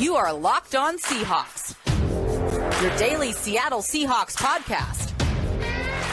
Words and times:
You 0.00 0.16
are 0.16 0.32
Locked 0.32 0.74
On 0.74 0.96
Seahawks, 0.96 1.74
your 2.80 2.96
daily 2.96 3.32
Seattle 3.32 3.82
Seahawks 3.82 4.34
podcast. 4.34 5.12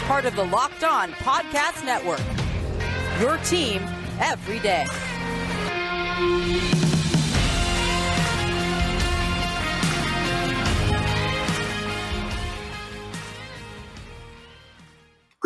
Part 0.07 0.25
of 0.25 0.35
the 0.35 0.43
Locked 0.43 0.83
On 0.83 1.13
Podcast 1.13 1.85
Network. 1.85 2.19
Your 3.21 3.37
team 3.45 3.81
every 4.19 4.59
day. 4.59 4.85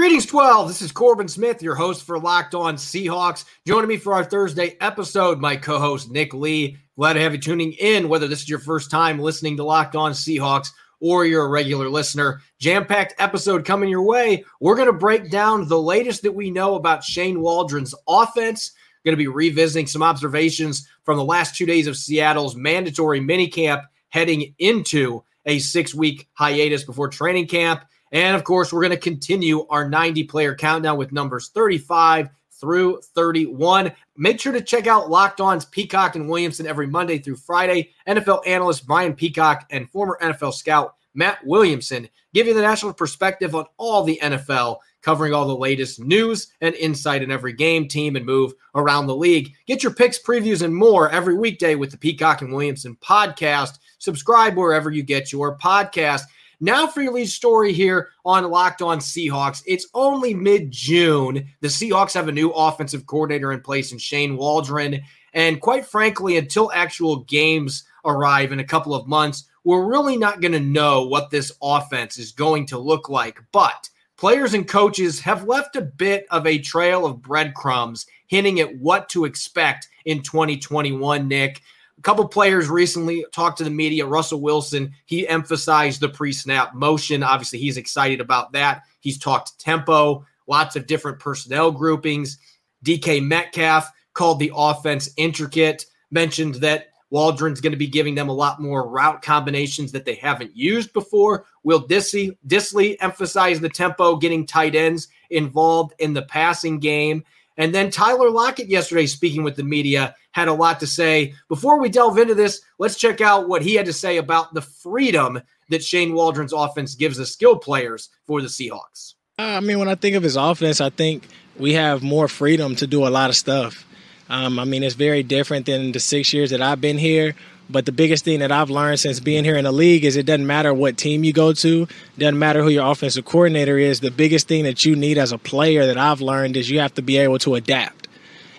Greetings, 0.02 0.25
12. 0.25 0.68
This 0.68 0.81
is 0.81 0.91
Corbin 0.91 1.27
Smith, 1.27 1.61
your 1.61 1.75
host 1.75 2.07
for 2.07 2.17
Locked 2.17 2.55
On 2.55 2.75
Seahawks. 2.75 3.45
Joining 3.67 3.88
me 3.88 3.97
for 3.97 4.16
our 4.16 4.23
Thursday 4.23 4.75
episode, 4.81 5.39
my 5.39 5.55
co 5.55 5.77
host, 5.77 6.09
Nick 6.09 6.34
Lee. 6.34 6.75
Glad 6.97 7.13
to 7.13 7.20
have 7.20 7.34
you 7.34 7.39
tuning 7.39 7.73
in, 7.73 8.09
whether 8.09 8.27
this 8.27 8.41
is 8.41 8.49
your 8.49 8.58
first 8.58 8.89
time 8.89 9.20
listening 9.20 9.58
to 9.58 9.63
Locked 9.63 9.95
On 9.95 10.11
Seahawks 10.11 10.70
or 11.02 11.27
you're 11.27 11.45
a 11.45 11.49
regular 11.49 11.88
listener. 11.88 12.41
Jam 12.58 12.88
packed 12.88 13.13
episode 13.20 13.63
coming 13.63 13.89
your 13.89 14.02
way. 14.02 14.44
We're 14.59 14.75
going 14.75 14.88
to 14.88 14.94
break 14.94 15.30
down 15.30 15.67
the 15.67 15.80
latest 15.80 16.23
that 16.23 16.33
we 16.33 16.49
know 16.49 16.73
about 16.73 17.03
Shane 17.03 17.39
Waldron's 17.39 17.94
offense. 18.08 18.72
Going 19.05 19.13
to 19.13 19.23
be 19.23 19.27
revisiting 19.27 19.86
some 19.86 20.02
observations 20.02 20.88
from 21.03 21.17
the 21.17 21.23
last 21.23 21.55
two 21.55 21.67
days 21.67 21.86
of 21.86 21.95
Seattle's 21.95 22.55
mandatory 22.55 23.20
minicamp 23.20 23.83
heading 24.09 24.55
into 24.58 25.23
a 25.45 25.59
six 25.59 25.94
week 25.94 26.27
hiatus 26.33 26.86
before 26.86 27.08
training 27.08 27.47
camp. 27.47 27.83
And 28.11 28.35
of 28.35 28.43
course, 28.43 28.73
we're 28.73 28.81
going 28.81 28.91
to 28.91 28.97
continue 28.97 29.65
our 29.67 29.88
90 29.88 30.25
player 30.25 30.55
countdown 30.55 30.97
with 30.97 31.11
numbers 31.11 31.49
35 31.49 32.29
through 32.59 33.02
31. 33.15 33.91
Make 34.17 34.39
sure 34.39 34.53
to 34.53 34.61
check 34.61 34.88
out 34.88 35.09
Locked 35.09 35.41
On's 35.41 35.65
Peacock 35.65 36.16
and 36.16 36.29
Williamson 36.29 36.67
every 36.67 36.88
Monday 36.88 37.17
through 37.17 37.38
Friday. 37.38 37.89
NFL 38.07 38.45
analyst 38.45 38.85
Brian 38.85 39.13
Peacock 39.13 39.66
and 39.71 39.89
former 39.89 40.17
NFL 40.21 40.53
scout 40.53 40.95
Matt 41.13 41.45
Williamson 41.45 42.08
give 42.33 42.47
you 42.47 42.53
the 42.53 42.61
national 42.61 42.94
perspective 42.94 43.55
on 43.55 43.66
all 43.77 44.03
the 44.03 44.19
NFL, 44.21 44.77
covering 45.02 45.33
all 45.33 45.45
the 45.45 45.55
latest 45.55 45.99
news 45.99 46.53
and 46.61 46.75
insight 46.75 47.21
in 47.21 47.31
every 47.31 47.53
game, 47.53 47.88
team, 47.88 48.16
and 48.16 48.25
move 48.25 48.53
around 48.75 49.08
the 49.08 49.16
league. 49.16 49.53
Get 49.67 49.83
your 49.83 49.93
picks, 49.93 50.19
previews, 50.19 50.61
and 50.61 50.75
more 50.75 51.09
every 51.09 51.36
weekday 51.36 51.75
with 51.75 51.91
the 51.91 51.97
Peacock 51.97 52.41
and 52.41 52.53
Williamson 52.53 52.97
podcast. 53.02 53.80
Subscribe 53.99 54.55
wherever 54.55 54.89
you 54.89 55.03
get 55.03 55.31
your 55.31 55.58
podcast. 55.58 56.23
Now 56.64 56.86
for 56.86 57.02
your 57.02 57.14
lead 57.14 57.28
story 57.28 57.73
here 57.73 58.09
on 58.23 58.48
Locked 58.52 58.84
On 58.84 59.00
Seahawks. 59.00 59.64
It's 59.66 59.88
only 59.95 60.36
mid 60.36 60.70
June. 60.70 61.48
The 61.59 61.67
Seahawks 61.67 62.14
have 62.14 62.28
a 62.28 62.31
new 62.31 62.52
offensive 62.52 63.08
coordinator 63.08 63.52
in 63.52 63.62
place 63.62 63.92
in 63.92 63.98
Shane 63.98 64.38
Waldron. 64.38 65.02
And 65.34 65.59
quite 65.59 65.88
frankly, 65.88 66.38
until 66.38 66.72
actual 66.72 67.22
games 67.23 67.84
arrive 68.06 68.52
in 68.52 68.59
a 68.59 68.64
couple 68.64 68.94
of 68.94 69.08
months, 69.08 69.45
we're 69.64 69.89
really 69.89 70.17
not 70.17 70.39
going 70.39 70.52
to 70.52 70.59
know 70.59 71.04
what 71.08 71.32
this 71.32 71.52
offense 71.64 72.20
is 72.20 72.32
going 72.32 72.67
to 72.67 72.78
look 72.78 73.09
like. 73.09 73.39
But 73.52 73.89
players 74.16 74.54
and 74.54 74.67
coaches 74.67 75.20
have 75.22 75.48
left 75.48 75.76
a 75.76 75.82
bit 75.82 76.28
of 76.30 76.45
a 76.45 76.59
trail 76.59 77.08
of 77.08 77.23
breadcrumbs 77.23 78.06
hinting 78.28 78.59
at 78.59 78.78
what 78.78 79.09
to 79.09 79.26
expect 79.26 79.88
in 80.06 80.22
2021, 80.22 81.28
Nick. 81.28 81.62
A 82.02 82.03
couple 82.03 82.27
players 82.27 82.67
recently 82.67 83.23
talked 83.31 83.59
to 83.59 83.63
the 83.63 83.69
media. 83.69 84.07
Russell 84.07 84.41
Wilson, 84.41 84.91
he 85.05 85.27
emphasized 85.27 86.02
the 86.02 86.09
pre 86.09 86.33
snap 86.33 86.73
motion. 86.73 87.21
Obviously, 87.21 87.59
he's 87.59 87.77
excited 87.77 88.19
about 88.19 88.53
that. 88.53 88.81
He's 89.02 89.19
talked 89.19 89.59
tempo, 89.59 90.25
lots 90.47 90.75
of 90.75 90.88
different 90.88 91.19
personnel 91.19 91.71
groupings. 91.71 92.39
DK 92.83 93.23
Metcalf 93.23 93.88
called 94.16 94.39
the 94.39 94.52
offense 94.55 95.11
intricate, 95.16 95.85
mentioned 96.09 96.55
that 96.55 96.88
Waldron's 97.11 97.61
going 97.61 97.73
to 97.73 97.77
be 97.77 97.85
giving 97.85 98.15
them 98.15 98.30
a 98.30 98.33
lot 98.33 98.59
more 98.59 98.89
route 98.89 99.21
combinations 99.21 99.91
that 99.91 100.03
they 100.03 100.15
haven't 100.15 100.58
used 100.58 100.93
before. 100.93 101.45
Will 101.61 101.88
Dissly, 101.88 102.36
Dissly 102.47 102.97
emphasize 102.99 103.59
the 103.59 103.69
tempo, 103.69 104.15
getting 104.15 104.47
tight 104.47 104.73
ends 104.73 105.08
involved 105.30 105.93
in 105.99 106.15
the 106.15 106.23
passing 106.23 106.80
game. 106.80 107.23
And 107.58 107.76
then 107.76 107.92
Tyler 107.92 108.30
Lockett 108.30 108.70
yesterday, 108.70 109.06
speaking 109.06 109.44
with 109.44 109.56
the 109.56 109.64
media, 109.64 110.16
had 110.32 110.48
a 110.48 110.54
lot 110.54 110.80
to 110.80 110.88
say. 110.88 111.34
Before 111.48 111.80
we 111.80 111.89
delve 111.89 112.17
into 112.17 112.36
this, 112.36 112.62
let's 112.80 112.95
check 112.95 113.22
out 113.22 113.48
what 113.48 113.62
he 113.62 113.76
had 113.76 113.86
to 113.86 113.94
say 113.94 114.17
about 114.17 114.54
the 114.54 114.62
freedom 114.62 115.42
that 115.70 115.84
Shane 115.84 116.14
Waldron's 116.14 116.54
offense 116.54 116.95
gives 116.95 117.17
the 117.17 117.26
skilled 117.26 117.62
players 117.62 118.10
for 118.26 118.42
the 118.42 118.48
Seahawks. 118.48 119.16
I 119.38 119.60
mean, 119.60 119.80
when 119.80 119.89
I 119.89 119.95
think 119.95 120.16
of 120.16 120.23
his 120.23 120.36
offense, 120.36 120.82
I 120.82 120.89
think 120.89 121.28
we 121.58 121.73
have 121.73 122.04
more 122.04 122.28
freedom 122.28 122.76
to 122.78 122.88
do 122.88 123.08
a 123.08 123.10
lot 123.10 123.30
of 123.30 123.36
stuff. 123.36 123.86
Um, 124.30 124.60
I 124.60 124.66
mean, 124.66 124.83
it's 124.83 124.95
very 124.95 125.23
different 125.23 125.66
than 125.66 125.92
the 125.92 126.00
six 126.00 126.32
years 126.32 126.52
that 126.52 126.62
I've 126.62 126.80
been 126.80 126.98
here. 126.98 127.36
But 127.71 127.86
the 127.86 127.92
biggest 127.92 128.25
thing 128.25 128.39
that 128.39 128.51
I've 128.51 128.69
learned 128.69 129.00
since 129.00 129.19
being 129.19 129.44
here 129.44 129.56
in 129.56 129.63
the 129.63 129.71
league 129.71 130.04
is 130.04 130.18
it 130.18 130.25
doesn't 130.25 130.45
matter 130.45 130.74
what 130.74 130.98
team 130.98 131.24
you 131.24 131.31
go 131.31 131.54
to, 131.54 131.88
doesn't 132.18 132.38
matter 132.38 132.62
who 132.62 132.69
your 132.69 132.86
offensive 132.86 133.25
coordinator 133.25 133.77
is. 133.77 134.01
The 134.01 134.12
biggest 134.12 134.48
thing 134.48 134.65
that 134.65 134.83
you 134.83 134.95
need 134.95 135.18
as 135.18 135.31
a 135.31 135.38
player 135.38 135.86
that 135.86 135.98
I've 135.98 136.21
learned 136.21 136.57
is 136.57 136.69
you 136.69 136.80
have 136.80 136.94
to 136.95 137.01
be 137.01 137.18
able 137.18 137.39
to 137.39 137.56
adapt. 137.56 138.01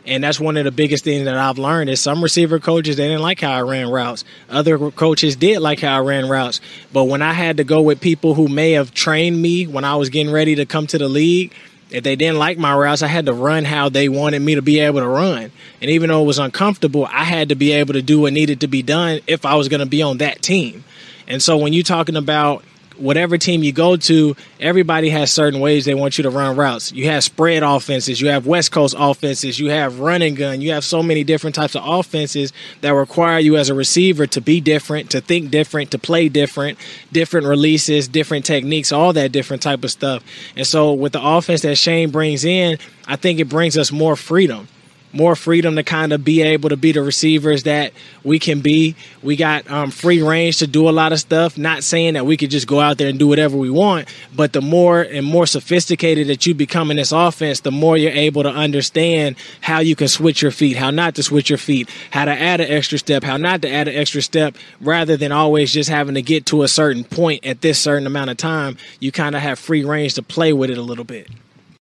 And 0.05 0.25
that's 0.25 0.41
one 0.41 0.57
of 0.57 0.65
the 0.65 0.73
biggest 0.73 1.05
things 1.05 1.27
that 1.27 1.37
I've 1.37 1.59
learned 1.59 1.89
is 1.89 2.01
some 2.01 2.23
receiver 2.23 2.59
coaches 2.59 2.97
they 2.97 3.07
didn't 3.07 3.23
like 3.23 3.41
how 3.41 3.53
I 3.53 3.61
ran 3.61 3.89
routes. 3.89 4.25
Other 4.51 4.91
coaches 4.91 5.37
did 5.37 5.61
like 5.61 5.81
how 5.81 5.97
I 5.97 6.01
ran 6.01 6.29
routes. 6.29 6.61
But 6.93 7.05
when 7.05 7.23
I 7.23 7.33
had 7.33 7.59
to 7.59 7.65
go 7.65 7.83
with 7.83 8.01
people 8.01 8.35
who 8.35 8.49
may 8.49 8.73
have 8.73 8.93
trained 8.93 9.41
me 9.41 9.67
when 9.67 9.85
I 9.85 9.95
was 9.95 10.09
getting 10.09 10.33
ready 10.33 10.57
to 10.57 10.67
come 10.67 10.89
to 10.89 10.99
the 10.99 11.09
league, 11.09 11.53
if 11.93 12.03
they 12.03 12.17
didn't 12.17 12.39
like 12.39 12.59
my 12.59 12.75
routes, 12.75 13.03
I 13.03 13.07
had 13.07 13.27
to 13.27 13.35
run 13.35 13.65
how 13.65 13.89
they 13.89 14.09
wanted 14.09 14.41
me 14.41 14.55
to 14.55 14.63
be 14.63 14.81
able 14.81 15.01
to 15.01 15.09
run. 15.09 15.53
And 15.81 15.91
even 15.91 16.09
though 16.09 16.23
it 16.23 16.27
was 16.27 16.39
uncomfortable, 16.39 17.07
I 17.07 17.25
had 17.25 17.51
to 17.51 17.55
be 17.55 17.73
able 17.73 17.93
to 17.93 18.03
do 18.03 18.21
what 18.21 18.33
needed 18.33 18.61
to 18.61 18.67
be 18.67 18.83
done 18.83 19.21
if 19.27 19.45
I 19.45 19.55
was 19.57 19.69
going 19.69 19.81
to 19.81 19.87
be 19.87 20.03
on 20.03 20.19
that 20.19 20.41
team. 20.41 20.85
And 21.29 21.43
so 21.43 21.57
when 21.59 21.73
you're 21.73 21.83
talking 21.83 22.17
about 22.17 22.65
whatever 23.03 23.37
team 23.37 23.63
you 23.63 23.73
go 23.73 23.97
to, 23.97 24.37
everybody 24.61 25.11
has 25.11 25.33
certain 25.33 25.61
ways 25.61 25.85
they 25.85 25.95
want 25.95 26.17
you 26.19 26.23
to 26.23 26.31
run 26.31 26.57
routes. 26.57 26.93
You 26.93 27.09
have 27.09 27.25
spread 27.25 27.63
offenses, 27.63 28.21
you 28.21 28.29
have 28.29 28.47
West 28.47 28.71
Coast 28.71 28.95
offenses, 28.99 29.59
you 29.59 29.71
have 29.71 29.99
running 29.99 30.35
gun, 30.35 30.61
you 30.61 30.73
have 30.73 30.85
so 30.85 31.03
many 31.03 31.25
different 31.25 31.55
types 31.55 31.75
of 31.75 31.83
offenses 31.85 32.53
that 32.81 32.91
require 32.91 33.39
you 33.39 33.57
as 33.57 33.69
a 33.69 33.75
receiver 33.75 34.27
to 34.29 34.41
be 34.41 34.61
different, 34.61 35.11
to 35.11 35.21
think 35.21 35.51
different, 35.51 35.91
to 35.91 35.99
play 35.99 36.29
different, 36.29 36.79
different 37.11 37.47
releases, 37.47 38.07
different 38.07 38.45
techniques, 38.45 38.93
all 38.93 39.13
that 39.13 39.33
different 39.33 39.63
type 39.63 39.83
of 39.83 39.91
stuff. 39.91 40.25
And 40.57 40.67
so 40.67 40.93
with 40.93 41.13
the 41.13 41.23
offense 41.23 41.63
that 41.63 41.77
Shane 41.77 42.11
brings 42.11 42.45
in, 42.45 42.79
I 43.07 43.17
think 43.17 43.41
it 43.41 43.49
brings 43.49 43.77
us 43.77 43.91
more 43.91 44.15
freedom 44.15 44.69
more 45.13 45.37
freedom 45.37 45.77
to 45.77 45.83
kind 45.83 46.13
of 46.13 46.25
be 46.25 46.43
able 46.43 46.69
to 46.69 46.77
be 46.77 46.93
the 46.93 47.03
receivers 47.03 47.65
that 47.65 47.93
we 48.25 48.39
can 48.39 48.61
be. 48.61 48.97
We 49.23 49.37
got 49.37 49.71
um, 49.71 49.91
free 49.91 50.23
range 50.23 50.59
to 50.59 50.67
do 50.67 50.89
a 50.89 50.91
lot 50.91 51.13
of 51.13 51.21
stuff. 51.21 51.59
Not 51.59 51.85
saying 51.85 52.15
that 52.15 52.27
we 52.27 52.37
could 52.37 52.51
just 52.51 52.67
go 52.67 52.81
out 52.81 52.99
there 52.99 53.09
and 53.09 53.19
do 53.19 53.29
whatever 53.29 53.57
we 53.57 53.71
want, 53.71 54.09
but 54.35 54.53
the 54.53 54.61
more 54.61 55.03
and 55.03 55.27
more 55.27 55.47
sophisticated 55.47 56.29
that 56.29 56.47
you 56.47 56.55
become 56.55 56.91
in 56.91 56.97
this 56.97 57.13
offense, 57.13 57.61
the 57.61 57.71
more 57.71 57.97
you're 57.97 58.13
able 58.13 58.43
to 58.43 58.51
understand 58.51 59.37
how 59.61 59.81
you 59.81 59.97
can 59.97 60.09
switch 60.09 60.43
your 60.43 60.51
feet, 60.51 60.77
how 60.77 60.91
not 60.91 61.15
to 61.17 61.23
switch 61.23 61.51
your 61.51 61.59
feet, 61.59 61.89
how 62.11 62.25
to 62.25 62.33
add 62.33 62.61
an 62.61 62.71
extra 62.71 62.99
step, 62.99 63.23
how 63.23 63.37
not 63.37 63.63
to 63.63 63.71
add 63.71 63.89
an 63.89 63.95
extra 63.95 64.23
step, 64.23 64.57
rather 64.81 65.17
than 65.17 65.33
always 65.33 65.73
just 65.73 65.91
having 65.91 66.15
to 66.15 66.23
get 66.23 66.47
to 66.47 66.63
a 66.63 66.69
certain 66.69 67.05
point 67.05 67.45
at 67.45 67.61
this 67.61 67.79
certain 67.79 68.07
amount 68.07 68.31
of 68.31 68.37
time. 68.37 68.77
You 69.01 69.13
kind 69.13 69.35
of 69.35 69.43
have 69.43 69.59
free 69.59 69.85
range 69.85 70.15
to 70.15 70.23
play 70.23 70.53
with 70.53 70.71
it 70.71 70.79
a 70.79 70.83
little 70.83 71.05
bit. 71.05 71.29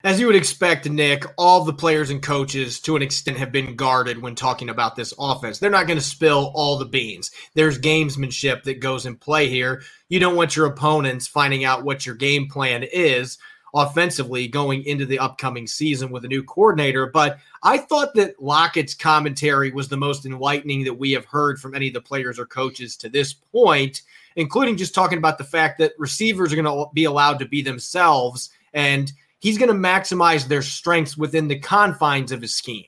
As 0.04 0.20
you 0.20 0.26
would 0.26 0.36
expect, 0.36 0.90
Nick, 0.90 1.26
all 1.38 1.64
the 1.64 1.74
players 1.74 2.10
and 2.10 2.24
coaches 2.24 2.80
to 2.82 2.96
an 2.96 3.04
extent 3.04 3.38
have 3.38 3.52
been 3.52 3.76
guarded 3.76 4.20
when 4.20 4.34
talking 4.34 4.70
about 4.70 4.96
this 4.96 5.14
offense. 5.20 5.60
They're 5.60 5.70
not 5.70 5.86
going 5.86 6.00
to 6.00 6.06
spill 6.06 6.52
all 6.56 6.80
the 6.80 6.86
beans. 6.86 7.30
There's 7.54 7.78
gamesmanship 7.78 8.64
that 8.64 8.80
goes 8.80 9.06
in 9.06 9.16
play 9.16 9.48
here. 9.48 9.84
You 10.10 10.20
don't 10.20 10.36
want 10.36 10.56
your 10.56 10.66
opponents 10.66 11.28
finding 11.28 11.66
out 11.66 11.84
what 11.84 12.04
your 12.04 12.16
game 12.16 12.50
plan 12.50 12.82
is 12.82 13.38
offensively 13.76 14.48
going 14.48 14.84
into 14.86 15.06
the 15.06 15.20
upcoming 15.20 15.68
season 15.68 16.10
with 16.10 16.26
a 16.26 16.28
new 16.28 16.44
coordinator. 16.44 17.06
But 17.06 17.38
I 17.62 17.78
thought 17.78 18.16
that 18.16 18.42
Lockett's 18.42 18.96
commentary 18.96 19.72
was 19.72 19.88
the 19.88 19.98
most 19.98 20.26
enlightening 20.26 20.84
that 20.86 20.96
we 20.96 21.12
have 21.12 21.26
heard 21.26 21.60
from 21.60 21.76
any 21.76 21.90
of 21.90 21.94
the 21.94 22.02
players 22.02 22.40
or 22.40 22.48
coaches 22.48 22.98
to 22.98 23.08
this 23.08 23.34
point, 23.34 24.02
including 24.36 24.78
just 24.78 24.96
talking 24.96 25.20
about 25.20 25.38
the 25.38 25.44
fact 25.44 25.78
that 25.78 25.94
receivers 26.00 26.52
are 26.52 26.62
going 26.62 26.66
to 26.66 26.92
be 26.92 27.06
allowed 27.06 27.38
to 27.38 27.46
be 27.46 27.62
themselves 27.62 28.50
and– 28.74 29.14
he's 29.42 29.58
going 29.58 29.70
to 29.70 29.90
maximize 29.90 30.48
their 30.48 30.62
strengths 30.62 31.18
within 31.18 31.50
the 31.50 31.60
confines 31.60 32.32
of 32.32 32.42
his 32.42 32.56
scheme. 32.56 32.86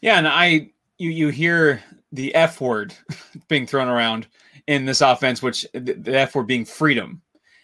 Yeah, 0.00 0.16
and 0.16 0.26
I 0.26 0.70
you 0.96 1.10
you 1.10 1.28
hear 1.28 1.82
the 2.12 2.34
F 2.34 2.60
word 2.60 2.94
being 3.48 3.66
thrown 3.66 3.88
around 3.88 4.26
in 4.66 4.86
this 4.86 5.02
offense, 5.02 5.42
which 5.42 5.66
the 5.74 6.18
F 6.18 6.34
word 6.34 6.46
being 6.46 6.64
freedom 6.64 7.20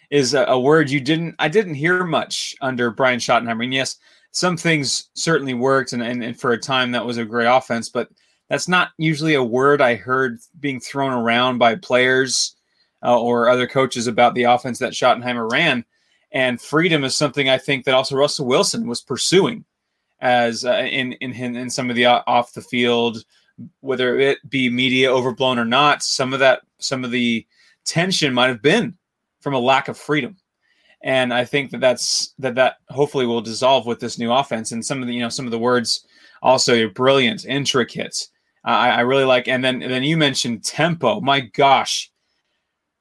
is 0.09 0.33
a, 0.33 0.43
a, 0.45 0.59
word 0.59 0.89
you 0.89 1.01
didn't 1.01 1.35
I 1.39 1.47
didn't 1.47 1.73
hear 1.73 2.03
much 2.03 2.55
under 2.61 2.91
Brian 2.91 3.19
Schottenheimer. 3.19 3.63
And 3.63 3.73
yes, 3.73 3.97
some 4.31 4.55
things 4.55 5.09
certainly 5.15 5.53
worked, 5.53 5.93
and, 5.93 6.03
and, 6.03 6.23
and 6.23 6.39
for 6.39 6.51
a 6.51 6.59
time 6.59 6.91
that 6.91 7.05
was 7.05 7.17
a 7.17 7.25
great 7.25 7.47
offense, 7.47 7.89
but 7.89 8.09
that's 8.49 8.67
not 8.67 8.89
usually 8.97 9.33
a 9.33 9.43
word 9.43 9.81
I 9.81 9.95
heard 9.95 10.39
being 10.59 10.79
thrown 10.79 11.11
around 11.11 11.57
by 11.57 11.75
players 11.75 12.55
uh, 13.03 13.19
or 13.19 13.49
other 13.49 13.67
coaches 13.67 14.07
about 14.07 14.35
the 14.35 14.43
offense 14.43 14.79
that 14.79 14.93
Schottenheimer 14.93 15.51
ran. 15.51 15.83
And 16.37 16.61
freedom 16.61 17.03
is 17.03 17.15
something 17.15 17.49
I 17.49 17.57
think 17.57 17.83
that 17.85 17.95
also 17.95 18.15
Russell 18.15 18.45
Wilson 18.45 18.85
was 18.85 19.01
pursuing 19.01 19.65
as 20.21 20.65
uh, 20.65 20.87
in, 20.87 21.13
in 21.13 21.33
in 21.33 21.67
some 21.67 21.89
of 21.89 21.95
the 21.95 22.05
off 22.05 22.53
the 22.53 22.61
field, 22.61 23.23
whether 23.79 24.19
it 24.19 24.47
be 24.47 24.69
media 24.69 25.11
overblown 25.11 25.57
or 25.57 25.65
not. 25.65 26.03
Some 26.03 26.33
of 26.33 26.39
that 26.41 26.61
some 26.77 27.03
of 27.03 27.09
the 27.09 27.43
tension 27.85 28.35
might 28.35 28.49
have 28.49 28.61
been 28.61 28.95
from 29.41 29.55
a 29.55 29.59
lack 29.59 29.87
of 29.87 29.97
freedom. 29.97 30.37
And 31.01 31.33
I 31.33 31.43
think 31.43 31.71
that 31.71 31.81
that's 31.81 32.35
that 32.37 32.53
that 32.53 32.75
hopefully 32.89 33.25
will 33.25 33.41
dissolve 33.41 33.87
with 33.87 33.99
this 33.99 34.19
new 34.19 34.31
offense. 34.31 34.71
And 34.71 34.85
some 34.85 35.01
of 35.01 35.07
the 35.07 35.15
you 35.15 35.21
know 35.21 35.29
some 35.29 35.45
of 35.45 35.51
the 35.51 35.57
words 35.57 36.05
also 36.43 36.79
are 36.85 36.89
brilliant, 36.89 37.45
intricate. 37.45 38.27
Uh, 38.63 38.77
I, 38.77 38.89
I 38.89 38.99
really 38.99 39.25
like. 39.25 39.47
And 39.47 39.65
then 39.65 39.81
and 39.81 39.91
then 39.91 40.03
you 40.03 40.17
mentioned 40.17 40.63
tempo. 40.63 41.19
My 41.19 41.39
gosh, 41.39 42.11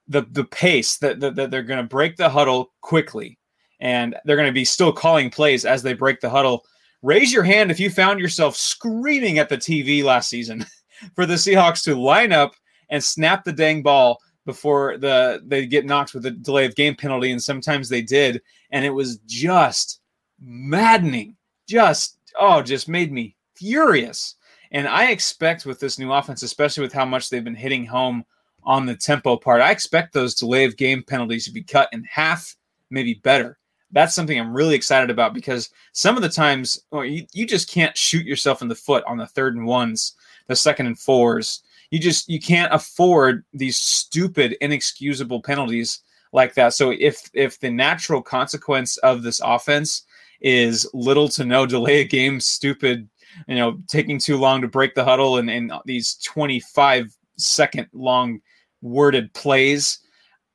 the 0.09 0.23
the 0.33 0.45
pace 0.45 0.99
that, 0.99 1.21
that, 1.21 1.35
that 1.37 1.51
they're 1.51 1.63
going 1.63 1.83
to 1.83 1.89
break 1.89 2.17
the 2.17 2.29
huddle 2.29 2.73
quickly, 2.81 3.39
and 3.81 4.17
they're 4.25 4.37
going 4.37 4.49
to 4.49 4.53
be 4.53 4.65
still 4.65 4.93
calling 4.93 5.31
plays 5.31 5.65
as 5.65 5.83
they 5.83 5.95
break 5.95 6.21
the 6.21 6.31
huddle. 6.31 6.65
Raise 7.03 7.33
your 7.33 7.43
hand 7.43 7.71
if 7.71 7.81
you 7.81 7.91
found 7.91 8.21
yourself 8.21 8.57
screaming 8.57 9.39
at 9.39 9.49
the 9.49 9.59
TV 9.59 10.03
last 10.03 10.29
season 10.29 10.65
for 11.15 11.27
the 11.27 11.35
Seahawks 11.35 11.83
to 11.85 11.95
line 11.95 12.33
up 12.33 12.55
and 12.91 13.03
snap 13.03 13.45
the 13.45 13.53
dang 13.53 13.83
ball 13.83 14.19
before 14.45 14.97
the 14.99 15.43
they 15.45 15.67
get 15.67 15.87
knocked 15.87 16.15
with 16.15 16.25
a 16.27 16.31
delay 16.31 16.65
of 16.65 16.77
game 16.77 16.95
penalty, 16.95 17.33
and 17.33 17.43
sometimes 17.43 17.89
they 17.89 18.03
did, 18.03 18.41
and 18.71 18.85
it 18.85 18.91
was 18.91 19.19
just 19.27 20.01
maddening. 20.41 21.37
Just 21.69 22.19
oh, 22.39 22.63
just 22.63 22.89
made 22.89 23.13
me 23.13 23.37
furious. 23.57 24.37
And 24.73 24.89
I 24.89 25.11
expect 25.11 25.67
with 25.67 25.81
this 25.81 25.99
new 25.99 26.13
offense, 26.13 26.43
especially 26.43 26.83
with 26.83 26.93
how 26.93 27.05
much 27.05 27.29
they've 27.31 27.43
been 27.43 27.55
hitting 27.55 27.87
home 27.87 28.25
on 28.67 28.85
the 28.85 28.97
tempo 28.97 29.37
part, 29.37 29.63
I 29.63 29.71
expect 29.71 30.13
those 30.13 30.35
delay 30.35 30.65
of 30.65 30.77
game 30.77 31.03
penalties 31.03 31.45
to 31.47 31.53
be 31.53 31.63
cut 31.63 31.89
in 31.93 32.05
half, 32.05 32.55
maybe 32.91 33.15
better. 33.15 33.59
That's 33.93 34.15
something 34.15 34.39
I'm 34.39 34.55
really 34.55 34.75
excited 34.75 35.11
about 35.11 35.33
because 35.33 35.71
some 35.93 36.17
of 36.17 36.23
the 36.23 36.29
times 36.29 36.79
well, 36.91 37.05
you, 37.05 37.25
you 37.33 37.47
just 37.47 37.71
can't 37.71 37.97
shoot 37.97 38.27
yourself 38.27 38.61
in 38.61 38.69
the 38.69 38.75
foot 38.75 39.05
on 39.07 39.17
the 39.17 39.27
third 39.27 39.55
and 39.55 39.65
ones, 39.65 40.15
the 40.49 40.57
second 40.57 40.87
and 40.87 40.99
fours, 40.99 41.63
you 41.91 41.99
just 41.99 42.29
you 42.29 42.41
can't 42.41 42.73
afford 42.75 43.45
these 43.53 43.77
stupid 43.77 44.57
inexcusable 44.61 45.41
penalties 45.41 46.03
like 46.33 46.55
that. 46.55 46.75
So 46.75 46.93
if 46.99 47.31
if 47.33 47.61
the 47.61 47.71
natural 47.71 48.23
consequence 48.23 48.97
of 48.99 49.23
this 49.23 49.41
offense 49.45 50.03
is 50.41 50.89
little 50.93 51.29
to 51.29 51.45
no 51.45 51.67
delay 51.67 52.01
a 52.01 52.05
game 52.19 52.41
stupid 52.41 53.09
you 53.49 53.55
know 53.55 53.79
taking 53.89 54.19
too 54.19 54.37
long 54.37 54.61
to 54.61 54.69
break 54.69 54.95
the 54.95 55.05
huddle 55.05 55.39
and, 55.39 55.51
and 55.51 55.73
these 55.85 56.17
25 56.25 57.17
second 57.39 57.87
long 57.93 58.41
worded 58.87 59.33
plays 59.35 59.99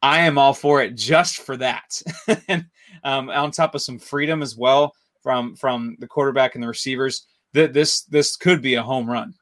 i 0.01 0.19
am 0.19 0.37
all 0.37 0.53
for 0.53 0.81
it 0.81 0.95
just 0.95 1.37
for 1.37 1.57
that 1.57 2.01
and 2.47 2.65
um, 3.03 3.29
on 3.29 3.51
top 3.51 3.75
of 3.75 3.81
some 3.81 3.99
freedom 3.99 4.41
as 4.41 4.55
well 4.55 4.93
from 5.21 5.55
from 5.55 5.95
the 5.99 6.07
quarterback 6.07 6.55
and 6.55 6.63
the 6.63 6.67
receivers 6.67 7.25
that 7.53 7.73
this 7.73 8.03
this 8.03 8.35
could 8.35 8.61
be 8.61 8.75
a 8.75 8.83
home 8.83 9.09
run 9.09 9.33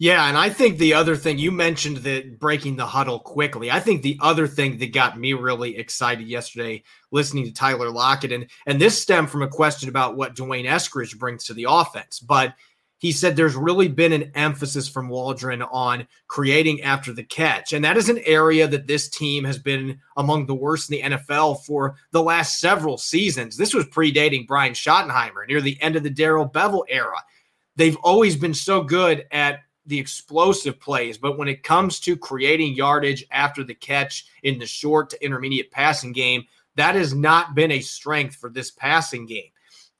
yeah, 0.00 0.28
and 0.28 0.38
I 0.38 0.48
think 0.48 0.78
the 0.78 0.94
other 0.94 1.16
thing 1.16 1.38
you 1.38 1.50
mentioned 1.50 1.98
that 1.98 2.38
breaking 2.38 2.76
the 2.76 2.86
huddle 2.86 3.18
quickly. 3.18 3.68
I 3.68 3.80
think 3.80 4.02
the 4.02 4.16
other 4.20 4.46
thing 4.46 4.78
that 4.78 4.92
got 4.92 5.18
me 5.18 5.32
really 5.32 5.76
excited 5.76 6.28
yesterday 6.28 6.84
listening 7.10 7.44
to 7.46 7.52
Tyler 7.52 7.90
Lockett, 7.90 8.30
and 8.30 8.46
and 8.66 8.80
this 8.80 9.00
stemmed 9.00 9.28
from 9.28 9.42
a 9.42 9.48
question 9.48 9.88
about 9.88 10.16
what 10.16 10.36
D'Wayne 10.36 10.66
Eskridge 10.66 11.18
brings 11.18 11.44
to 11.44 11.54
the 11.54 11.66
offense. 11.68 12.20
But 12.20 12.54
he 12.98 13.12
said 13.12 13.36
there's 13.36 13.54
really 13.54 13.88
been 13.88 14.12
an 14.12 14.32
emphasis 14.34 14.88
from 14.88 15.08
Waldron 15.08 15.62
on 15.62 16.06
creating 16.26 16.82
after 16.82 17.12
the 17.12 17.22
catch. 17.22 17.72
And 17.72 17.84
that 17.84 17.96
is 17.96 18.08
an 18.08 18.18
area 18.24 18.66
that 18.66 18.88
this 18.88 19.08
team 19.08 19.44
has 19.44 19.58
been 19.58 20.00
among 20.16 20.46
the 20.46 20.54
worst 20.54 20.90
in 20.90 20.96
the 20.96 21.16
NFL 21.16 21.64
for 21.64 21.96
the 22.10 22.22
last 22.22 22.60
several 22.60 22.98
seasons. 22.98 23.56
This 23.56 23.72
was 23.72 23.86
predating 23.86 24.48
Brian 24.48 24.72
Schottenheimer 24.72 25.46
near 25.46 25.60
the 25.60 25.80
end 25.80 25.94
of 25.94 26.02
the 26.02 26.10
Darrell 26.10 26.48
Bevell 26.48 26.84
era. 26.88 27.22
They've 27.76 27.96
always 27.98 28.34
been 28.34 28.54
so 28.54 28.82
good 28.82 29.26
at 29.30 29.60
the 29.86 29.98
explosive 29.98 30.80
plays, 30.80 31.16
but 31.16 31.38
when 31.38 31.48
it 31.48 31.62
comes 31.62 32.00
to 32.00 32.16
creating 32.16 32.74
yardage 32.74 33.24
after 33.30 33.62
the 33.62 33.74
catch 33.74 34.26
in 34.42 34.58
the 34.58 34.66
short 34.66 35.10
to 35.10 35.24
intermediate 35.24 35.70
passing 35.70 36.12
game, 36.12 36.44
that 36.74 36.96
has 36.96 37.14
not 37.14 37.54
been 37.54 37.70
a 37.70 37.80
strength 37.80 38.34
for 38.34 38.50
this 38.50 38.72
passing 38.72 39.24
game. 39.24 39.50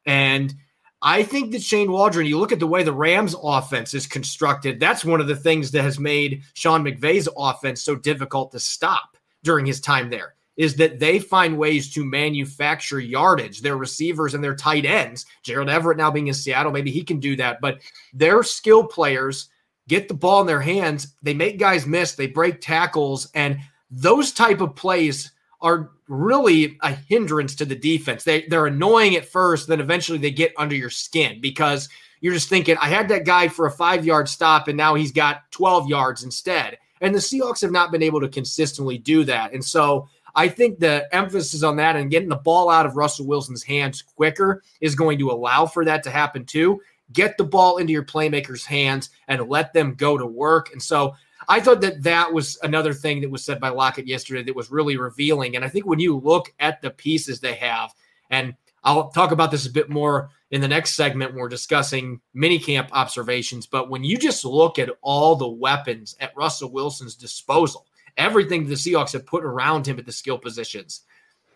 And 0.04 0.54
I 1.00 1.22
think 1.22 1.52
that 1.52 1.62
Shane 1.62 1.92
Waldron, 1.92 2.26
you 2.26 2.38
look 2.38 2.50
at 2.50 2.58
the 2.58 2.66
way 2.66 2.82
the 2.82 2.92
Rams 2.92 3.34
offense 3.40 3.94
is 3.94 4.06
constructed, 4.06 4.80
that's 4.80 5.04
one 5.04 5.20
of 5.20 5.28
the 5.28 5.36
things 5.36 5.70
that 5.70 5.82
has 5.82 5.98
made 5.98 6.42
Sean 6.54 6.82
McVay's 6.82 7.28
offense 7.36 7.82
so 7.82 7.94
difficult 7.94 8.50
to 8.52 8.60
stop 8.60 9.16
during 9.44 9.64
his 9.64 9.80
time 9.80 10.10
there. 10.10 10.34
Is 10.56 10.74
that 10.74 10.98
they 10.98 11.20
find 11.20 11.56
ways 11.56 11.94
to 11.94 12.04
manufacture 12.04 12.98
yardage. 12.98 13.60
Their 13.60 13.76
receivers 13.76 14.34
and 14.34 14.42
their 14.42 14.56
tight 14.56 14.84
ends, 14.84 15.24
Gerald 15.44 15.68
Everett 15.68 15.98
now 15.98 16.10
being 16.10 16.26
in 16.26 16.34
Seattle, 16.34 16.72
maybe 16.72 16.90
he 16.90 17.04
can 17.04 17.20
do 17.20 17.36
that. 17.36 17.60
But 17.60 17.78
their 18.12 18.42
skill 18.42 18.84
players 18.84 19.50
get 19.86 20.08
the 20.08 20.14
ball 20.14 20.40
in 20.40 20.48
their 20.48 20.60
hands. 20.60 21.14
They 21.22 21.32
make 21.32 21.60
guys 21.60 21.86
miss. 21.86 22.16
They 22.16 22.26
break 22.26 22.60
tackles, 22.60 23.30
and 23.36 23.60
those 23.88 24.32
type 24.32 24.60
of 24.60 24.74
plays 24.74 25.30
are 25.60 25.90
really 26.08 26.78
a 26.82 26.92
hindrance 26.92 27.54
to 27.56 27.64
the 27.64 27.74
defense. 27.74 28.24
They 28.24 28.46
they're 28.46 28.66
annoying 28.66 29.16
at 29.16 29.26
first, 29.26 29.68
then 29.68 29.80
eventually 29.80 30.18
they 30.18 30.30
get 30.30 30.52
under 30.56 30.74
your 30.74 30.90
skin 30.90 31.40
because 31.40 31.88
you're 32.20 32.34
just 32.34 32.48
thinking, 32.48 32.76
I 32.80 32.88
had 32.88 33.08
that 33.08 33.24
guy 33.24 33.48
for 33.48 33.66
a 33.66 33.70
five 33.70 34.04
yard 34.04 34.28
stop, 34.28 34.68
and 34.68 34.76
now 34.76 34.94
he's 34.94 35.12
got 35.12 35.50
12 35.52 35.88
yards 35.88 36.24
instead. 36.24 36.78
And 37.00 37.14
the 37.14 37.20
Seahawks 37.20 37.60
have 37.62 37.70
not 37.70 37.92
been 37.92 38.02
able 38.02 38.20
to 38.20 38.28
consistently 38.28 38.98
do 38.98 39.22
that. 39.24 39.52
And 39.52 39.64
so 39.64 40.08
I 40.34 40.48
think 40.48 40.80
the 40.80 41.08
emphasis 41.14 41.62
on 41.62 41.76
that 41.76 41.94
and 41.94 42.10
getting 42.10 42.28
the 42.28 42.36
ball 42.36 42.70
out 42.70 42.86
of 42.86 42.96
Russell 42.96 43.26
Wilson's 43.26 43.62
hands 43.62 44.02
quicker 44.02 44.62
is 44.80 44.96
going 44.96 45.18
to 45.20 45.30
allow 45.30 45.64
for 45.66 45.84
that 45.84 46.02
to 46.04 46.10
happen 46.10 46.44
too 46.44 46.80
get 47.12 47.36
the 47.36 47.44
ball 47.44 47.78
into 47.78 47.92
your 47.92 48.04
playmakers' 48.04 48.64
hands 48.64 49.10
and 49.28 49.48
let 49.48 49.72
them 49.72 49.94
go 49.94 50.18
to 50.18 50.26
work. 50.26 50.72
And 50.72 50.82
so 50.82 51.14
I 51.46 51.60
thought 51.60 51.80
that 51.82 52.02
that 52.02 52.32
was 52.32 52.58
another 52.62 52.92
thing 52.92 53.20
that 53.20 53.30
was 53.30 53.44
said 53.44 53.60
by 53.60 53.68
Lockett 53.68 54.06
yesterday 54.06 54.42
that 54.42 54.56
was 54.56 54.70
really 54.70 54.96
revealing. 54.96 55.56
And 55.56 55.64
I 55.64 55.68
think 55.68 55.86
when 55.86 56.00
you 56.00 56.16
look 56.16 56.52
at 56.58 56.82
the 56.82 56.90
pieces 56.90 57.40
they 57.40 57.54
have, 57.54 57.94
and 58.30 58.54
I'll 58.84 59.10
talk 59.10 59.32
about 59.32 59.50
this 59.50 59.66
a 59.66 59.70
bit 59.70 59.90
more 59.90 60.30
in 60.50 60.60
the 60.60 60.68
next 60.68 60.94
segment 60.94 61.32
when 61.32 61.40
we're 61.40 61.48
discussing 61.48 62.20
minicamp 62.34 62.88
observations. 62.92 63.66
But 63.66 63.90
when 63.90 64.04
you 64.04 64.16
just 64.16 64.44
look 64.44 64.78
at 64.78 64.90
all 65.02 65.36
the 65.36 65.48
weapons 65.48 66.16
at 66.20 66.36
Russell 66.36 66.72
Wilson's 66.72 67.14
disposal, 67.14 67.86
everything 68.16 68.66
the 68.66 68.74
Seahawks 68.74 69.12
have 69.12 69.26
put 69.26 69.44
around 69.44 69.86
him 69.86 69.98
at 69.98 70.06
the 70.06 70.12
skill 70.12 70.38
positions, 70.38 71.02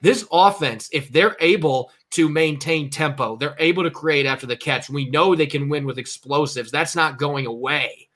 this 0.00 0.26
offense, 0.32 0.90
if 0.92 1.10
they're 1.10 1.36
able 1.40 1.92
to 2.10 2.28
maintain 2.28 2.90
tempo, 2.90 3.36
they're 3.36 3.56
able 3.58 3.84
to 3.84 3.90
create 3.90 4.26
after 4.26 4.46
the 4.46 4.56
catch. 4.56 4.90
We 4.90 5.08
know 5.08 5.34
they 5.34 5.46
can 5.46 5.68
win 5.68 5.86
with 5.86 5.98
explosives. 5.98 6.72
That's 6.72 6.96
not 6.96 7.18
going 7.18 7.46
away. 7.46 8.08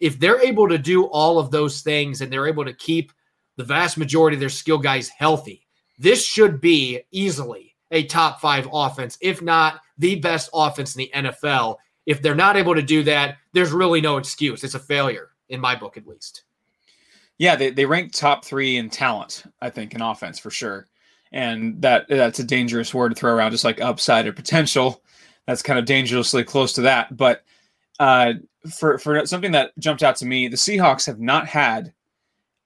If 0.00 0.18
they're 0.18 0.42
able 0.42 0.68
to 0.68 0.78
do 0.78 1.04
all 1.04 1.38
of 1.38 1.50
those 1.50 1.80
things 1.80 2.20
and 2.20 2.32
they're 2.32 2.46
able 2.46 2.64
to 2.64 2.72
keep 2.72 3.12
the 3.56 3.64
vast 3.64 3.96
majority 3.96 4.36
of 4.36 4.40
their 4.40 4.48
skill 4.48 4.78
guys 4.78 5.08
healthy, 5.08 5.66
this 5.98 6.24
should 6.24 6.60
be 6.60 7.00
easily 7.12 7.74
a 7.90 8.04
top 8.04 8.40
five 8.40 8.68
offense, 8.72 9.16
if 9.20 9.40
not 9.40 9.80
the 9.98 10.16
best 10.16 10.50
offense 10.52 10.96
in 10.96 11.00
the 11.00 11.10
NFL. 11.14 11.76
If 12.06 12.20
they're 12.20 12.34
not 12.34 12.56
able 12.56 12.74
to 12.74 12.82
do 12.82 13.02
that, 13.04 13.36
there's 13.52 13.72
really 13.72 14.00
no 14.00 14.16
excuse. 14.16 14.64
It's 14.64 14.74
a 14.74 14.80
failure, 14.80 15.30
in 15.48 15.60
my 15.60 15.76
book 15.76 15.96
at 15.96 16.06
least. 16.06 16.42
Yeah, 17.38 17.56
they, 17.56 17.70
they 17.70 17.86
rank 17.86 18.12
top 18.12 18.44
three 18.44 18.76
in 18.76 18.90
talent, 18.90 19.44
I 19.60 19.70
think, 19.70 19.94
in 19.94 20.02
offense 20.02 20.38
for 20.38 20.50
sure 20.50 20.86
and 21.34 21.82
that 21.82 22.06
that's 22.08 22.38
a 22.38 22.44
dangerous 22.44 22.94
word 22.94 23.08
to 23.08 23.14
throw 23.16 23.34
around, 23.34 23.50
just 23.50 23.64
like 23.64 23.80
upside 23.80 24.26
or 24.26 24.32
potential. 24.32 25.02
That's 25.46 25.62
kind 25.62 25.80
of 25.80 25.84
dangerously 25.84 26.44
close 26.44 26.72
to 26.74 26.82
that. 26.82 27.14
But 27.14 27.42
uh, 27.98 28.34
for 28.70 28.98
for 28.98 29.24
something 29.26 29.52
that 29.52 29.72
jumped 29.78 30.02
out 30.02 30.16
to 30.16 30.26
me, 30.26 30.48
the 30.48 30.56
Seahawks 30.56 31.06
have 31.06 31.20
not 31.20 31.46
had 31.46 31.92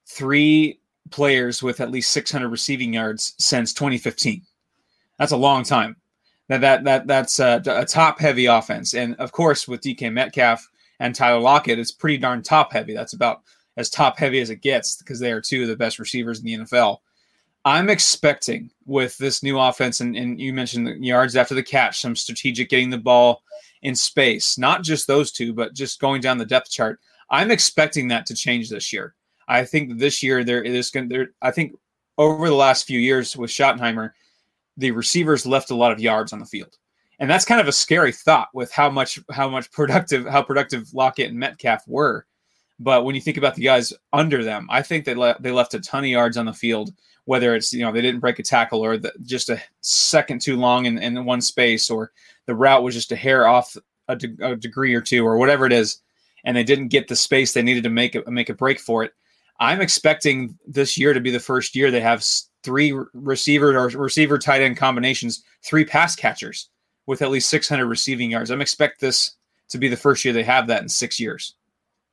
three 0.09 0.81
players 1.11 1.63
with 1.63 1.81
at 1.81 1.91
least 1.91 2.11
600 2.13 2.49
receiving 2.49 2.93
yards 2.93 3.35
since 3.39 3.73
2015. 3.73 4.43
That's 5.19 5.33
a 5.33 5.37
long 5.37 5.65
time. 5.65 5.97
That 6.49 6.61
that 6.61 6.85
that 6.85 7.07
that's 7.07 7.41
a, 7.41 7.63
a 7.67 7.85
top 7.85 8.19
heavy 8.19 8.47
offense, 8.47 8.95
and 8.95 9.15
of 9.17 9.33
course 9.33 9.69
with 9.69 9.83
DK 9.83 10.13
Metcalf 10.13 10.67
and 11.01 11.15
Tyler 11.15 11.41
Lockett, 11.41 11.79
it's 11.79 11.93
pretty 11.93 12.19
darn 12.19 12.43
top 12.43 12.73
heavy. 12.73 12.95
That's 12.95 13.13
about 13.13 13.43
as 13.77 13.91
top 13.91 14.19
heavy 14.19 14.41
as 14.41 14.51
it 14.51 14.63
gets 14.63 14.97
because 14.97 15.21
they 15.21 15.31
are 15.31 15.41
two 15.41 15.63
of 15.63 15.69
the 15.69 15.77
best 15.77 15.99
receivers 15.99 16.41
in 16.41 16.47
the 16.47 16.55
NFL. 16.55 16.99
I'm 17.65 17.91
expecting 17.91 18.71
with 18.87 19.19
this 19.19 19.43
new 19.43 19.59
offense, 19.59 20.01
and, 20.01 20.17
and 20.17 20.41
you 20.41 20.53
mentioned 20.53 20.87
the 20.87 20.97
yards 20.99 21.37
after 21.37 21.55
the 21.55 21.63
catch, 21.63 22.01
some 22.01 22.17
strategic 22.17 22.71
getting 22.71 22.91
the 22.91 22.99
ball 22.99 23.43
in 23.83 23.95
space, 23.95 24.59
not 24.59 24.83
just 24.83 25.07
those 25.07 25.33
two, 25.33 25.53
but 25.53 25.75
just 25.75 26.01
going 26.01 26.21
down 26.21 26.39
the 26.39 26.47
depth 26.47 26.71
chart. 26.71 27.01
I'm 27.31 27.51
expecting 27.51 28.09
that 28.09 28.27
to 28.27 28.35
change 28.35 28.71
this 28.71 28.93
year. 28.93 29.15
I 29.49 29.65
think 29.65 29.99
this 29.99 30.23
year 30.23 30.45
there 30.45 30.63
is 30.63 30.91
going 30.91 31.09
there. 31.09 31.31
I 31.43 31.51
think 31.51 31.75
over 32.17 32.49
the 32.49 32.55
last 32.55 32.87
few 32.87 32.99
years 32.99 33.37
with 33.37 33.51
Schottenheimer, 33.51 34.13
the 34.77 34.91
receivers 34.91 35.47
left 35.47 35.71
a 35.71 35.75
lot 35.75 35.93
of 35.93 36.01
yards 36.01 36.33
on 36.33 36.39
the 36.39 36.47
field, 36.47 36.77
and 37.19 37.29
that's 37.31 37.45
kind 37.45 37.61
of 37.61 37.69
a 37.69 37.73
scary 37.73 38.13
thought 38.13 38.49
with 38.55 38.71
how 38.73 38.91
much 38.91 39.19
how 39.31 39.49
much 39.49 39.71
productive 39.73 40.27
how 40.27 40.43
productive 40.43 40.93
Lockett 40.95 41.31
and 41.31 41.39
Metcalf 41.39 41.87
were. 41.87 42.27
But 42.81 43.05
when 43.05 43.15
you 43.15 43.21
think 43.21 43.37
about 43.37 43.57
the 43.57 43.65
guys 43.65 43.93
under 44.13 44.45
them, 44.45 44.69
I 44.71 44.83
think 44.83 45.05
they 45.05 45.15
le- 45.15 45.37
they 45.41 45.51
left 45.51 45.75
a 45.75 45.81
ton 45.81 46.05
of 46.05 46.11
yards 46.11 46.37
on 46.37 46.47
the 46.47 46.53
field 46.53 46.93
whether 47.29 47.55
it's 47.55 47.75
you 47.75 47.85
know 47.85 47.93
they 47.93 48.01
didn't 48.01 48.21
break 48.21 48.39
a 48.39 48.43
tackle 48.43 48.83
or 48.83 48.97
the, 48.97 49.13
just 49.23 49.51
a 49.51 49.61
second 49.83 50.41
too 50.41 50.57
long 50.57 50.87
in, 50.87 50.97
in 50.97 51.25
one 51.27 51.43
space 51.43 51.91
or 51.91 52.11
the 52.47 52.55
route 52.55 52.83
was 52.83 52.95
just 52.95 53.13
a 53.13 53.17
hair 53.17 53.47
off 53.47 53.77
a, 54.09 54.17
de- 54.17 54.37
a, 54.43 54.57
degree 54.57 54.95
or 54.95 55.03
two 55.03 55.27
or 55.27 55.37
whatever 55.37 55.67
it 55.67 55.73
is 55.73 56.01
and 56.45 56.57
they 56.57 56.65
didn't 56.65 56.89
get 56.89 57.07
the 57.07 57.15
space 57.15 57.53
they 57.53 57.61
needed 57.61 57.83
to 57.83 57.91
make 57.91 58.15
a, 58.15 58.31
make 58.31 58.49
a 58.49 58.55
break 58.55 58.81
for 58.81 59.05
it 59.05 59.13
I'm 59.61 59.81
expecting 59.81 60.57
this 60.67 60.97
year 60.97 61.13
to 61.13 61.21
be 61.21 61.31
the 61.31 61.41
first 61.41 61.75
year 61.75 61.91
they 61.91 62.01
have 62.01 62.25
three 62.63 62.99
receiver 63.13 63.77
or 63.77 63.89
receiver 63.89 64.39
tight 64.39 64.63
end 64.63 64.77
combinations, 64.77 65.43
three 65.63 65.85
pass 65.85 66.15
catchers 66.15 66.71
with 67.07 67.23
at 67.23 67.31
least 67.31 67.51
600 67.51 67.87
receiving 67.87 68.31
yards. 68.31 68.51
I'm 68.51 68.61
expect 68.61 69.01
this 69.01 69.37
to 69.69 69.79
be 69.79 69.89
the 69.89 69.97
first 69.97 70.25
year 70.25 70.33
they 70.33 70.45
have 70.45 70.67
that 70.69 70.83
in 70.83 70.89
six 70.89 71.19
years. 71.19 71.55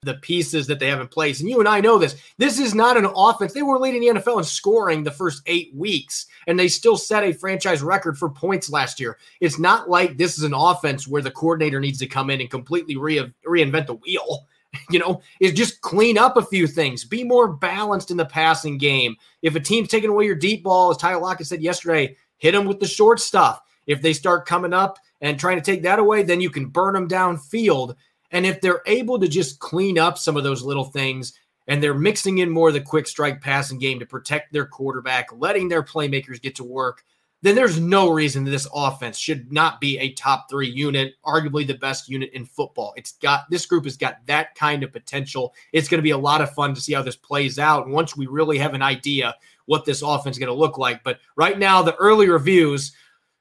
The 0.05 0.15
pieces 0.15 0.67
that 0.67 0.79
they 0.79 0.87
have 0.87 1.01
in 1.01 1.07
place, 1.07 1.39
and 1.41 1.49
you 1.49 1.59
and 1.59 1.67
I 1.67 1.81
know 1.81 1.97
this. 1.97 2.15
This 2.37 2.59
is 2.59 2.73
not 2.73 2.95
an 2.95 3.09
offense. 3.15 3.53
They 3.53 3.61
were 3.61 3.79
leading 3.79 4.01
the 4.01 4.19
NFL 4.21 4.37
in 4.37 4.43
scoring 4.43 5.03
the 5.03 5.11
first 5.11 5.41
eight 5.47 5.73
weeks, 5.75 6.27
and 6.47 6.57
they 6.57 6.67
still 6.67 6.95
set 6.95 7.23
a 7.23 7.33
franchise 7.33 7.81
record 7.81 8.17
for 8.17 8.29
points 8.29 8.69
last 8.69 8.99
year. 8.99 9.17
It's 9.41 9.59
not 9.59 9.89
like 9.89 10.17
this 10.17 10.37
is 10.37 10.43
an 10.43 10.53
offense 10.53 11.07
where 11.07 11.21
the 11.21 11.31
coordinator 11.31 11.79
needs 11.79 11.99
to 11.99 12.07
come 12.07 12.29
in 12.29 12.39
and 12.39 12.49
completely 12.49 12.95
re- 12.95 13.33
reinvent 13.45 13.87
the 13.87 13.95
wheel 13.95 14.47
you 14.89 14.99
know, 14.99 15.21
is 15.39 15.53
just 15.53 15.81
clean 15.81 16.17
up 16.17 16.37
a 16.37 16.45
few 16.45 16.67
things, 16.67 17.03
be 17.03 17.23
more 17.23 17.47
balanced 17.47 18.11
in 18.11 18.17
the 18.17 18.25
passing 18.25 18.77
game. 18.77 19.15
If 19.41 19.55
a 19.55 19.59
team's 19.59 19.89
taking 19.89 20.09
away 20.09 20.25
your 20.25 20.35
deep 20.35 20.63
ball, 20.63 20.91
as 20.91 20.97
Tyler 20.97 21.21
Lockett 21.21 21.47
said 21.47 21.61
yesterday, 21.61 22.15
hit 22.37 22.51
them 22.51 22.65
with 22.65 22.79
the 22.79 22.87
short 22.87 23.19
stuff. 23.19 23.61
If 23.87 24.01
they 24.01 24.13
start 24.13 24.45
coming 24.45 24.73
up 24.73 24.97
and 25.21 25.39
trying 25.39 25.57
to 25.57 25.63
take 25.63 25.83
that 25.83 25.99
away, 25.99 26.23
then 26.23 26.41
you 26.41 26.49
can 26.49 26.67
burn 26.67 26.93
them 26.93 27.07
downfield. 27.07 27.95
And 28.35 28.45
if 28.45 28.59
they're 28.59 28.81
able 28.85 29.17
to 29.19 29.29
just 29.29 29.59
clean 29.59 29.97
up 29.97 30.17
some 30.17 30.35
of 30.35 30.43
those 30.43 30.61
little 30.61 30.83
things 30.83 31.39
and 31.67 31.81
they're 31.81 31.93
mixing 31.93 32.39
in 32.39 32.49
more 32.49 32.67
of 32.67 32.73
the 32.73 32.81
quick 32.81 33.07
strike 33.07 33.39
passing 33.39 33.79
game 33.79 33.97
to 33.99 34.05
protect 34.05 34.51
their 34.51 34.65
quarterback, 34.65 35.27
letting 35.31 35.69
their 35.69 35.81
playmakers 35.81 36.41
get 36.41 36.53
to 36.55 36.65
work, 36.65 37.05
then 37.43 37.55
there's 37.55 37.79
no 37.79 38.09
reason 38.09 38.43
that 38.43 38.51
this 38.51 38.67
offense 38.75 39.17
should 39.17 39.53
not 39.53 39.79
be 39.79 39.97
a 39.99 40.11
top 40.11 40.49
three 40.49 40.67
unit, 40.67 41.13
arguably 41.25 41.65
the 41.65 41.75
best 41.75 42.09
unit 42.09 42.29
in 42.33 42.43
football. 42.43 42.93
It's 42.97 43.13
got 43.13 43.49
this 43.49 43.65
group 43.65 43.85
has 43.85 43.95
got 43.95 44.17
that 44.25 44.53
kind 44.55 44.83
of 44.83 44.91
potential. 44.91 45.53
It's 45.71 45.87
going 45.87 45.99
to 45.99 46.03
be 46.03 46.09
a 46.09 46.17
lot 46.17 46.41
of 46.41 46.53
fun 46.53 46.75
to 46.75 46.81
see 46.81 46.91
how 46.91 47.03
this 47.03 47.15
plays 47.15 47.57
out. 47.57 47.87
Once 47.87 48.17
we 48.17 48.27
really 48.27 48.57
have 48.57 48.73
an 48.73 48.81
idea 48.81 49.33
what 49.65 49.85
this 49.85 50.01
offense 50.01 50.35
is 50.35 50.39
going 50.39 50.51
to 50.51 50.59
look 50.59 50.77
like. 50.77 51.05
But 51.05 51.19
right 51.37 51.57
now, 51.57 51.81
the 51.81 51.95
early 51.95 52.27
reviews 52.27 52.91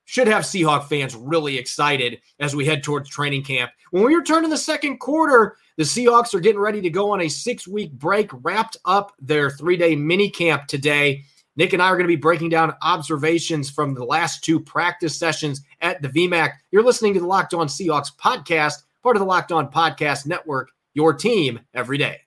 should 0.04 0.28
have 0.28 0.42
Seahawk 0.42 0.84
fans 0.84 1.14
really 1.16 1.58
excited 1.58 2.20
as 2.40 2.54
we 2.54 2.66
head 2.66 2.82
towards 2.82 3.08
training 3.08 3.42
camp. 3.42 3.70
When 3.90 4.04
we 4.04 4.14
return 4.14 4.42
to 4.42 4.48
the 4.48 4.58
second 4.58 4.98
quarter, 4.98 5.56
the 5.76 5.84
Seahawks 5.84 6.34
are 6.34 6.40
getting 6.40 6.60
ready 6.60 6.80
to 6.80 6.90
go 6.90 7.10
on 7.10 7.22
a 7.22 7.28
six 7.28 7.66
week 7.66 7.92
break, 7.92 8.30
wrapped 8.42 8.76
up 8.84 9.12
their 9.20 9.50
three 9.50 9.76
day 9.76 9.96
mini 9.96 10.30
camp 10.30 10.66
today. 10.66 11.22
Nick 11.56 11.72
and 11.72 11.80
I 11.80 11.86
are 11.86 11.96
going 11.96 12.04
to 12.04 12.08
be 12.08 12.16
breaking 12.16 12.48
down 12.48 12.74
observations 12.82 13.70
from 13.70 13.94
the 13.94 14.04
last 14.04 14.42
two 14.42 14.58
practice 14.58 15.16
sessions 15.16 15.62
at 15.80 16.02
the 16.02 16.08
VMAC. 16.08 16.52
You're 16.72 16.82
listening 16.82 17.14
to 17.14 17.20
the 17.20 17.26
Locked 17.26 17.54
On 17.54 17.68
Seahawks 17.68 18.10
podcast, 18.16 18.82
part 19.02 19.16
of 19.16 19.20
the 19.20 19.26
Locked 19.26 19.52
On 19.52 19.70
Podcast 19.70 20.26
Network, 20.26 20.70
your 20.94 21.14
team 21.14 21.60
every 21.72 21.96
day. 21.96 22.23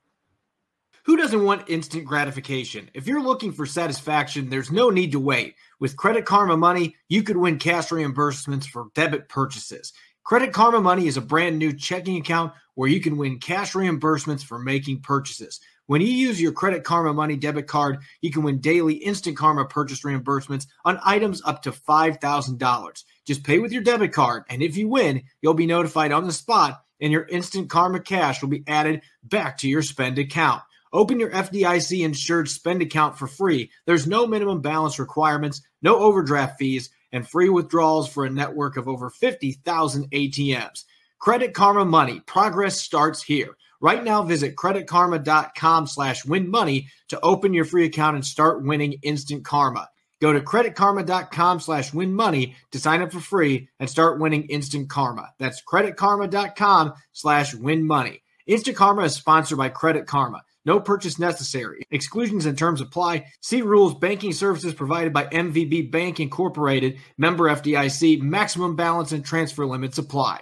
Who 1.08 1.16
doesn't 1.16 1.46
want 1.46 1.70
instant 1.70 2.04
gratification? 2.04 2.90
If 2.94 3.08
you're 3.08 3.24
looking 3.24 3.54
for 3.54 3.66
satisfaction, 3.66 4.50
there's 4.50 4.74
no 4.74 4.90
need 4.90 5.14
to 5.14 5.22
wait. 5.22 5.56
With 5.80 5.96
Credit 5.96 6.26
Karma 6.26 6.58
Money, 6.58 6.98
you 7.08 7.24
could 7.24 7.38
win 7.38 7.60
cash 7.60 7.88
reimbursements 7.88 8.66
for 8.66 8.90
debit 8.94 9.30
purchases. 9.30 9.94
Credit 10.26 10.52
Karma 10.52 10.82
Money 10.82 11.08
is 11.08 11.16
a 11.16 11.22
brand 11.22 11.58
new 11.58 11.72
checking 11.72 12.18
account 12.18 12.52
where 12.76 12.90
you 12.90 13.00
can 13.00 13.16
win 13.16 13.40
cash 13.40 13.72
reimbursements 13.72 14.44
for 14.44 14.60
making 14.60 15.00
purchases. 15.00 15.62
When 15.86 16.02
you 16.02 16.08
use 16.08 16.42
your 16.42 16.52
Credit 16.52 16.84
Karma 16.84 17.14
Money 17.14 17.38
debit 17.38 17.68
card, 17.68 18.00
you 18.20 18.30
can 18.30 18.44
win 18.44 18.60
daily 18.60 18.96
Instant 18.96 19.38
Karma 19.38 19.64
purchase 19.64 20.02
reimbursements 20.02 20.68
on 20.84 21.00
items 21.06 21.42
up 21.46 21.62
to 21.62 21.72
$5,000. 21.72 23.04
Just 23.26 23.46
pay 23.46 23.60
with 23.60 23.72
your 23.72 23.82
debit 23.82 24.12
card, 24.12 24.44
and 24.50 24.62
if 24.62 24.76
you 24.76 24.90
win, 24.90 25.24
you'll 25.42 25.54
be 25.54 25.68
notified 25.68 26.12
on 26.12 26.28
the 26.28 26.34
spot, 26.34 26.84
and 27.00 27.14
your 27.14 27.24
Instant 27.28 27.70
Karma 27.70 28.02
cash 28.02 28.42
will 28.42 28.50
be 28.50 28.66
added 28.68 29.04
back 29.24 29.58
to 29.60 29.70
your 29.70 29.82
spend 29.82 30.20
account. 30.20 30.64
Open 30.94 31.20
your 31.20 31.32
FDIC 31.32 32.04
insured 32.04 32.50
spend 32.50 32.82
account 32.82 33.18
for 33.18 33.28
free. 33.28 33.72
There's 33.86 34.08
no 34.08 34.26
minimum 34.26 34.62
balance 34.62 35.00
requirements, 35.00 35.62
no 35.82 35.98
overdraft 35.98 36.58
fees, 36.58 36.90
and 37.12 37.28
free 37.28 37.50
withdrawals 37.50 38.10
for 38.10 38.26
a 38.26 38.30
network 38.30 38.78
of 38.78 38.88
over 38.88 39.10
50,000 39.10 40.12
ATMs. 40.12 40.84
Credit 41.20 41.54
Karma 41.54 41.86
Money. 41.86 42.20
Progress 42.22 42.80
starts 42.80 43.24
here. 43.24 43.58
Right 43.80 44.04
now, 44.04 44.24
visit 44.24 44.56
creditkarma.com 44.56 45.88
slash 45.88 46.26
win 46.26 46.50
money 46.50 46.88
to 47.10 47.20
open 47.22 47.54
your 47.54 47.66
free 47.66 47.86
account 47.86 48.16
and 48.16 48.26
start 48.26 48.64
winning 48.64 48.94
instant 49.04 49.46
karma. 49.46 49.90
Go 50.20 50.34
to 50.34 50.42
creditkarma.com 50.42 51.60
slash 51.60 51.94
win 51.94 52.14
money 52.14 52.56
to 52.72 52.80
sign 52.80 53.02
up 53.02 53.12
for 53.12 53.20
free 53.20 53.70
and 53.80 53.88
start 53.88 54.20
winning 54.20 54.44
instant 54.46 54.90
karma. 54.90 55.32
That's 55.38 55.62
creditkarma.com 55.62 56.94
slash 57.12 57.54
win 57.54 57.86
money. 57.86 58.24
Instant 58.48 58.78
Karma 58.78 59.04
is 59.04 59.14
sponsored 59.14 59.58
by 59.58 59.68
Credit 59.68 60.08
Karma. 60.08 60.42
No 60.68 60.82
purchase 60.82 61.18
necessary. 61.18 61.82
Exclusions 61.92 62.46
and 62.46 62.58
terms 62.58 62.82
apply. 62.82 63.28
See 63.40 63.62
rules. 63.62 63.96
Banking 63.96 64.34
services 64.34 64.74
provided 64.74 65.14
by 65.14 65.28
MVB 65.28 65.90
Bank 65.92 66.20
Incorporated. 66.20 67.00
Member 67.18 67.46
FDIC. 67.46 68.22
Maximum 68.22 68.76
balance 68.76 69.14
and 69.14 69.24
transfer 69.24 69.66
limits 69.66 69.98
apply. 69.98 70.42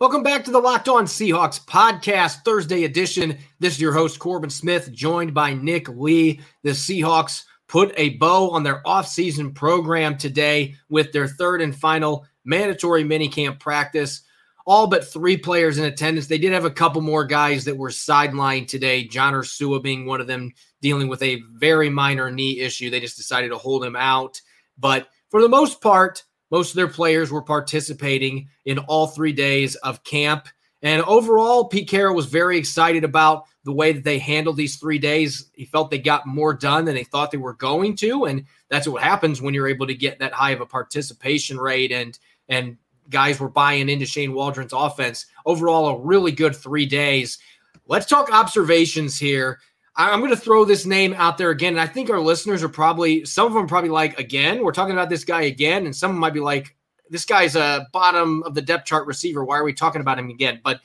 Welcome 0.00 0.24
back 0.24 0.44
to 0.44 0.50
the 0.50 0.58
Locked 0.58 0.88
On 0.88 1.06
Seahawks 1.06 1.64
podcast, 1.64 2.44
Thursday 2.44 2.82
edition. 2.82 3.38
This 3.60 3.74
is 3.74 3.80
your 3.80 3.92
host, 3.92 4.18
Corbin 4.18 4.50
Smith, 4.50 4.90
joined 4.90 5.32
by 5.32 5.54
Nick 5.54 5.88
Lee. 5.88 6.40
The 6.64 6.70
Seahawks 6.70 7.44
put 7.68 7.94
a 7.96 8.16
bow 8.16 8.50
on 8.50 8.64
their 8.64 8.82
offseason 8.82 9.54
program 9.54 10.18
today 10.18 10.74
with 10.88 11.12
their 11.12 11.28
third 11.28 11.62
and 11.62 11.74
final 11.74 12.26
mandatory 12.44 13.04
minicamp 13.04 13.60
practice. 13.60 14.22
All 14.66 14.86
but 14.86 15.06
three 15.06 15.36
players 15.36 15.76
in 15.76 15.84
attendance. 15.84 16.26
They 16.26 16.38
did 16.38 16.52
have 16.52 16.64
a 16.64 16.70
couple 16.70 17.02
more 17.02 17.24
guys 17.24 17.64
that 17.66 17.76
were 17.76 17.90
sidelined 17.90 18.68
today, 18.68 19.04
John 19.04 19.34
Ursua 19.34 19.82
being 19.82 20.06
one 20.06 20.20
of 20.20 20.26
them, 20.26 20.52
dealing 20.80 21.08
with 21.08 21.22
a 21.22 21.42
very 21.52 21.90
minor 21.90 22.30
knee 22.30 22.60
issue. 22.60 22.88
They 22.88 23.00
just 23.00 23.16
decided 23.16 23.50
to 23.50 23.58
hold 23.58 23.84
him 23.84 23.96
out. 23.96 24.40
But 24.78 25.08
for 25.30 25.42
the 25.42 25.48
most 25.48 25.80
part, 25.80 26.24
most 26.50 26.70
of 26.70 26.76
their 26.76 26.88
players 26.88 27.30
were 27.30 27.42
participating 27.42 28.48
in 28.64 28.78
all 28.78 29.08
three 29.08 29.32
days 29.32 29.74
of 29.76 30.04
camp. 30.04 30.48
And 30.82 31.02
overall, 31.02 31.64
Pete 31.64 31.88
Carroll 31.88 32.14
was 32.14 32.26
very 32.26 32.58
excited 32.58 33.04
about 33.04 33.44
the 33.64 33.72
way 33.72 33.92
that 33.92 34.04
they 34.04 34.18
handled 34.18 34.56
these 34.56 34.76
three 34.76 34.98
days. 34.98 35.50
He 35.54 35.64
felt 35.64 35.90
they 35.90 35.98
got 35.98 36.26
more 36.26 36.52
done 36.52 36.84
than 36.84 36.94
they 36.94 37.04
thought 37.04 37.30
they 37.30 37.38
were 37.38 37.54
going 37.54 37.96
to. 37.96 38.26
And 38.26 38.44
that's 38.68 38.86
what 38.86 39.02
happens 39.02 39.40
when 39.40 39.54
you're 39.54 39.68
able 39.68 39.86
to 39.86 39.94
get 39.94 40.18
that 40.18 40.34
high 40.34 40.50
of 40.50 40.60
a 40.60 40.66
participation 40.66 41.58
rate 41.58 41.90
and 41.90 42.18
and 42.48 42.76
guys 43.10 43.40
were 43.40 43.48
buying 43.48 43.88
into 43.88 44.06
Shane 44.06 44.32
Waldron's 44.32 44.72
offense. 44.72 45.26
Overall, 45.46 45.88
a 45.88 46.00
really 46.00 46.32
good 46.32 46.56
three 46.56 46.86
days. 46.86 47.38
Let's 47.86 48.06
talk 48.06 48.32
observations 48.32 49.18
here. 49.18 49.60
I'm 49.96 50.20
going 50.20 50.30
to 50.30 50.36
throw 50.36 50.64
this 50.64 50.86
name 50.86 51.14
out 51.14 51.38
there 51.38 51.50
again. 51.50 51.74
And 51.74 51.80
I 51.80 51.86
think 51.86 52.10
our 52.10 52.20
listeners 52.20 52.62
are 52.64 52.68
probably, 52.68 53.24
some 53.24 53.46
of 53.46 53.52
them 53.52 53.68
probably 53.68 53.90
like, 53.90 54.18
again, 54.18 54.64
we're 54.64 54.72
talking 54.72 54.94
about 54.94 55.08
this 55.08 55.24
guy 55.24 55.42
again. 55.42 55.84
And 55.86 55.94
some 55.94 56.18
might 56.18 56.34
be 56.34 56.40
like, 56.40 56.74
this 57.10 57.24
guy's 57.24 57.54
a 57.54 57.86
bottom 57.92 58.42
of 58.42 58.54
the 58.54 58.62
depth 58.62 58.86
chart 58.86 59.06
receiver. 59.06 59.44
Why 59.44 59.58
are 59.58 59.64
we 59.64 59.72
talking 59.72 60.00
about 60.00 60.18
him 60.18 60.30
again? 60.30 60.60
But 60.64 60.80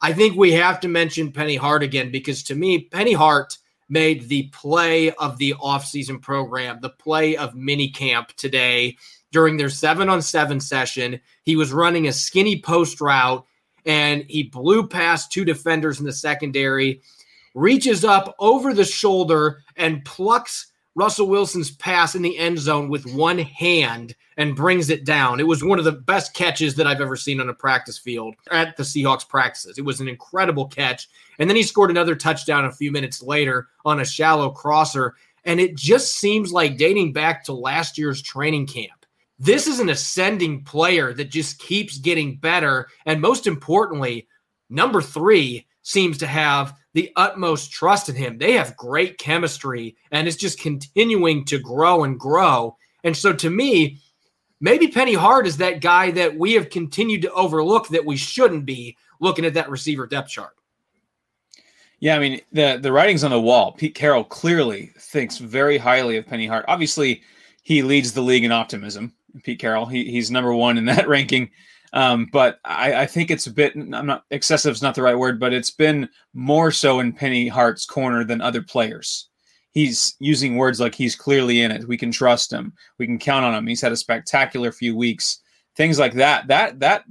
I 0.00 0.12
think 0.12 0.36
we 0.36 0.52
have 0.52 0.80
to 0.80 0.88
mention 0.88 1.30
Penny 1.30 1.56
Hart 1.56 1.82
again 1.82 2.10
because 2.10 2.42
to 2.44 2.54
me, 2.54 2.80
Penny 2.80 3.12
Hart 3.12 3.58
made 3.88 4.28
the 4.28 4.48
play 4.52 5.12
of 5.12 5.38
the 5.38 5.54
offseason 5.54 6.20
program, 6.20 6.80
the 6.80 6.90
play 6.90 7.36
of 7.36 7.54
minicamp 7.54 8.32
today 8.32 8.96
during 9.32 9.56
their 9.56 9.70
seven 9.70 10.08
on 10.08 10.22
seven 10.22 10.60
session. 10.60 11.20
He 11.42 11.56
was 11.56 11.72
running 11.72 12.08
a 12.08 12.12
skinny 12.12 12.60
post 12.60 13.00
route 13.00 13.44
and 13.86 14.24
he 14.28 14.44
blew 14.44 14.86
past 14.86 15.32
two 15.32 15.44
defenders 15.44 16.00
in 16.00 16.06
the 16.06 16.12
secondary 16.12 17.00
reaches 17.54 18.04
up 18.04 18.34
over 18.38 18.72
the 18.72 18.84
shoulder 18.84 19.62
and 19.76 20.04
plucks 20.04 20.72
Russell 20.94 21.28
Wilson's 21.28 21.70
pass 21.70 22.14
in 22.14 22.22
the 22.22 22.36
end 22.38 22.58
zone 22.58 22.88
with 22.88 23.06
one 23.06 23.38
hand 23.38 24.14
and 24.36 24.56
brings 24.56 24.90
it 24.90 25.04
down. 25.04 25.38
It 25.38 25.46
was 25.46 25.62
one 25.62 25.78
of 25.78 25.84
the 25.84 25.92
best 25.92 26.34
catches 26.34 26.74
that 26.74 26.86
I've 26.86 27.00
ever 27.00 27.16
seen 27.16 27.40
on 27.40 27.48
a 27.48 27.54
practice 27.54 27.98
field 27.98 28.34
at 28.50 28.76
the 28.76 28.82
Seahawks 28.82 29.28
practices. 29.28 29.78
It 29.78 29.84
was 29.84 30.00
an 30.00 30.08
incredible 30.08 30.66
catch. 30.66 31.08
And 31.38 31.48
then 31.48 31.56
he 31.56 31.62
scored 31.62 31.90
another 31.90 32.16
touchdown 32.16 32.64
a 32.64 32.72
few 32.72 32.90
minutes 32.90 33.22
later 33.22 33.68
on 33.84 34.00
a 34.00 34.04
shallow 34.04 34.50
crosser. 34.50 35.14
And 35.44 35.60
it 35.60 35.76
just 35.76 36.14
seems 36.16 36.52
like 36.52 36.78
dating 36.78 37.12
back 37.12 37.44
to 37.44 37.52
last 37.52 37.96
year's 37.96 38.20
training 38.20 38.66
camp. 38.66 38.97
This 39.38 39.66
is 39.66 39.78
an 39.78 39.88
ascending 39.88 40.64
player 40.64 41.12
that 41.14 41.30
just 41.30 41.60
keeps 41.60 41.98
getting 41.98 42.36
better. 42.36 42.88
And 43.06 43.20
most 43.20 43.46
importantly, 43.46 44.26
number 44.68 45.00
three 45.00 45.66
seems 45.82 46.18
to 46.18 46.26
have 46.26 46.74
the 46.94 47.12
utmost 47.16 47.70
trust 47.70 48.08
in 48.08 48.16
him. 48.16 48.38
They 48.38 48.52
have 48.52 48.76
great 48.76 49.18
chemistry 49.18 49.96
and 50.10 50.26
it's 50.26 50.36
just 50.36 50.58
continuing 50.58 51.44
to 51.46 51.58
grow 51.58 52.02
and 52.04 52.18
grow. 52.18 52.76
And 53.04 53.16
so 53.16 53.32
to 53.32 53.48
me, 53.48 53.98
maybe 54.60 54.88
Penny 54.88 55.14
Hart 55.14 55.46
is 55.46 55.58
that 55.58 55.80
guy 55.80 56.10
that 56.12 56.36
we 56.36 56.54
have 56.54 56.70
continued 56.70 57.22
to 57.22 57.32
overlook 57.32 57.88
that 57.88 58.04
we 58.04 58.16
shouldn't 58.16 58.66
be 58.66 58.96
looking 59.20 59.44
at 59.44 59.54
that 59.54 59.70
receiver 59.70 60.06
depth 60.06 60.30
chart. 60.30 60.54
Yeah, 62.00 62.16
I 62.16 62.18
mean 62.18 62.40
the 62.52 62.78
the 62.80 62.92
writing's 62.92 63.24
on 63.24 63.30
the 63.32 63.40
wall. 63.40 63.72
Pete 63.72 63.94
Carroll 63.94 64.24
clearly 64.24 64.92
thinks 64.98 65.38
very 65.38 65.78
highly 65.78 66.16
of 66.16 66.26
Penny 66.26 66.46
Hart. 66.46 66.64
Obviously, 66.68 67.22
he 67.62 67.82
leads 67.82 68.12
the 68.12 68.20
league 68.20 68.44
in 68.44 68.52
optimism. 68.52 69.12
Pete 69.42 69.58
Carroll, 69.58 69.86
he, 69.86 70.10
he's 70.10 70.30
number 70.30 70.54
one 70.54 70.78
in 70.78 70.84
that 70.86 71.08
ranking. 71.08 71.50
Um, 71.92 72.28
but 72.32 72.58
I, 72.64 73.02
I, 73.02 73.06
think 73.06 73.30
it's 73.30 73.46
a 73.46 73.52
bit. 73.52 73.74
I'm 73.74 74.06
not 74.06 74.24
excessive 74.30 74.74
is 74.74 74.82
not 74.82 74.94
the 74.94 75.02
right 75.02 75.18
word, 75.18 75.40
but 75.40 75.54
it's 75.54 75.70
been 75.70 76.08
more 76.34 76.70
so 76.70 77.00
in 77.00 77.14
Penny 77.14 77.48
Hart's 77.48 77.86
corner 77.86 78.24
than 78.24 78.42
other 78.42 78.60
players. 78.60 79.28
He's 79.70 80.14
using 80.18 80.56
words 80.56 80.80
like 80.80 80.94
he's 80.94 81.16
clearly 81.16 81.62
in 81.62 81.70
it. 81.70 81.88
We 81.88 81.96
can 81.96 82.10
trust 82.10 82.52
him. 82.52 82.74
We 82.98 83.06
can 83.06 83.18
count 83.18 83.44
on 83.44 83.54
him. 83.54 83.66
He's 83.66 83.80
had 83.80 83.92
a 83.92 83.96
spectacular 83.96 84.70
few 84.70 84.96
weeks. 84.96 85.40
Things 85.76 85.98
like 85.98 86.14
that. 86.14 86.48
That 86.48 86.78
that 86.80 87.04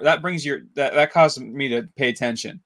that 0.00 0.22
brings 0.22 0.46
your 0.46 0.60
that 0.76 0.94
that 0.94 1.12
caused 1.12 1.40
me 1.40 1.68
to 1.68 1.88
pay 1.96 2.08
attention. 2.08 2.62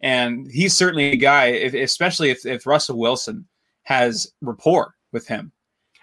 And 0.00 0.50
he's 0.50 0.74
certainly 0.74 1.12
a 1.12 1.16
guy, 1.16 1.46
if, 1.46 1.74
especially 1.74 2.30
if, 2.30 2.46
if 2.46 2.66
Russell 2.66 2.98
Wilson 2.98 3.46
has 3.82 4.32
rapport 4.40 4.94
with 5.12 5.26
him. 5.26 5.52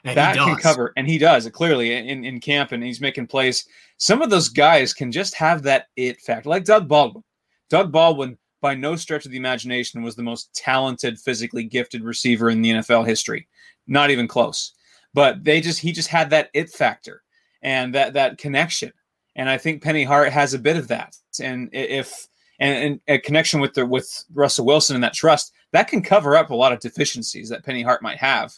And 0.07 0.17
that 0.17 0.35
can 0.35 0.55
cover, 0.55 0.93
and 0.95 1.07
he 1.07 1.17
does 1.17 1.47
clearly 1.49 1.93
in, 1.93 2.23
in 2.23 2.39
camp, 2.39 2.71
and 2.71 2.83
he's 2.83 3.01
making 3.01 3.27
plays. 3.27 3.65
Some 3.97 4.21
of 4.21 4.29
those 4.29 4.49
guys 4.49 4.93
can 4.93 5.11
just 5.11 5.33
have 5.35 5.63
that 5.63 5.87
it 5.95 6.21
factor, 6.21 6.49
like 6.49 6.65
Doug 6.65 6.87
Baldwin. 6.87 7.23
Doug 7.69 7.91
Baldwin, 7.91 8.37
by 8.61 8.75
no 8.75 8.95
stretch 8.95 9.25
of 9.25 9.31
the 9.31 9.37
imagination, 9.37 10.01
was 10.01 10.15
the 10.15 10.23
most 10.23 10.53
talented, 10.53 11.19
physically 11.19 11.63
gifted 11.63 12.03
receiver 12.03 12.49
in 12.49 12.61
the 12.61 12.71
NFL 12.71 13.05
history. 13.05 13.47
Not 13.87 14.09
even 14.09 14.27
close. 14.27 14.73
But 15.13 15.43
they 15.43 15.61
just 15.61 15.79
he 15.79 15.91
just 15.91 16.09
had 16.09 16.29
that 16.29 16.49
it 16.53 16.69
factor 16.69 17.23
and 17.61 17.93
that 17.95 18.13
that 18.13 18.37
connection. 18.37 18.91
And 19.35 19.49
I 19.49 19.57
think 19.57 19.83
Penny 19.83 20.03
Hart 20.03 20.31
has 20.31 20.53
a 20.53 20.59
bit 20.59 20.77
of 20.77 20.87
that. 20.89 21.15
And 21.41 21.69
if 21.71 22.27
and, 22.59 22.83
and 22.83 22.99
a 23.07 23.19
connection 23.19 23.59
with 23.59 23.73
the 23.73 23.85
with 23.85 24.25
Russell 24.33 24.65
Wilson 24.65 24.95
and 24.95 25.03
that 25.03 25.13
trust 25.13 25.53
that 25.73 25.87
can 25.87 26.01
cover 26.01 26.35
up 26.35 26.49
a 26.49 26.55
lot 26.55 26.71
of 26.71 26.79
deficiencies 26.79 27.49
that 27.49 27.65
Penny 27.65 27.83
Hart 27.83 28.01
might 28.01 28.17
have. 28.17 28.53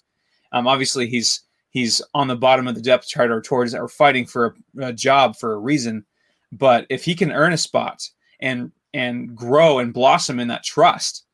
Um, 0.52 0.68
obviously, 0.68 1.08
he's 1.08 1.42
he's 1.72 2.02
on 2.14 2.28
the 2.28 2.36
bottom 2.36 2.68
of 2.68 2.76
the 2.76 2.82
depth 2.82 3.08
chart 3.08 3.32
or 3.32 3.42
towards 3.42 3.76
or 3.76 3.88
fighting 3.88 4.26
for 4.26 4.56
a, 4.78 4.88
a 4.88 4.94
job 4.94 5.36
for 5.38 5.54
a 5.54 5.60
reason. 5.60 6.06
But 6.52 6.86
if 6.90 7.06
he 7.06 7.16
can 7.16 7.32
earn 7.32 7.54
a 7.54 7.58
spot 7.58 8.08
and 8.40 8.72
and 8.94 9.36
grow 9.36 9.80
and 9.80 9.94
blossom 9.94 10.40
in 10.40 10.48
that 10.48 10.64
trust, 10.64 11.26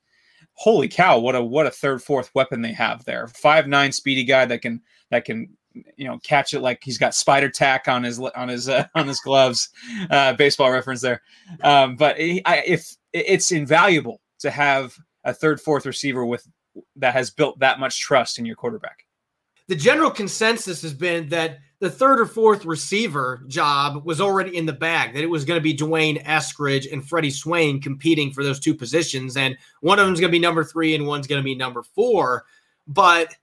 holy 0.53 0.87
cow, 0.87 1.19
what 1.19 1.35
a 1.35 1.43
what 1.43 1.67
a 1.67 1.71
third 1.71 2.01
fourth 2.01 2.31
weapon 2.35 2.61
they 2.61 2.73
have 2.73 3.05
there. 3.05 3.27
Five 3.27 3.67
nine 3.67 3.91
speedy 3.91 4.23
guy 4.23 4.45
that 4.45 4.61
can 4.61 4.81
that 5.11 5.25
can 5.25 5.49
you 5.97 6.07
know 6.07 6.19
catch 6.19 6.53
it 6.53 6.61
like 6.61 6.79
he's 6.83 6.97
got 6.97 7.13
spider 7.13 7.49
tack 7.49 7.87
on 7.87 8.03
his 8.03 8.19
on 8.19 8.47
his 8.47 8.69
uh, 8.69 8.85
on 8.95 9.07
his 9.07 9.19
gloves 9.19 9.69
uh, 10.09 10.33
baseball 10.33 10.71
reference 10.71 11.01
there 11.01 11.21
um, 11.63 11.95
but 11.95 12.17
he, 12.17 12.41
I, 12.45 12.63
if 12.65 12.95
it's 13.13 13.51
invaluable 13.51 14.21
to 14.39 14.51
have 14.51 14.95
a 15.23 15.33
third 15.33 15.59
fourth 15.59 15.85
receiver 15.85 16.25
with 16.25 16.47
that 16.95 17.13
has 17.13 17.29
built 17.29 17.59
that 17.59 17.79
much 17.79 17.99
trust 17.99 18.39
in 18.39 18.45
your 18.45 18.55
quarterback 18.55 19.04
the 19.67 19.75
general 19.75 20.11
consensus 20.11 20.81
has 20.81 20.93
been 20.93 21.29
that 21.29 21.59
the 21.79 21.89
third 21.89 22.19
or 22.19 22.25
fourth 22.25 22.65
receiver 22.65 23.43
job 23.47 24.05
was 24.05 24.21
already 24.21 24.55
in 24.55 24.65
the 24.65 24.73
bag, 24.73 25.13
that 25.13 25.23
it 25.23 25.29
was 25.29 25.43
going 25.43 25.59
to 25.59 25.63
be 25.63 25.73
D'Wayne 25.73 26.23
Eskridge 26.23 26.91
and 26.91 27.07
Freddie 27.07 27.31
Swain 27.31 27.81
competing 27.81 28.31
for 28.31 28.43
those 28.43 28.59
two 28.59 28.73
positions. 28.73 29.35
And 29.35 29.57
one 29.81 29.99
of 29.99 30.05
them 30.05 30.13
is 30.13 30.19
going 30.19 30.31
to 30.31 30.35
be 30.35 30.39
number 30.39 30.63
three 30.63 30.95
and 30.95 31.05
one's 31.05 31.27
going 31.27 31.41
to 31.41 31.45
be 31.45 31.55
number 31.55 31.83
four. 31.83 32.45
But 32.87 33.35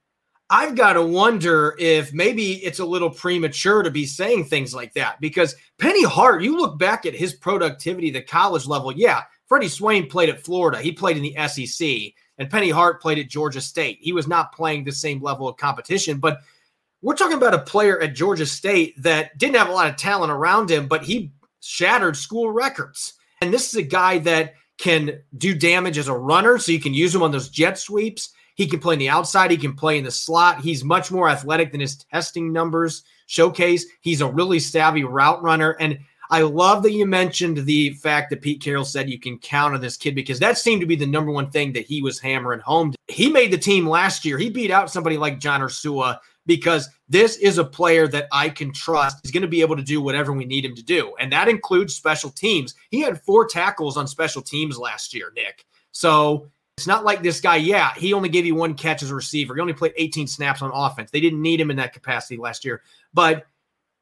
I've 0.49 0.75
got 0.75 0.93
to 0.93 1.01
wonder 1.01 1.75
if 1.79 2.13
maybe 2.13 2.63
it's 2.63 2.79
a 2.79 2.85
little 2.85 3.09
premature 3.09 3.83
to 3.83 3.91
be 3.91 4.05
saying 4.05 4.45
things 4.45 4.73
like 4.73 4.93
that 4.93 5.19
because 5.21 5.55
Penny 5.77 6.03
Hart, 6.03 6.43
you 6.43 6.57
look 6.57 6.77
back 6.77 7.05
at 7.05 7.15
his 7.15 7.33
productivity 7.33 8.11
the 8.11 8.21
college 8.21 8.65
level. 8.65 8.91
Yeah, 8.91 9.21
Freddie 9.47 9.67
Swain 9.67 10.09
played 10.09 10.29
at 10.29 10.43
Florida, 10.43 10.81
he 10.81 10.91
played 10.91 11.17
in 11.17 11.23
the 11.23 11.35
SEC, 11.47 12.13
and 12.37 12.49
Penny 12.49 12.69
Hart 12.69 13.01
played 13.01 13.19
at 13.19 13.29
Georgia 13.29 13.61
State. 13.61 13.99
He 14.01 14.13
was 14.13 14.27
not 14.27 14.53
playing 14.53 14.83
the 14.83 14.91
same 14.91 15.21
level 15.21 15.47
of 15.47 15.57
competition, 15.57 16.19
but 16.19 16.39
we're 17.01 17.15
talking 17.15 17.37
about 17.37 17.53
a 17.53 17.59
player 17.59 17.99
at 18.01 18.15
Georgia 18.15 18.45
State 18.45 19.01
that 19.01 19.37
didn't 19.37 19.57
have 19.57 19.69
a 19.69 19.73
lot 19.73 19.89
of 19.89 19.97
talent 19.97 20.31
around 20.31 20.71
him, 20.71 20.87
but 20.87 21.03
he 21.03 21.31
shattered 21.59 22.15
school 22.15 22.51
records. 22.51 23.13
And 23.41 23.53
this 23.53 23.67
is 23.67 23.75
a 23.75 23.83
guy 23.83 24.19
that 24.19 24.53
can 24.77 25.21
do 25.37 25.53
damage 25.53 25.97
as 25.97 26.07
a 26.07 26.17
runner, 26.17 26.57
so 26.57 26.71
you 26.71 26.79
can 26.79 26.93
use 26.93 27.13
him 27.13 27.21
on 27.21 27.31
those 27.31 27.49
jet 27.49 27.77
sweeps. 27.77 28.33
He 28.55 28.67
can 28.67 28.79
play 28.79 28.93
in 28.93 28.99
the 28.99 29.09
outside. 29.09 29.51
He 29.51 29.57
can 29.57 29.75
play 29.75 29.97
in 29.97 30.03
the 30.03 30.11
slot. 30.11 30.61
He's 30.61 30.83
much 30.83 31.11
more 31.11 31.27
athletic 31.27 31.71
than 31.71 31.81
his 31.81 31.97
testing 31.97 32.53
numbers 32.53 33.03
showcase. 33.27 33.85
He's 34.01 34.21
a 34.21 34.27
really 34.27 34.59
savvy 34.59 35.03
route 35.03 35.41
runner. 35.41 35.71
And 35.79 35.99
I 36.33 36.41
love 36.41 36.81
that 36.81 36.93
you 36.93 37.05
mentioned 37.05 37.57
the 37.57 37.91
fact 37.91 38.31
that 38.31 38.41
Pete 38.41 38.59
Carroll 38.59 38.85
said 38.85 39.07
you 39.07 39.19
can 39.19 39.37
count 39.37 39.75
on 39.75 39.81
this 39.81 39.95
kid 39.95 40.15
because 40.15 40.39
that 40.39 40.57
seemed 40.57 40.81
to 40.81 40.87
be 40.87 40.95
the 40.95 41.05
number 41.05 41.31
one 41.31 41.51
thing 41.51 41.73
that 41.73 41.85
he 41.85 42.01
was 42.01 42.19
hammering 42.19 42.59
home. 42.61 42.95
He 43.07 43.29
made 43.29 43.53
the 43.53 43.57
team 43.59 43.87
last 43.87 44.25
year. 44.25 44.39
He 44.39 44.49
beat 44.49 44.71
out 44.71 44.89
somebody 44.89 45.15
like 45.15 45.39
John 45.39 45.61
Ursua 45.61 46.17
because 46.47 46.89
this 47.07 47.37
is 47.37 47.59
a 47.59 47.63
player 47.63 48.07
that 48.07 48.29
I 48.31 48.49
can 48.49 48.73
trust. 48.73 49.19
He's 49.21 49.31
going 49.31 49.43
to 49.43 49.47
be 49.47 49.61
able 49.61 49.75
to 49.75 49.83
do 49.83 50.01
whatever 50.01 50.33
we 50.33 50.45
need 50.45 50.65
him 50.65 50.73
to 50.73 50.81
do. 50.81 51.13
And 51.19 51.31
that 51.31 51.49
includes 51.49 51.93
special 51.93 52.31
teams. 52.31 52.73
He 52.89 53.01
had 53.01 53.21
four 53.21 53.45
tackles 53.45 53.95
on 53.95 54.07
special 54.07 54.41
teams 54.41 54.79
last 54.79 55.13
year, 55.13 55.31
Nick. 55.35 55.67
So 55.91 56.49
it's 56.77 56.87
not 56.87 57.05
like 57.05 57.21
this 57.21 57.41
guy, 57.41 57.57
yeah, 57.57 57.93
he 57.93 58.11
only 58.11 58.29
gave 58.29 58.47
you 58.47 58.55
one 58.55 58.73
catch 58.73 59.03
as 59.03 59.11
a 59.11 59.15
receiver. 59.15 59.53
He 59.53 59.61
only 59.61 59.73
played 59.73 59.93
18 59.97 60.25
snaps 60.25 60.63
on 60.63 60.71
offense. 60.73 61.11
They 61.11 61.21
didn't 61.21 61.43
need 61.43 61.61
him 61.61 61.69
in 61.69 61.77
that 61.77 61.93
capacity 61.93 62.37
last 62.37 62.65
year. 62.65 62.81
But 63.13 63.45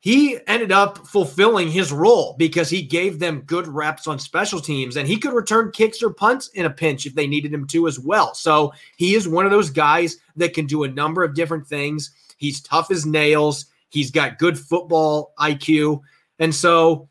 he 0.01 0.39
ended 0.47 0.71
up 0.71 1.07
fulfilling 1.07 1.69
his 1.69 1.91
role 1.91 2.35
because 2.37 2.69
he 2.69 2.81
gave 2.81 3.19
them 3.19 3.41
good 3.41 3.67
reps 3.67 4.07
on 4.07 4.17
special 4.17 4.59
teams 4.59 4.97
and 4.97 5.07
he 5.07 5.17
could 5.17 5.31
return 5.31 5.71
kicks 5.71 6.01
or 6.01 6.11
punts 6.11 6.47
in 6.49 6.65
a 6.65 6.69
pinch 6.71 7.05
if 7.05 7.13
they 7.13 7.27
needed 7.27 7.53
him 7.53 7.67
to 7.67 7.87
as 7.87 7.99
well. 7.99 8.33
So 8.33 8.73
he 8.97 9.13
is 9.13 9.27
one 9.27 9.45
of 9.45 9.51
those 9.51 9.69
guys 9.69 10.17
that 10.35 10.55
can 10.55 10.65
do 10.65 10.83
a 10.83 10.91
number 10.91 11.23
of 11.23 11.35
different 11.35 11.67
things. 11.67 12.11
He's 12.37 12.61
tough 12.61 12.89
as 12.89 13.05
nails. 13.05 13.67
He's 13.89 14.09
got 14.09 14.39
good 14.39 14.57
football 14.57 15.33
IQ. 15.39 16.01
And 16.39 16.53
so 16.53 17.07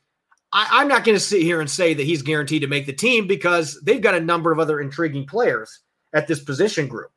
I, 0.53 0.81
am 0.83 0.89
not 0.89 1.05
going 1.05 1.17
to 1.17 1.25
sit 1.25 1.43
here 1.43 1.61
and 1.61 1.71
say 1.71 1.95
that 1.95 2.03
he's 2.03 2.23
guaranteed 2.23 2.63
to 2.63 2.69
make 2.69 2.87
the 2.87 2.93
team 2.93 3.29
because 3.29 3.81
they've 3.85 4.03
got 4.03 4.17
a 4.17 4.21
number 4.21 4.51
of 4.51 4.59
other 4.59 4.81
intriguing 4.81 5.27
players 5.27 5.81
at 6.13 6.27
this 6.27 6.41
position 6.41 6.89
group. 6.89 7.13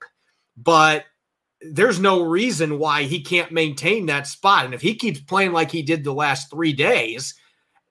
But 0.55 1.05
there's 1.71 1.99
no 1.99 2.21
reason 2.21 2.79
why 2.79 3.03
he 3.03 3.21
can't 3.21 3.51
maintain 3.51 4.05
that 4.07 4.27
spot. 4.27 4.65
And 4.65 4.73
if 4.73 4.81
he 4.81 4.95
keeps 4.95 5.19
playing 5.19 5.53
like 5.53 5.71
he 5.71 5.81
did 5.81 6.03
the 6.03 6.13
last 6.13 6.49
three 6.49 6.73
days, 6.73 7.35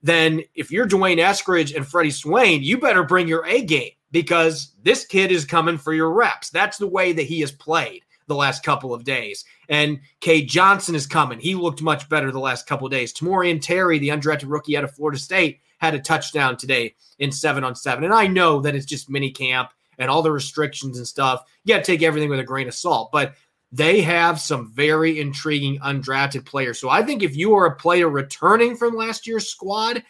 then 0.02 0.42
if 0.54 0.70
you're 0.70 0.86
D'Wayne 0.86 1.18
Eskridge 1.18 1.74
and 1.74 1.86
Freddie 1.86 2.10
Swain, 2.10 2.62
you 2.62 2.78
better 2.78 3.04
bring 3.04 3.28
your 3.28 3.46
A 3.46 3.62
game 3.62 3.92
because 4.10 4.72
this 4.82 5.06
kid 5.06 5.32
is 5.32 5.44
coming 5.44 5.78
for 5.78 5.94
your 5.94 6.12
reps. 6.12 6.50
That's 6.50 6.78
the 6.78 6.88
way 6.88 7.12
that 7.12 7.22
he 7.22 7.40
has 7.40 7.52
played 7.52 8.04
the 8.26 8.34
last 8.34 8.62
couple 8.62 8.92
of 8.92 9.04
days. 9.04 9.44
And 9.68 10.00
Cade 10.20 10.48
Johnson 10.48 10.94
is 10.94 11.06
coming. 11.06 11.40
He 11.40 11.54
looked 11.54 11.82
much 11.82 12.08
better 12.08 12.30
the 12.30 12.40
last 12.40 12.66
couple 12.66 12.86
of 12.86 12.92
days. 12.92 13.12
Tamorian 13.12 13.60
Terry, 13.60 13.98
the 13.98 14.08
undrafted 14.08 14.50
rookie 14.50 14.76
out 14.76 14.84
of 14.84 14.94
Florida 14.94 15.18
State, 15.18 15.60
had 15.78 15.94
a 15.94 15.98
touchdown 16.00 16.56
today 16.56 16.94
in 17.18 17.32
seven 17.32 17.64
on 17.64 17.74
seven. 17.74 18.04
And 18.04 18.14
I 18.14 18.26
know 18.26 18.60
that 18.60 18.74
it's 18.74 18.86
just 18.86 19.10
mini 19.10 19.30
camp 19.30 19.70
and 19.98 20.10
all 20.10 20.22
the 20.22 20.32
restrictions 20.32 20.98
and 20.98 21.06
stuff. 21.06 21.42
You 21.64 21.74
got 21.74 21.84
to 21.84 21.90
take 21.90 22.02
everything 22.02 22.30
with 22.30 22.40
a 22.40 22.44
grain 22.44 22.68
of 22.68 22.74
salt. 22.74 23.10
But 23.12 23.34
they 23.72 24.02
have 24.02 24.38
some 24.38 24.70
very 24.70 25.18
intriguing 25.18 25.78
undrafted 25.80 26.44
players. 26.44 26.78
So 26.78 26.90
I 26.90 27.02
think 27.02 27.22
if 27.22 27.34
you 27.34 27.54
are 27.54 27.66
a 27.66 27.76
player 27.76 28.08
returning 28.08 28.76
from 28.76 28.94
last 28.94 29.26
year's 29.26 29.48
squad, 29.48 30.04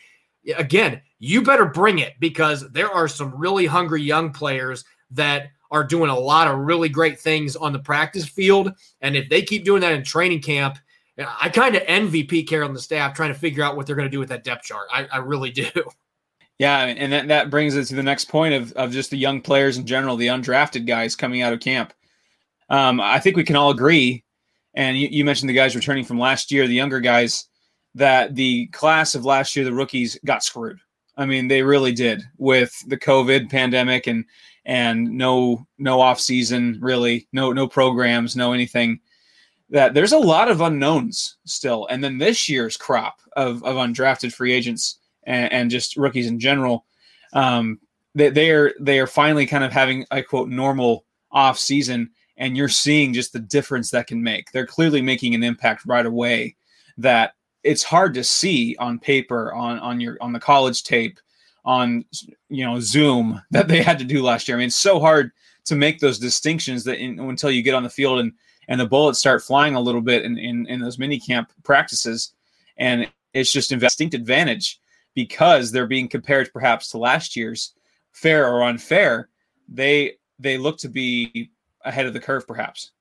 again, 0.56 1.00
you 1.20 1.42
better 1.42 1.66
bring 1.66 2.00
it 2.00 2.14
because 2.18 2.68
there 2.72 2.90
are 2.90 3.06
some 3.06 3.34
really 3.36 3.66
hungry 3.66 4.02
young 4.02 4.32
players 4.32 4.84
that 5.12 5.50
are 5.70 5.84
doing 5.84 6.10
a 6.10 6.18
lot 6.18 6.48
of 6.48 6.58
really 6.58 6.88
great 6.88 7.20
things 7.20 7.54
on 7.54 7.72
the 7.72 7.78
practice 7.78 8.26
field. 8.26 8.72
And 9.00 9.16
if 9.16 9.28
they 9.28 9.42
keep 9.42 9.64
doing 9.64 9.80
that 9.82 9.92
in 9.92 10.02
training 10.02 10.42
camp, 10.42 10.78
I 11.18 11.48
kind 11.48 11.76
of 11.76 11.82
envy 11.86 12.24
Pete 12.24 12.48
Carroll 12.48 12.68
and 12.68 12.76
the 12.76 12.80
staff 12.80 13.14
trying 13.14 13.32
to 13.32 13.38
figure 13.38 13.62
out 13.62 13.76
what 13.76 13.86
they're 13.86 13.96
going 13.96 14.08
to 14.08 14.10
do 14.10 14.18
with 14.18 14.30
that 14.30 14.44
depth 14.44 14.64
chart. 14.64 14.88
I, 14.92 15.06
I 15.12 15.18
really 15.18 15.50
do. 15.50 15.68
Yeah, 16.58 16.84
and 16.84 17.12
that, 17.12 17.26
that 17.26 17.50
brings 17.50 17.76
us 17.76 17.88
to 17.88 17.96
the 17.96 18.04
next 18.04 18.26
point 18.26 18.54
of, 18.54 18.72
of 18.74 18.92
just 18.92 19.10
the 19.10 19.18
young 19.18 19.40
players 19.40 19.78
in 19.78 19.86
general, 19.86 20.14
the 20.14 20.28
undrafted 20.28 20.86
guys 20.86 21.16
coming 21.16 21.42
out 21.42 21.52
of 21.52 21.58
camp. 21.58 21.92
Um, 22.72 23.00
I 23.02 23.20
think 23.20 23.36
we 23.36 23.44
can 23.44 23.54
all 23.54 23.70
agree, 23.70 24.24
and 24.72 24.98
you, 24.98 25.06
you 25.10 25.26
mentioned 25.26 25.50
the 25.50 25.54
guys 25.54 25.76
returning 25.76 26.04
from 26.04 26.18
last 26.18 26.50
year, 26.50 26.66
the 26.66 26.72
younger 26.72 27.00
guys, 27.00 27.46
that 27.94 28.34
the 28.34 28.66
class 28.68 29.14
of 29.14 29.26
last 29.26 29.54
year, 29.54 29.64
the 29.66 29.74
rookies, 29.74 30.18
got 30.24 30.42
screwed. 30.42 30.78
I 31.18 31.26
mean, 31.26 31.48
they 31.48 31.62
really 31.62 31.92
did 31.92 32.22
with 32.38 32.74
the 32.88 32.96
COVID 32.96 33.50
pandemic 33.50 34.06
and 34.06 34.24
and 34.64 35.10
no 35.10 35.66
no 35.78 36.00
off 36.00 36.18
season 36.18 36.78
really, 36.80 37.28
no 37.32 37.52
no 37.52 37.68
programs, 37.68 38.36
no 38.36 38.54
anything. 38.54 39.00
That 39.68 39.92
there's 39.92 40.12
a 40.12 40.18
lot 40.18 40.50
of 40.50 40.62
unknowns 40.62 41.36
still, 41.44 41.86
and 41.90 42.02
then 42.02 42.16
this 42.16 42.48
year's 42.48 42.78
crop 42.78 43.20
of 43.36 43.62
of 43.64 43.76
undrafted 43.76 44.32
free 44.32 44.52
agents 44.52 44.98
and, 45.24 45.52
and 45.52 45.70
just 45.70 45.98
rookies 45.98 46.26
in 46.26 46.40
general, 46.40 46.86
um, 47.34 47.78
they, 48.14 48.30
they 48.30 48.50
are 48.50 48.72
they 48.80 48.98
are 48.98 49.06
finally 49.06 49.44
kind 49.44 49.62
of 49.62 49.72
having 49.72 50.06
a 50.10 50.22
quote 50.22 50.48
normal 50.48 51.04
off 51.30 51.58
season, 51.58 52.10
and 52.36 52.56
you're 52.56 52.68
seeing 52.68 53.12
just 53.12 53.32
the 53.32 53.38
difference 53.38 53.90
that 53.90 54.06
can 54.06 54.22
make. 54.22 54.50
They're 54.50 54.66
clearly 54.66 55.02
making 55.02 55.34
an 55.34 55.42
impact 55.42 55.84
right 55.86 56.06
away. 56.06 56.56
That 56.98 57.34
it's 57.62 57.82
hard 57.82 58.14
to 58.14 58.24
see 58.24 58.76
on 58.78 58.98
paper 58.98 59.52
on 59.52 59.78
on 59.78 60.00
your 60.00 60.16
on 60.20 60.32
the 60.32 60.40
college 60.40 60.82
tape 60.82 61.18
on 61.64 62.04
you 62.48 62.64
know 62.64 62.80
Zoom 62.80 63.40
that 63.50 63.68
they 63.68 63.82
had 63.82 63.98
to 63.98 64.04
do 64.04 64.22
last 64.22 64.48
year. 64.48 64.56
I 64.56 64.60
mean, 64.60 64.68
it's 64.68 64.76
so 64.76 65.00
hard 65.00 65.32
to 65.64 65.76
make 65.76 66.00
those 66.00 66.18
distinctions 66.18 66.84
that 66.84 66.98
in, 66.98 67.20
until 67.20 67.50
you 67.50 67.62
get 67.62 67.74
on 67.74 67.82
the 67.82 67.90
field 67.90 68.20
and 68.20 68.32
and 68.68 68.80
the 68.80 68.86
bullets 68.86 69.18
start 69.18 69.42
flying 69.42 69.74
a 69.74 69.80
little 69.80 70.00
bit 70.00 70.24
in 70.24 70.38
in, 70.38 70.66
in 70.66 70.80
those 70.80 70.98
mini 70.98 71.18
camp 71.18 71.52
practices, 71.62 72.34
and 72.76 73.10
it's 73.32 73.52
just 73.52 73.70
distinct 73.70 74.14
advantage. 74.14 74.78
because 75.14 75.70
they're 75.70 75.86
being 75.86 76.08
compared 76.08 76.50
perhaps 76.54 76.88
to 76.88 76.98
last 76.98 77.36
year's 77.36 77.74
fair 78.12 78.46
or 78.50 78.62
unfair, 78.62 79.28
they 79.68 80.14
they 80.38 80.58
look 80.58 80.78
to 80.78 80.88
be 80.88 81.50
ahead 81.84 82.06
of 82.06 82.12
the 82.12 82.20
curve 82.20 82.46
perhaps. 82.46 82.92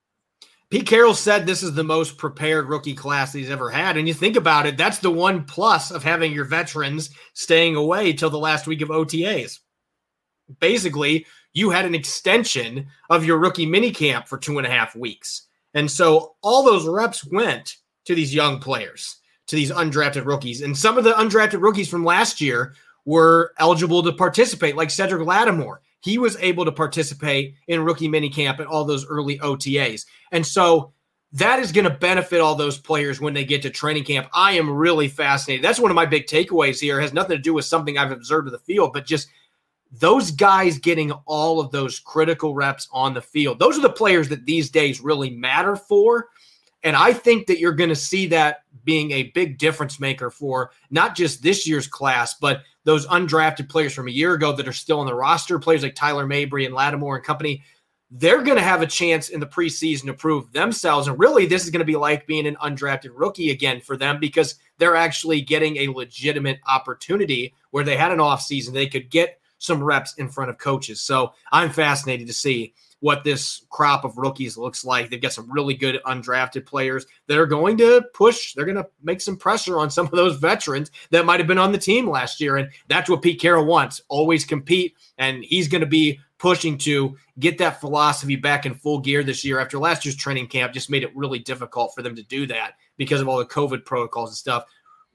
Pete 0.71 0.87
Carroll 0.87 1.13
said 1.13 1.45
this 1.45 1.63
is 1.63 1.73
the 1.73 1.83
most 1.83 2.17
prepared 2.17 2.69
rookie 2.69 2.93
class 2.93 3.33
he's 3.33 3.49
ever 3.49 3.69
had. 3.69 3.97
And 3.97 4.07
you 4.07 4.13
think 4.13 4.37
about 4.37 4.65
it, 4.65 4.77
that's 4.77 4.99
the 4.99 5.11
one 5.11 5.43
plus 5.43 5.91
of 5.91 6.01
having 6.01 6.31
your 6.31 6.45
veterans 6.45 7.09
staying 7.33 7.75
away 7.75 8.13
till 8.13 8.29
the 8.29 8.39
last 8.39 8.67
week 8.67 8.81
of 8.81 8.87
OTAs. 8.87 9.59
Basically, 10.61 11.25
you 11.51 11.71
had 11.71 11.85
an 11.85 11.93
extension 11.93 12.87
of 13.09 13.25
your 13.25 13.37
rookie 13.37 13.67
minicamp 13.67 14.29
for 14.29 14.37
two 14.37 14.57
and 14.59 14.65
a 14.65 14.69
half 14.69 14.95
weeks. 14.95 15.47
And 15.73 15.91
so 15.91 16.35
all 16.41 16.63
those 16.63 16.87
reps 16.87 17.25
went 17.25 17.75
to 18.05 18.15
these 18.15 18.33
young 18.33 18.59
players, 18.59 19.17
to 19.47 19.57
these 19.57 19.71
undrafted 19.71 20.25
rookies. 20.25 20.61
And 20.61 20.77
some 20.77 20.97
of 20.97 21.03
the 21.03 21.11
undrafted 21.11 21.61
rookies 21.61 21.89
from 21.89 22.05
last 22.05 22.39
year 22.39 22.75
were 23.03 23.53
eligible 23.59 24.03
to 24.03 24.13
participate, 24.13 24.77
like 24.77 24.89
Cedric 24.89 25.27
Lattimore 25.27 25.81
he 26.01 26.17
was 26.17 26.35
able 26.37 26.65
to 26.65 26.71
participate 26.71 27.55
in 27.67 27.83
rookie 27.83 28.09
minicamp 28.09 28.59
and 28.59 28.67
all 28.67 28.83
those 28.83 29.05
early 29.07 29.37
OTAs. 29.39 30.05
And 30.31 30.45
so 30.45 30.93
that 31.33 31.59
is 31.59 31.71
going 31.71 31.85
to 31.85 31.97
benefit 31.97 32.41
all 32.41 32.55
those 32.55 32.77
players 32.77 33.21
when 33.21 33.33
they 33.33 33.45
get 33.45 33.61
to 33.61 33.69
training 33.69 34.03
camp. 34.03 34.27
I 34.33 34.53
am 34.53 34.69
really 34.69 35.07
fascinated. 35.07 35.63
That's 35.63 35.79
one 35.79 35.91
of 35.91 35.95
my 35.95 36.05
big 36.05 36.25
takeaways 36.25 36.79
here. 36.79 36.99
It 36.99 37.03
has 37.03 37.13
nothing 37.13 37.37
to 37.37 37.41
do 37.41 37.53
with 37.53 37.65
something 37.65 37.97
I've 37.97 38.11
observed 38.11 38.47
in 38.47 38.51
the 38.51 38.59
field, 38.59 38.91
but 38.93 39.05
just 39.05 39.29
those 39.91 40.31
guys 40.31 40.77
getting 40.77 41.11
all 41.25 41.59
of 41.59 41.71
those 41.71 41.99
critical 41.99 42.53
reps 42.53 42.87
on 42.91 43.13
the 43.13 43.21
field. 43.21 43.59
Those 43.59 43.77
are 43.77 43.81
the 43.81 43.89
players 43.89 44.29
that 44.29 44.45
these 44.45 44.69
days 44.69 45.01
really 45.01 45.29
matter 45.29 45.75
for. 45.75 46.29
And 46.83 46.95
I 46.95 47.13
think 47.13 47.47
that 47.47 47.59
you're 47.59 47.73
going 47.73 47.89
to 47.89 47.95
see 47.95 48.27
that 48.27 48.63
being 48.83 49.11
a 49.11 49.23
big 49.23 49.57
difference 49.57 49.99
maker 49.99 50.29
for 50.31 50.71
not 50.89 51.15
just 51.15 51.43
this 51.43 51.67
year's 51.67 51.87
class, 51.87 52.33
but 52.33 52.63
those 52.83 53.05
undrafted 53.07 53.69
players 53.69 53.93
from 53.93 54.07
a 54.07 54.11
year 54.11 54.33
ago 54.33 54.51
that 54.53 54.67
are 54.67 54.73
still 54.73 54.99
on 54.99 55.05
the 55.05 55.13
roster, 55.13 55.59
players 55.59 55.83
like 55.83 55.95
Tyler 55.95 56.25
Mabry 56.25 56.65
and 56.65 56.73
Lattimore 56.73 57.17
and 57.17 57.25
company, 57.25 57.63
they're 58.09 58.41
going 58.41 58.57
to 58.57 58.63
have 58.63 58.81
a 58.81 58.87
chance 58.87 59.29
in 59.29 59.39
the 59.39 59.45
preseason 59.45 60.05
to 60.05 60.13
prove 60.13 60.51
themselves. 60.51 61.07
And 61.07 61.17
really, 61.17 61.45
this 61.45 61.63
is 61.63 61.69
going 61.69 61.79
to 61.79 61.85
be 61.85 61.95
like 61.95 62.27
being 62.27 62.47
an 62.47 62.57
undrafted 62.57 63.11
rookie 63.13 63.51
again 63.51 63.79
for 63.79 63.95
them 63.95 64.19
because 64.19 64.55
they're 64.79 64.97
actually 64.97 65.41
getting 65.41 65.77
a 65.77 65.87
legitimate 65.87 66.59
opportunity 66.67 67.53
where 67.69 67.85
they 67.85 67.95
had 67.95 68.11
an 68.11 68.17
offseason. 68.17 68.73
They 68.73 68.87
could 68.87 69.09
get 69.09 69.39
some 69.59 69.81
reps 69.81 70.15
in 70.15 70.27
front 70.27 70.49
of 70.49 70.57
coaches. 70.57 70.99
So 70.99 71.33
I'm 71.51 71.69
fascinated 71.69 72.27
to 72.27 72.33
see 72.33 72.73
what 73.01 73.23
this 73.23 73.65
crop 73.69 74.05
of 74.05 74.17
rookies 74.17 74.57
looks 74.57 74.85
like. 74.85 75.09
They've 75.09 75.21
got 75.21 75.33
some 75.33 75.51
really 75.51 75.73
good 75.73 75.99
undrafted 76.05 76.65
players 76.65 77.05
that 77.27 77.37
are 77.37 77.47
going 77.47 77.77
to 77.77 78.03
push. 78.13 78.53
They're 78.53 78.65
going 78.65 78.77
to 78.77 78.87
make 79.03 79.21
some 79.21 79.37
pressure 79.37 79.79
on 79.79 79.89
some 79.89 80.05
of 80.05 80.11
those 80.11 80.37
veterans 80.37 80.91
that 81.09 81.25
might 81.25 81.39
have 81.39 81.47
been 81.47 81.57
on 81.57 81.71
the 81.71 81.77
team 81.77 82.07
last 82.07 82.39
year. 82.39 82.57
And 82.57 82.69
that's 82.87 83.09
what 83.09 83.23
Pete 83.23 83.41
Carroll 83.41 83.65
wants 83.65 84.01
always 84.07 84.45
compete. 84.45 84.95
And 85.17 85.43
he's 85.43 85.67
going 85.67 85.81
to 85.81 85.87
be 85.87 86.19
pushing 86.37 86.77
to 86.77 87.17
get 87.39 87.57
that 87.57 87.81
philosophy 87.81 88.35
back 88.35 88.65
in 88.65 88.75
full 88.75 88.99
gear 88.99 89.23
this 89.23 89.43
year 89.43 89.59
after 89.59 89.79
last 89.79 90.05
year's 90.05 90.15
training 90.15 90.47
camp 90.47 90.73
just 90.73 90.89
made 90.89 91.03
it 91.03 91.15
really 91.15 91.39
difficult 91.39 91.93
for 91.95 92.03
them 92.03 92.15
to 92.15 92.23
do 92.23 92.45
that 92.47 92.73
because 92.97 93.19
of 93.19 93.27
all 93.27 93.39
the 93.39 93.45
COVID 93.45 93.83
protocols 93.83 94.29
and 94.29 94.37
stuff. 94.37 94.65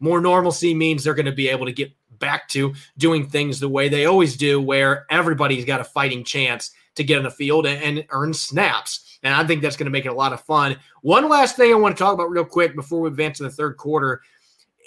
More 0.00 0.20
normalcy 0.20 0.74
means 0.74 1.04
they're 1.04 1.14
going 1.14 1.26
to 1.26 1.32
be 1.32 1.48
able 1.48 1.66
to 1.66 1.72
get 1.72 1.92
back 2.18 2.48
to 2.48 2.74
doing 2.98 3.28
things 3.28 3.60
the 3.60 3.68
way 3.68 3.88
they 3.88 4.06
always 4.06 4.36
do, 4.36 4.60
where 4.60 5.06
everybody's 5.08 5.64
got 5.64 5.80
a 5.80 5.84
fighting 5.84 6.24
chance 6.24 6.72
to 6.96 7.04
get 7.04 7.18
on 7.18 7.24
the 7.24 7.30
field 7.30 7.66
and, 7.66 7.82
and 7.82 8.06
earn 8.10 8.34
snaps. 8.34 9.18
And 9.22 9.34
I 9.34 9.46
think 9.46 9.62
that's 9.62 9.76
going 9.76 9.86
to 9.86 9.90
make 9.90 10.06
it 10.06 10.10
a 10.10 10.14
lot 10.14 10.32
of 10.32 10.40
fun. 10.42 10.76
One 11.02 11.28
last 11.28 11.56
thing 11.56 11.72
I 11.72 11.76
want 11.76 11.96
to 11.96 12.02
talk 12.02 12.14
about 12.14 12.30
real 12.30 12.44
quick 12.44 12.74
before 12.74 13.00
we 13.00 13.08
advance 13.08 13.38
to 13.38 13.44
the 13.44 13.50
third 13.50 13.76
quarter. 13.76 14.22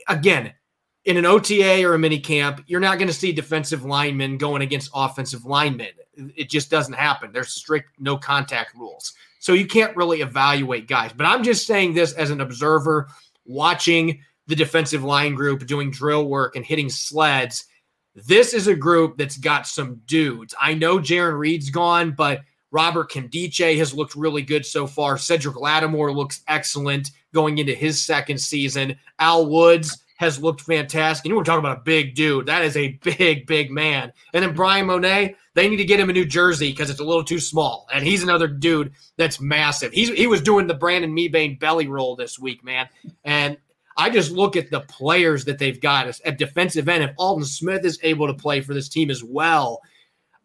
Again, 0.07 0.53
in 1.05 1.17
an 1.17 1.25
OTA 1.25 1.83
or 1.85 1.93
a 1.93 1.99
mini 1.99 2.19
camp, 2.19 2.63
you're 2.67 2.79
not 2.79 2.97
going 2.97 3.07
to 3.07 3.13
see 3.13 3.31
defensive 3.31 3.85
linemen 3.85 4.37
going 4.37 4.61
against 4.61 4.91
offensive 4.93 5.45
linemen. 5.45 5.89
It 6.35 6.49
just 6.49 6.69
doesn't 6.69 6.93
happen. 6.93 7.31
There's 7.31 7.53
strict 7.53 7.99
no 7.99 8.17
contact 8.17 8.75
rules. 8.75 9.13
So 9.39 9.53
you 9.53 9.65
can't 9.65 9.95
really 9.95 10.21
evaluate 10.21 10.87
guys. 10.87 11.13
But 11.13 11.25
I'm 11.25 11.43
just 11.43 11.65
saying 11.65 11.93
this 11.93 12.13
as 12.13 12.29
an 12.29 12.41
observer 12.41 13.07
watching 13.45 14.21
the 14.47 14.55
defensive 14.55 15.03
line 15.03 15.35
group 15.35 15.65
doing 15.65 15.91
drill 15.91 16.27
work 16.27 16.55
and 16.55 16.65
hitting 16.65 16.89
sleds 16.89 17.65
this 18.25 18.53
is 18.53 18.67
a 18.67 18.75
group 18.75 19.17
that's 19.17 19.38
got 19.38 19.67
some 19.67 20.01
dudes. 20.05 20.55
I 20.60 20.73
know 20.73 20.99
Jarran 20.99 21.38
Reed's 21.38 21.69
gone, 21.69 22.12
but 22.12 22.41
Robert 22.71 23.12
Nkemdiche 23.12 23.77
has 23.77 23.93
looked 23.93 24.15
really 24.15 24.41
good 24.41 24.65
so 24.65 24.86
far. 24.88 25.17
Cedric 25.17 25.60
Lattimore 25.60 26.13
looks 26.13 26.41
excellent 26.47 27.12
going 27.34 27.58
into 27.58 27.73
his 27.73 27.99
second 27.99 28.39
season. 28.39 28.97
Al 29.19 29.47
Woods 29.47 30.03
has 30.17 30.41
looked 30.41 30.62
fantastic. 30.62 31.25
And 31.25 31.38
we're 31.38 31.45
talking 31.45 31.60
about 31.60 31.77
a 31.77 31.82
big 31.82 32.13
dude. 32.13 32.47
That 32.47 32.63
is 32.63 32.75
a 32.75 32.99
big, 33.03 33.47
big 33.47 33.71
man. 33.71 34.12
And 34.34 34.43
then 34.43 34.53
Bryan 34.53 34.88
Mone, 34.88 35.01
they 35.01 35.36
need 35.55 35.77
to 35.77 35.86
get 35.86 35.99
him 35.99 36.10
a 36.10 36.13
New 36.13 36.25
Jersey 36.25 36.71
because 36.71 36.89
it's 36.89 36.99
a 36.99 37.05
little 37.05 37.23
too 37.23 37.39
small. 37.39 37.88
And 37.93 38.05
he's 38.05 38.21
another 38.21 38.47
dude 38.47 38.91
that's 39.15 39.39
massive. 39.39 39.93
He's 39.93 40.10
he 40.10 40.27
was 40.27 40.41
doing 40.41 40.67
the 40.67 40.73
Brandon 40.73 41.15
Mebane 41.15 41.58
belly 41.58 41.88
roll 41.88 42.17
this 42.17 42.38
week, 42.38 42.63
man. 42.65 42.89
And 43.23 43.58
I 43.99 44.09
just 44.09 44.31
look 44.31 44.55
at 44.55 44.71
the 44.71 44.79
players 44.79 45.43
that 45.43 45.59
they've 45.59 45.79
got 45.79 46.07
at 46.23 46.38
defensive 46.38 46.88
end. 46.88 47.03
If 47.03 47.12
Aldon 47.17 47.43
Smith 47.43 47.83
is 47.83 47.99
able 48.01 48.27
to 48.27 48.33
play 48.33 48.62
for 48.62 48.73
this 48.73 48.88
team 48.88 49.09
as 49.12 49.25
well, 49.25 49.81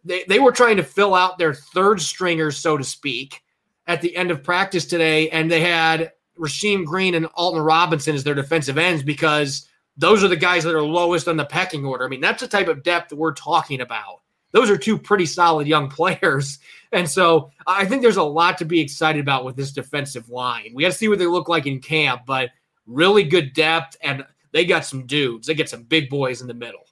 they, 0.05 0.25
they 0.27 0.41
were 0.41 0.51
trying 0.51 0.77
to 0.79 0.83
fill 0.83 1.15
out 1.15 1.39
their 1.39 1.55
third 1.55 2.01
stringers, 2.01 2.57
so 2.57 2.77
to 2.77 2.83
speak, 2.83 3.43
at 3.87 4.01
the 4.01 4.17
end 4.17 4.33
of 4.33 4.43
practice 4.43 4.87
today, 4.87 5.31
and 5.31 5.49
they 5.49 5.61
had 5.61 6.11
Rasheem 6.37 6.85
Green 6.85 7.15
and 7.15 7.27
Alton 7.35 7.63
Robinson 7.63 8.17
as 8.17 8.25
their 8.25 8.35
defensive 8.35 8.77
ends 8.77 9.05
because 9.05 9.69
those 9.97 10.25
are 10.25 10.29
the 10.29 10.35
guys 10.35 10.65
that 10.65 10.75
are 10.75 10.83
lowest 10.83 11.29
on 11.29 11.37
the 11.37 11.45
pecking 11.45 11.85
order. 11.85 12.05
I 12.05 12.09
mean, 12.09 12.21
that's 12.21 12.43
the 12.43 12.49
type 12.49 12.67
of 12.67 12.83
depth 12.83 13.13
we're 13.13 13.35
talking 13.35 13.81
about. 13.81 14.23
Those 14.51 14.69
are 14.69 14.77
two 14.77 14.99
pretty 14.99 15.27
solid 15.27 15.69
young 15.69 15.89
players. 15.91 16.59
And 16.91 17.09
so 17.09 17.53
I 17.69 17.85
think 17.85 18.03
there's 18.03 18.17
a 18.17 18.23
lot 18.25 18.59
to 18.59 18.65
be 18.65 18.81
excited 18.81 19.21
about 19.21 19.45
with 19.45 19.55
this 19.55 19.71
defensive 19.71 20.29
line. 20.29 20.73
We 20.75 20.83
got 20.83 20.91
to 20.91 20.99
see 20.99 21.07
what 21.07 21.21
they 21.21 21.27
look 21.27 21.49
like 21.49 21.67
in 21.67 21.79
camp, 21.79 22.23
but– 22.27 22.51
really 22.87 23.25
good 23.25 23.53
depth, 23.55 23.97
and 24.03 24.25
they 24.53 24.65
got 24.65 24.85
some 24.85 25.07
dudes. 25.07 25.47
They 25.47 25.55
get 25.55 25.69
some 25.69 25.83
big 25.83 26.09
boys 26.09 26.41
in 26.41 26.47
the 26.47 26.55
middle. 26.55 26.87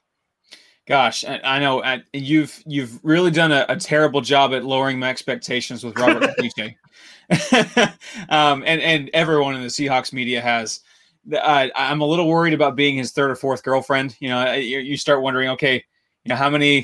Gosh, 0.85 1.23
I 1.25 1.59
know 1.59 1.81
you've 2.11 2.61
you've 2.65 2.99
really 3.03 3.31
done 3.31 3.53
a, 3.53 3.65
a 3.69 3.77
terrible 3.77 4.19
job 4.19 4.53
at 4.53 4.65
lowering 4.65 4.99
my 4.99 5.09
expectations 5.09 5.81
with 5.81 5.97
Robert 5.97 6.35
um, 8.29 8.63
and 8.65 8.81
and 8.81 9.09
everyone 9.13 9.55
in 9.55 9.61
the 9.61 9.69
Seahawks 9.69 10.11
media 10.11 10.41
has. 10.41 10.81
Uh, 11.31 11.67
I'm 11.73 12.01
a 12.01 12.05
little 12.05 12.27
worried 12.27 12.53
about 12.53 12.75
being 12.75 12.97
his 12.97 13.13
third 13.13 13.31
or 13.31 13.35
fourth 13.35 13.63
girlfriend. 13.63 14.17
You 14.19 14.27
know, 14.27 14.53
you, 14.55 14.79
you 14.79 14.97
start 14.97 15.21
wondering, 15.21 15.47
okay, 15.51 15.75
you 15.75 16.29
know, 16.29 16.35
how 16.35 16.49
many, 16.49 16.75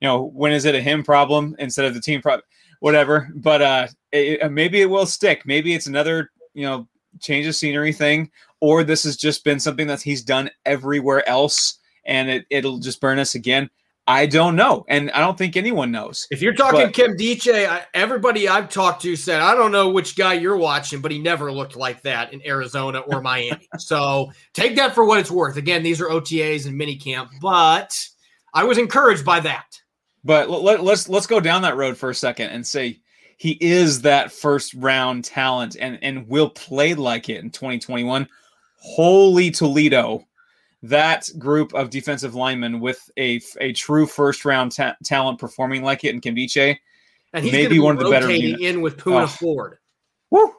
you 0.00 0.08
know, 0.08 0.24
when 0.34 0.50
is 0.50 0.64
it 0.64 0.74
a 0.74 0.80
him 0.80 1.04
problem 1.04 1.54
instead 1.60 1.84
of 1.84 1.94
the 1.94 2.00
team 2.00 2.20
problem? 2.20 2.42
Whatever. 2.80 3.28
But 3.36 3.62
uh, 3.62 3.86
it, 4.10 4.50
maybe 4.50 4.80
it 4.80 4.90
will 4.90 5.06
stick. 5.06 5.46
Maybe 5.46 5.74
it's 5.74 5.86
another, 5.86 6.32
you 6.54 6.64
know, 6.64 6.88
change 7.20 7.46
of 7.46 7.54
scenery 7.54 7.92
thing, 7.92 8.32
or 8.64 8.82
this 8.82 9.04
has 9.04 9.14
just 9.14 9.44
been 9.44 9.60
something 9.60 9.86
that 9.86 10.00
he's 10.00 10.22
done 10.22 10.48
everywhere 10.64 11.28
else 11.28 11.80
and 12.06 12.30
it, 12.30 12.46
it'll 12.48 12.78
just 12.78 12.98
burn 12.98 13.18
us 13.18 13.34
again. 13.34 13.68
I 14.06 14.24
don't 14.24 14.56
know, 14.56 14.86
and 14.88 15.10
I 15.10 15.20
don't 15.20 15.36
think 15.36 15.54
anyone 15.54 15.90
knows. 15.90 16.26
If 16.30 16.40
you're 16.40 16.54
talking 16.54 16.80
but, 16.80 16.94
Nkemdiche, 16.94 17.84
everybody 17.92 18.48
I've 18.48 18.70
talked 18.70 19.02
to 19.02 19.16
said 19.16 19.42
I 19.42 19.54
don't 19.54 19.70
know 19.70 19.90
which 19.90 20.16
guy 20.16 20.32
you're 20.32 20.56
watching, 20.56 21.02
but 21.02 21.10
he 21.10 21.18
never 21.18 21.52
looked 21.52 21.76
like 21.76 22.00
that 22.02 22.32
in 22.32 22.40
Arizona 22.46 23.00
or 23.00 23.20
Miami. 23.22 23.68
so 23.76 24.32
take 24.54 24.76
that 24.76 24.94
for 24.94 25.04
what 25.04 25.20
it's 25.20 25.30
worth. 25.30 25.58
Again, 25.58 25.82
these 25.82 26.00
are 26.00 26.08
OTAs 26.08 26.66
and 26.66 26.80
minicamp, 26.80 27.28
but 27.42 27.94
I 28.54 28.64
was 28.64 28.78
encouraged 28.78 29.26
by 29.26 29.40
that. 29.40 29.78
But 30.24 30.48
let, 30.48 30.82
let's 30.82 31.06
let's 31.10 31.26
go 31.26 31.38
down 31.38 31.60
that 31.62 31.76
road 31.76 31.98
for 31.98 32.08
a 32.08 32.14
second 32.14 32.48
and 32.48 32.66
say 32.66 33.00
he 33.36 33.58
is 33.60 34.02
that 34.02 34.32
first 34.32 34.72
round 34.74 35.24
talent 35.24 35.76
and 35.78 35.98
and 36.00 36.26
will 36.28 36.48
play 36.48 36.94
like 36.94 37.28
it 37.28 37.42
in 37.42 37.50
2021 37.50 38.26
holy 38.84 39.50
Toledo, 39.50 40.24
that 40.82 41.28
group 41.38 41.74
of 41.74 41.88
defensive 41.88 42.34
linemen 42.34 42.80
with 42.80 43.10
a, 43.16 43.40
a 43.58 43.72
true 43.72 44.06
first 44.06 44.44
round 44.44 44.72
ta- 44.72 44.96
talent 45.02 45.38
performing 45.38 45.82
like 45.82 46.04
it 46.04 46.14
in 46.14 46.20
Nkemdiche, 46.20 46.76
and 47.32 47.44
he's 47.44 47.52
maybe 47.52 47.78
one 47.78 47.96
of 47.96 48.04
the 48.04 48.10
better 48.10 48.30
units. 48.30 48.62
in 48.62 48.82
with 48.82 48.98
Poona 48.98 49.24
oh. 49.24 49.26
Ford. 49.26 49.78
Woo! 50.30 50.54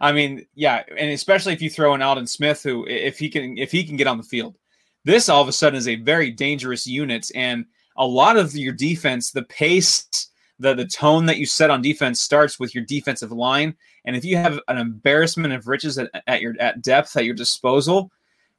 I 0.00 0.12
mean, 0.12 0.46
yeah, 0.54 0.84
and 0.96 1.10
especially 1.10 1.52
if 1.52 1.60
you 1.60 1.68
throw 1.68 1.94
in 1.94 2.02
Aldon 2.02 2.28
Smith, 2.28 2.62
who 2.62 2.86
if 2.86 3.18
he 3.18 3.28
can 3.28 3.58
if 3.58 3.72
he 3.72 3.82
can 3.82 3.96
get 3.96 4.06
on 4.06 4.18
the 4.18 4.22
field, 4.22 4.56
this 5.04 5.28
all 5.28 5.42
of 5.42 5.48
a 5.48 5.52
sudden 5.52 5.76
is 5.76 5.88
a 5.88 5.96
very 5.96 6.30
dangerous 6.30 6.86
unit, 6.86 7.30
and 7.34 7.66
a 7.96 8.06
lot 8.06 8.36
of 8.36 8.54
your 8.54 8.72
defense, 8.72 9.32
the 9.32 9.42
pace, 9.42 10.30
the 10.58 10.74
the 10.74 10.86
tone 10.86 11.26
that 11.26 11.38
you 11.38 11.46
set 11.46 11.70
on 11.70 11.82
defense 11.82 12.20
starts 12.20 12.58
with 12.58 12.74
your 12.74 12.84
defensive 12.84 13.32
line, 13.32 13.74
and 14.04 14.16
if 14.16 14.24
you 14.24 14.36
have 14.36 14.60
an 14.68 14.78
embarrassment 14.78 15.52
of 15.52 15.66
riches 15.66 15.98
at, 15.98 16.10
at 16.26 16.40
your 16.40 16.54
at 16.60 16.82
depth 16.82 17.16
at 17.16 17.24
your 17.24 17.34
disposal, 17.34 18.10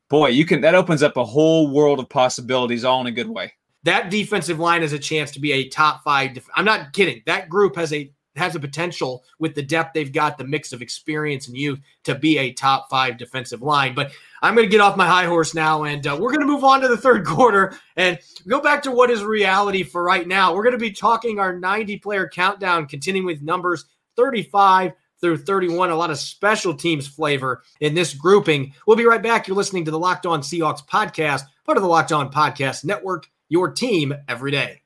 boy, 0.09 0.29
you 0.29 0.45
can 0.45 0.61
that 0.61 0.75
opens 0.75 1.03
up 1.03 1.17
a 1.17 1.25
whole 1.25 1.71
world 1.71 1.99
of 1.99 2.09
possibilities, 2.09 2.83
all 2.83 3.01
in 3.01 3.07
a 3.07 3.11
good 3.11 3.29
way. 3.29 3.53
That 3.83 4.09
defensive 4.09 4.59
line 4.59 4.81
has 4.81 4.93
a 4.93 4.99
chance 4.99 5.31
to 5.31 5.39
be 5.39 5.51
a 5.51 5.69
top 5.69 6.03
five. 6.03 6.33
Def- 6.33 6.49
I'm 6.55 6.65
not 6.65 6.93
kidding. 6.93 7.21
That 7.25 7.49
group 7.49 7.75
has 7.75 7.93
a 7.93 8.11
has 8.35 8.55
a 8.55 8.59
potential 8.59 9.23
with 9.39 9.55
the 9.55 9.61
depth 9.61 9.93
they've 9.93 10.11
got, 10.11 10.37
the 10.37 10.43
mix 10.43 10.73
of 10.73 10.81
experience 10.81 11.47
and 11.47 11.57
youth 11.57 11.79
to 12.03 12.15
be 12.15 12.37
a 12.37 12.51
top 12.51 12.89
five 12.89 13.17
defensive 13.17 13.61
line. 13.61 13.95
But 13.95 14.11
I'm 14.45 14.53
going 14.53 14.67
to 14.67 14.71
get 14.71 14.79
off 14.79 14.95
my 14.95 15.07
high 15.07 15.25
horse 15.25 15.55
now, 15.55 15.85
and 15.85 16.05
uh, 16.05 16.15
we're 16.21 16.29
going 16.29 16.41
to 16.41 16.45
move 16.45 16.63
on 16.63 16.81
to 16.81 16.87
the 16.87 16.97
third 16.97 17.25
quarter 17.25 17.75
and 17.95 18.19
go 18.47 18.61
back 18.61 18.83
to 18.83 18.91
what 18.91 19.09
is 19.09 19.23
reality 19.23 19.81
for 19.81 20.03
right 20.03 20.27
now. 20.27 20.53
We're 20.53 20.61
going 20.61 20.73
to 20.73 20.77
be 20.77 20.91
talking 20.91 21.39
our 21.39 21.57
90 21.57 21.97
player 21.97 22.29
countdown, 22.29 22.85
continuing 22.85 23.25
with 23.25 23.41
numbers 23.41 23.85
35 24.15 24.93
through 25.19 25.37
31. 25.37 25.89
A 25.89 25.95
lot 25.95 26.11
of 26.11 26.19
special 26.19 26.75
teams 26.75 27.07
flavor 27.07 27.63
in 27.79 27.95
this 27.95 28.13
grouping. 28.13 28.75
We'll 28.85 28.97
be 28.97 29.07
right 29.07 29.23
back. 29.23 29.47
You're 29.47 29.57
listening 29.57 29.85
to 29.85 29.91
the 29.91 29.97
Locked 29.97 30.27
On 30.27 30.41
Seahawks 30.41 30.85
podcast, 30.85 31.41
part 31.65 31.79
of 31.79 31.81
the 31.81 31.89
Locked 31.89 32.11
On 32.11 32.31
Podcast 32.31 32.85
Network, 32.85 33.27
your 33.49 33.71
team 33.71 34.13
every 34.27 34.51
day. 34.51 34.83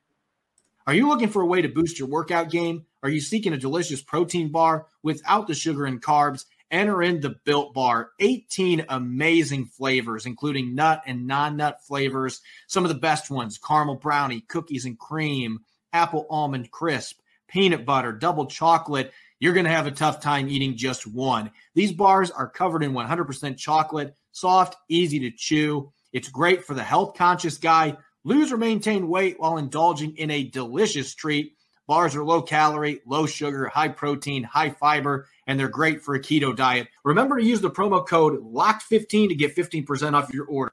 Are 0.86 0.94
you 0.94 1.06
looking 1.06 1.28
for 1.28 1.42
a 1.42 1.46
way 1.46 1.60
to 1.60 1.68
boost 1.68 1.98
your 1.98 2.08
workout 2.08 2.48
game? 2.48 2.86
Are 3.02 3.10
you 3.10 3.20
seeking 3.20 3.52
a 3.52 3.58
delicious 3.58 4.00
protein 4.00 4.50
bar 4.50 4.86
without 5.02 5.48
the 5.48 5.54
sugar 5.54 5.84
and 5.84 6.00
carbs? 6.00 6.46
Enter 6.70 7.02
in 7.02 7.20
the 7.20 7.36
Built 7.44 7.74
Bar. 7.74 8.10
18 8.20 8.86
amazing 8.88 9.66
flavors, 9.66 10.26
including 10.26 10.74
nut 10.74 11.02
and 11.06 11.26
non 11.26 11.56
nut 11.56 11.82
flavors. 11.82 12.40
Some 12.68 12.84
of 12.84 12.88
the 12.90 12.98
best 12.98 13.30
ones 13.30 13.58
caramel 13.58 13.96
brownie, 13.96 14.42
cookies 14.42 14.84
and 14.84 14.98
cream, 14.98 15.60
apple 15.92 16.26
almond 16.30 16.70
crisp, 16.70 17.18
peanut 17.48 17.84
butter, 17.84 18.12
double 18.12 18.46
chocolate. 18.46 19.12
You're 19.40 19.54
going 19.54 19.64
to 19.64 19.72
have 19.72 19.86
a 19.86 19.92
tough 19.92 20.20
time 20.20 20.48
eating 20.48 20.76
just 20.76 21.06
one. 21.06 21.50
These 21.74 21.92
bars 21.92 22.30
are 22.30 22.48
covered 22.48 22.82
in 22.82 22.92
100% 22.92 23.56
chocolate, 23.56 24.14
soft, 24.32 24.76
easy 24.88 25.18
to 25.20 25.30
chew. 25.30 25.90
It's 26.12 26.28
great 26.28 26.64
for 26.64 26.74
the 26.74 26.82
health 26.82 27.16
conscious 27.16 27.56
guy. 27.56 27.96
Lose 28.22 28.52
or 28.52 28.58
maintain 28.58 29.08
weight 29.08 29.40
while 29.40 29.56
indulging 29.56 30.16
in 30.16 30.30
a 30.30 30.44
delicious 30.44 31.14
treat. 31.14 31.56
Bars 31.86 32.14
are 32.14 32.24
low 32.24 32.42
calorie, 32.42 33.00
low 33.06 33.26
sugar, 33.26 33.66
high 33.66 33.88
protein, 33.88 34.44
high 34.44 34.70
fiber, 34.70 35.26
and 35.50 35.58
they're 35.58 35.68
great 35.68 36.00
for 36.00 36.14
a 36.14 36.20
keto 36.20 36.54
diet. 36.54 36.86
Remember 37.04 37.36
to 37.36 37.44
use 37.44 37.60
the 37.60 37.72
promo 37.72 38.06
code 38.06 38.40
LOCKED15 38.40 39.30
to 39.30 39.34
get 39.34 39.56
15% 39.56 40.14
off 40.14 40.32
your 40.32 40.46
order. 40.46 40.72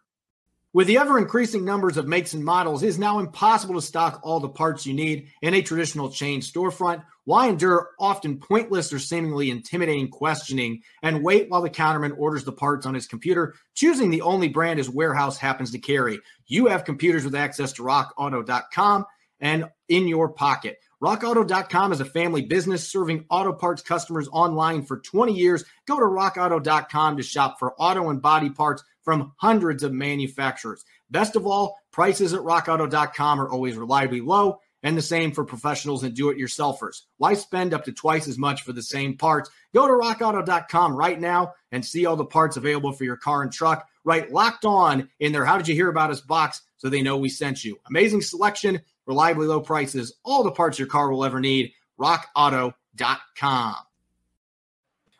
With 0.72 0.86
the 0.86 1.00
ever 1.00 1.18
increasing 1.18 1.66
numbers 1.66 1.98
of 1.98 2.08
makes 2.08 2.36
and 2.36 2.46
models, 2.46 2.84
it 2.84 2.90
is 2.90 3.00
now 3.00 3.18
impossible 3.18 3.74
to 3.74 3.82
stock 3.82 4.20
all 4.22 4.40
the 4.40 4.50
parts 4.50 4.86
you 4.86 4.94
need 4.94 5.30
in 5.42 5.56
a 5.56 5.63
traditional 5.63 6.12
chain 6.12 6.42
storefront. 6.42 7.04
Why 7.24 7.48
endure 7.48 7.90
often 8.00 8.38
pointless 8.38 8.94
or 8.94 9.00
seemingly 9.00 9.50
intimidating 9.50 10.10
questioning 10.10 10.84
and 11.02 11.24
wait 11.24 11.50
while 11.50 11.63
the 11.63 11.72
counterman 11.72 12.16
orders 12.16 12.44
the 12.44 12.52
parts 12.52 12.86
on 12.86 12.94
his 12.94 13.08
computer, 13.08 13.56
choosing 13.74 14.12
the 14.12 14.22
only 14.22 14.48
brand 14.48 14.78
his 14.78 14.92
warehouse 14.92 15.40
happens 15.40 15.72
to 15.72 15.80
carry? 15.80 16.20
You 16.46 16.68
have 16.68 16.86
computers 16.86 17.26
with 17.26 17.34
access 17.34 17.74
to 17.74 17.82
rockauto.com 17.82 19.06
and 19.40 19.66
in 19.90 20.08
your 20.08 20.30
pocket. 20.30 20.78
RockAuto.com 21.04 21.92
is 21.92 22.00
a 22.00 22.06
family 22.06 22.42
business 22.42 22.90
serving 22.90 23.26
auto 23.30 23.54
parts 23.54 23.84
customers 23.84 24.28
online 24.32 24.82
for 24.82 24.98
20 24.98 25.32
years. 25.32 25.64
Go 25.86 26.00
to 26.00 26.06
RockAuto.com 26.06 27.18
to 27.18 27.24
shop 27.24 27.60
for 27.60 27.76
auto 27.78 28.10
and 28.10 28.20
body 28.20 28.50
parts 28.50 28.84
from 29.04 29.34
hundreds 29.38 29.84
of 29.84 29.94
manufacturers. 29.94 30.84
Best 31.12 31.36
of 31.36 31.46
all, 31.46 31.78
prices 31.92 32.34
at 32.34 32.42
RockAuto.com 32.42 33.40
are 33.40 33.50
always 33.50 33.78
reliably 33.78 34.22
low, 34.22 34.60
and 34.82 34.98
the 34.98 35.02
same 35.04 35.32
for 35.32 35.46
professionals 35.46 36.04
and 36.04 36.16
do 36.16 36.32
it 36.32 36.38
yourselfers. 36.40 37.04
Why 37.18 37.36
spend 37.36 37.76
up 37.76 37.86
to 37.86 37.92
twice 37.92 38.28
as 38.28 38.40
much 38.40 38.64
for 38.64 38.74
the 38.74 38.82
same 38.82 39.18
parts? 39.18 39.52
Go 39.76 39.86
to 39.86 39.94
RockAuto.com 39.94 40.96
right 40.96 41.20
now 41.20 41.54
and 41.72 41.86
see 41.86 42.08
all 42.08 42.16
the 42.16 42.26
parts 42.26 42.58
available 42.58 42.92
for 42.92 43.04
your 43.04 43.18
car 43.18 43.44
and 43.44 43.52
truck. 43.52 43.88
Right 44.04 44.32
locked 44.32 44.66
on 44.66 45.10
in 45.20 45.32
there. 45.32 45.46
How 45.46 45.58
did 45.58 45.68
you 45.68 45.76
hear 45.76 45.90
about 45.90 46.10
us 46.10 46.22
box 46.22 46.64
so 46.78 46.90
they 46.90 47.04
know 47.04 47.18
we 47.18 47.30
sent 47.30 47.64
you? 47.64 47.78
Amazing 47.88 48.24
selection 48.24 48.82
reliably 49.08 49.48
low 49.48 49.62
prices, 49.62 50.17
all 50.24 50.43
the 50.43 50.52
parts 50.52 50.78
your 50.78 50.88
car 50.88 51.10
will 51.10 51.26
ever 51.26 51.39
need. 51.39 51.72
RockAuto.com. 52.00 53.76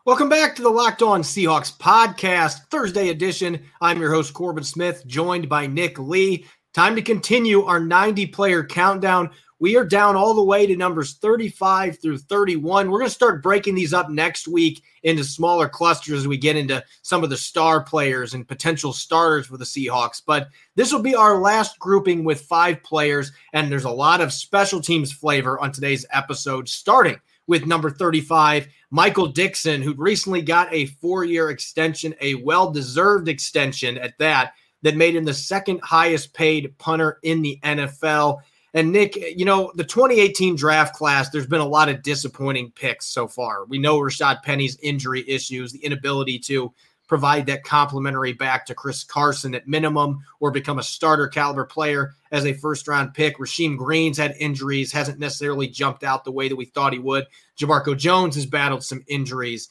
Welcome 0.06 0.30
back 0.30 0.56
to 0.56 0.62
the 0.62 0.70
Locked 0.70 1.02
On 1.02 1.22
Seahawks 1.22 1.76
podcast, 1.76 2.68
Thursday 2.70 3.10
edition. 3.10 3.62
I'm 3.82 4.00
your 4.00 4.12
host, 4.12 4.34
Corbin 4.34 4.64
Smith, 4.64 5.06
joined 5.06 5.50
by 5.50 5.68
Nick 5.68 6.00
Lee. 6.00 6.46
Time 6.74 6.96
to 6.96 7.02
continue 7.02 7.64
our 7.64 7.80
90 7.80 8.28
player 8.28 8.64
countdown. 8.64 9.32
We 9.60 9.76
are 9.76 9.86
down 9.86 10.16
all 10.16 10.36
the 10.36 10.44
way 10.44 10.68
to 10.68 10.76
numbers 10.76 11.16
35 11.16 12.00
through 12.00 12.20
31. 12.20 12.92
We're 12.92 13.00
going 13.00 13.10
to 13.10 13.16
start 13.16 13.42
breaking 13.42 13.74
these 13.74 13.94
up 13.94 14.08
next 14.08 14.48
week 14.48 14.84
into 15.02 15.24
smaller 15.24 15.68
clusters 15.68 16.20
as 16.20 16.28
we 16.28 16.38
get 16.38 16.56
into 16.56 16.84
some 17.02 17.24
of 17.24 17.32
the 17.32 17.38
star 17.38 17.82
players 17.82 18.36
and 18.36 18.48
potential 18.48 18.94
starters 18.94 19.48
for 19.48 19.58
the 19.58 19.66
Seahawks. 19.66 20.22
But 20.24 20.50
this 20.76 20.94
will 20.94 21.02
be 21.02 21.16
our 21.16 21.40
last 21.40 21.80
grouping 21.80 22.24
with 22.24 22.42
five 22.42 22.84
players, 22.84 23.32
and 23.52 23.72
there's 23.72 23.86
a 23.86 23.90
lot 23.90 24.22
of 24.22 24.32
special 24.32 24.80
teams 24.80 25.12
flavor 25.12 25.60
on 25.60 25.72
today's 25.72 26.06
episode, 26.12 26.70
starting 26.70 27.20
with 27.48 27.66
number 27.66 27.90
35, 27.90 28.68
Michael 28.92 29.28
Dickson, 29.28 29.82
who 29.82 29.96
recently 29.96 30.44
got 30.44 30.72
a 30.72 30.86
four 30.86 31.24
year 31.24 31.50
extension, 31.50 32.14
a 32.22 32.36
well 32.36 32.72
deserved 32.72 33.28
extension 33.28 33.98
at 33.98 34.20
that, 34.20 34.54
that 34.84 34.96
made 34.96 35.16
him 35.16 35.26
the 35.26 35.34
second 35.34 35.80
highest 35.82 36.34
paid 36.34 36.78
punter 36.78 37.18
in 37.24 37.42
the 37.42 37.60
NFL. 37.64 38.42
And 38.78 38.92
Nick, 38.92 39.16
you 39.16 39.44
know, 39.44 39.72
the 39.74 39.84
2018 39.84 40.56
draft 40.56 40.94
class, 40.94 41.32
there's 41.32 41.48
been 41.48 41.62
a 41.62 41.68
lot 41.68 41.90
of 41.90 42.04
disappointing 42.04 42.72
picks 42.76 43.08
so 43.08 43.28
far. 43.28 43.66
We 43.66 43.80
know 43.80 43.98
Rashaad 43.98 44.44
Penny's 44.44 44.78
injury 44.84 45.28
issues, 45.28 45.72
the 45.72 45.84
inability 45.84 46.38
to 46.42 46.72
provide 47.08 47.48
that 47.48 47.64
complimentary 47.64 48.34
back 48.34 48.68
to 48.68 48.76
Chris 48.76 49.04
Carson 49.04 49.56
at 49.56 49.68
minimum 49.68 50.24
or 50.40 50.52
become 50.52 50.78
a 50.78 50.84
starter 50.84 51.28
caliber 51.28 51.66
player 51.66 52.14
as 52.32 52.46
a 52.46 52.54
first 52.54 52.88
round 52.88 53.16
pick. 53.16 53.40
Rasheem 53.40 53.80
Green's 53.80 54.20
had 54.20 54.36
injuries, 54.40 54.92
hasn't 54.92 55.18
necessarily 55.18 55.68
jumped 55.68 56.04
out 56.04 56.24
the 56.24 56.32
way 56.32 56.48
that 56.48 56.56
we 56.56 56.66
thought 56.66 56.94
he 56.94 57.00
would. 57.00 57.26
Jamarco 57.60 57.98
Jones 57.98 58.36
has 58.36 58.46
battled 58.46 58.84
some 58.84 59.04
injuries. 59.08 59.70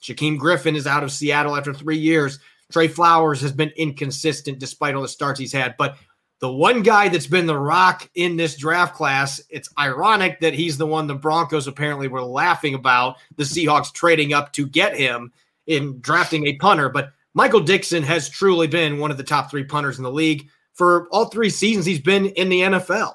Shaquem 0.00 0.38
Griffin 0.38 0.76
is 0.76 0.86
out 0.86 1.02
of 1.02 1.10
Seattle 1.10 1.56
after 1.56 1.74
three 1.74 1.98
years. 1.98 2.38
Tre 2.70 2.86
Flowers 2.86 3.40
has 3.40 3.52
been 3.52 3.72
inconsistent 3.76 4.60
despite 4.60 4.94
all 4.94 5.02
the 5.02 5.08
starts 5.08 5.40
he's 5.40 5.52
had. 5.52 5.76
But 5.76 5.96
the 6.40 6.52
one 6.52 6.82
guy 6.82 7.08
that's 7.08 7.26
been 7.26 7.46
the 7.46 7.58
rock 7.58 8.08
in 8.14 8.36
this 8.36 8.56
draft 8.56 8.94
class, 8.94 9.40
it's 9.48 9.70
ironic 9.78 10.40
that 10.40 10.54
he's 10.54 10.76
the 10.76 10.86
one 10.86 11.06
the 11.06 11.14
Broncos 11.14 11.66
apparently 11.66 12.08
were 12.08 12.22
laughing 12.22 12.74
about 12.74 13.16
the 13.36 13.44
Seahawks 13.44 13.92
trading 13.92 14.34
up 14.34 14.52
to 14.52 14.66
get 14.66 14.96
him 14.96 15.32
in 15.66 15.98
drafting 16.00 16.46
a 16.46 16.56
punter. 16.56 16.88
But 16.88 17.12
Michael 17.32 17.60
Dickson 17.60 18.02
has 18.02 18.28
truly 18.28 18.66
been 18.66 18.98
one 18.98 19.10
of 19.10 19.16
the 19.16 19.24
top 19.24 19.50
three 19.50 19.64
punters 19.64 19.96
in 19.98 20.04
the 20.04 20.12
league 20.12 20.48
for 20.74 21.08
all 21.10 21.26
three 21.26 21.50
seasons 21.50 21.86
he's 21.86 22.00
been 22.00 22.26
in 22.26 22.48
the 22.48 22.60
NFL. 22.60 23.14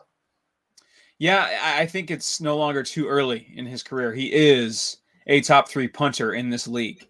Yeah, 1.20 1.48
I 1.64 1.86
think 1.86 2.10
it's 2.10 2.42
no 2.42 2.58
longer 2.58 2.82
too 2.82 3.08
early 3.08 3.48
in 3.56 3.68
his 3.68 3.84
career. 3.84 4.12
He 4.12 4.34
is 4.34 4.98
a 5.28 5.42
top 5.42 5.70
three 5.70 5.88
punter 5.88 6.34
in 6.34 6.50
this 6.50 6.68
league. 6.68 7.08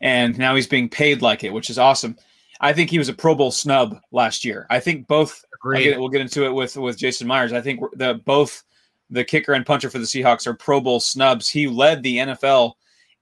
And 0.00 0.36
now 0.36 0.56
he's 0.56 0.66
being 0.66 0.88
paid 0.88 1.22
like 1.22 1.44
it, 1.44 1.52
which 1.52 1.70
is 1.70 1.78
awesome. 1.78 2.16
I 2.60 2.72
think 2.72 2.90
he 2.90 2.98
was 2.98 3.08
a 3.08 3.14
Pro 3.14 3.34
Bowl 3.34 3.50
snub 3.50 3.98
last 4.10 4.44
year. 4.44 4.66
I 4.70 4.80
think 4.80 5.06
both. 5.06 5.43
Get, 5.72 5.98
we'll 5.98 6.08
get 6.08 6.20
into 6.20 6.44
it 6.44 6.52
with 6.52 6.76
with 6.76 6.98
Jason 6.98 7.26
Myers. 7.26 7.52
I 7.52 7.60
think 7.60 7.80
the 7.94 8.20
both 8.24 8.62
the 9.10 9.24
kicker 9.24 9.52
and 9.52 9.66
puncher 9.66 9.90
for 9.90 9.98
the 9.98 10.04
Seahawks 10.04 10.46
are 10.46 10.54
Pro 10.54 10.80
Bowl 10.80 11.00
snubs. 11.00 11.48
He 11.48 11.66
led 11.66 12.02
the 12.02 12.18
NFL 12.18 12.74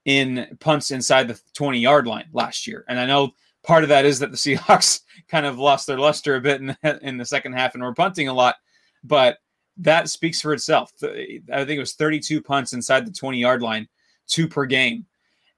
in 0.05 0.57
punts 0.59 0.91
inside 0.91 1.27
the 1.27 1.39
20 1.53 1.79
yard 1.79 2.07
line 2.07 2.27
last 2.33 2.67
year, 2.67 2.85
and 2.87 2.99
I 2.99 3.05
know 3.05 3.31
part 3.63 3.83
of 3.83 3.89
that 3.89 4.05
is 4.05 4.19
that 4.19 4.31
the 4.31 4.37
Seahawks 4.37 5.01
kind 5.27 5.45
of 5.45 5.57
lost 5.57 5.87
their 5.87 5.99
luster 5.99 6.35
a 6.35 6.41
bit 6.41 6.61
in 6.61 6.67
the, 6.67 6.99
in 7.01 7.17
the 7.17 7.25
second 7.25 7.53
half 7.53 7.73
and 7.73 7.83
were 7.83 7.93
punting 7.93 8.27
a 8.27 8.33
lot, 8.33 8.55
but 9.03 9.37
that 9.77 10.09
speaks 10.09 10.41
for 10.41 10.53
itself. 10.53 10.91
I 11.01 11.39
think 11.47 11.71
it 11.71 11.79
was 11.79 11.93
32 11.93 12.41
punts 12.41 12.73
inside 12.73 13.05
the 13.05 13.11
20 13.11 13.39
yard 13.39 13.61
line, 13.61 13.87
two 14.27 14.47
per 14.47 14.65
game, 14.65 15.05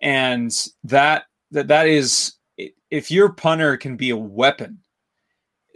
and 0.02 0.52
that 0.84 1.26
that 1.52 1.68
that 1.68 1.88
is 1.88 2.34
if 2.90 3.12
your 3.12 3.30
punter 3.30 3.76
can 3.78 3.98
be 3.98 4.12
a 4.12 4.18
weapon, 4.18 4.80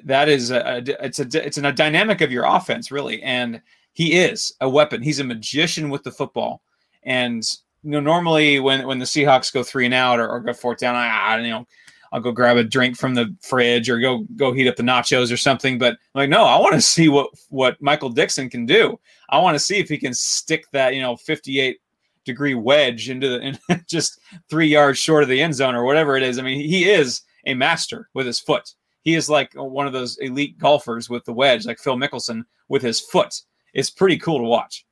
that 0.06 0.30
is 0.30 0.52
a, 0.52 0.84
it's 1.04 1.20
a 1.20 1.46
it's 1.46 1.58
a 1.58 1.72
dynamic 1.72 2.22
of 2.22 2.32
your 2.32 2.46
offense 2.46 2.92
really, 2.92 3.22
and 3.24 3.62
he 3.94 4.18
is 4.20 4.54
a 4.62 4.70
weapon. 4.70 5.02
He's 5.02 5.20
a 5.20 5.24
magician 5.24 5.90
with 5.90 6.04
the 6.04 6.12
football, 6.12 6.62
and 7.04 7.44
you 7.84 7.92
know 7.92 8.00
normally 8.00 8.60
when 8.60 8.88
when 8.88 9.00
the 9.00 9.06
Seahawks 9.06 9.54
go 9.54 9.64
three 9.64 9.86
and 9.86 9.94
out 9.94 10.20
or, 10.20 10.30
or 10.30 10.40
go 10.40 10.54
fourth 10.54 10.80
down, 10.80 10.96
I, 10.96 11.08
I 11.08 11.40
you 11.40 11.50
know 11.50 11.68
I'll 12.12 12.22
go 12.22 12.32
grab 12.32 12.58
a 12.58 12.64
drink 12.64 12.98
from 12.98 13.14
the 13.14 13.36
fridge 13.42 13.90
or 13.90 14.00
go 14.00 14.26
go 14.36 14.52
heat 14.52 14.68
up 14.68 14.76
the 14.76 14.84
nachos 14.84 15.32
or 15.32 15.38
something. 15.38 15.78
But 15.78 15.94
I'm 15.94 16.22
like, 16.22 16.30
no, 16.30 16.44
I 16.44 16.60
want 16.60 16.76
to 16.76 16.82
see 16.96 17.10
what 17.10 17.30
what 17.50 17.82
Michael 17.82 18.10
Dickson 18.10 18.50
can 18.50 18.66
do. 18.66 19.00
I 19.30 19.40
want 19.40 19.56
to 19.56 19.60
see 19.60 19.80
if 19.80 19.90
he 19.90 19.98
can 19.98 20.14
stick 20.14 20.66
that 20.72 20.96
you 20.96 21.02
know 21.02 21.16
58 21.16 21.80
degree 22.26 22.54
wedge 22.54 23.10
into 23.10 23.30
the 23.30 23.42
in, 23.70 23.86
just 23.88 24.20
three 24.50 24.68
yards 24.68 25.00
short 25.00 25.24
of 25.24 25.30
the 25.30 25.42
end 25.42 25.56
zone 25.56 25.76
or 25.76 25.84
whatever 25.84 26.16
it 26.16 26.24
is. 26.24 26.40
I 26.40 26.42
mean, 26.42 26.60
he 26.60 26.90
is 26.90 27.22
a 27.46 27.54
master 27.54 28.10
with 28.14 28.26
his 28.26 28.40
foot. 28.40 28.74
He 29.04 29.16
is 29.16 29.30
like 29.30 29.54
one 29.54 29.88
of 29.88 29.94
those 29.94 30.18
elite 30.18 30.58
golfers 30.58 31.10
with 31.10 31.26
the 31.26 31.34
wedge, 31.34 31.66
like 31.66 31.80
Phil 31.80 31.96
Mickelson 31.96 32.44
with 32.68 32.82
his 32.82 33.00
foot. 33.00 33.42
It's 33.74 33.90
pretty 33.90 34.18
cool 34.18 34.40
to 34.40 34.44
watch. 34.44 34.86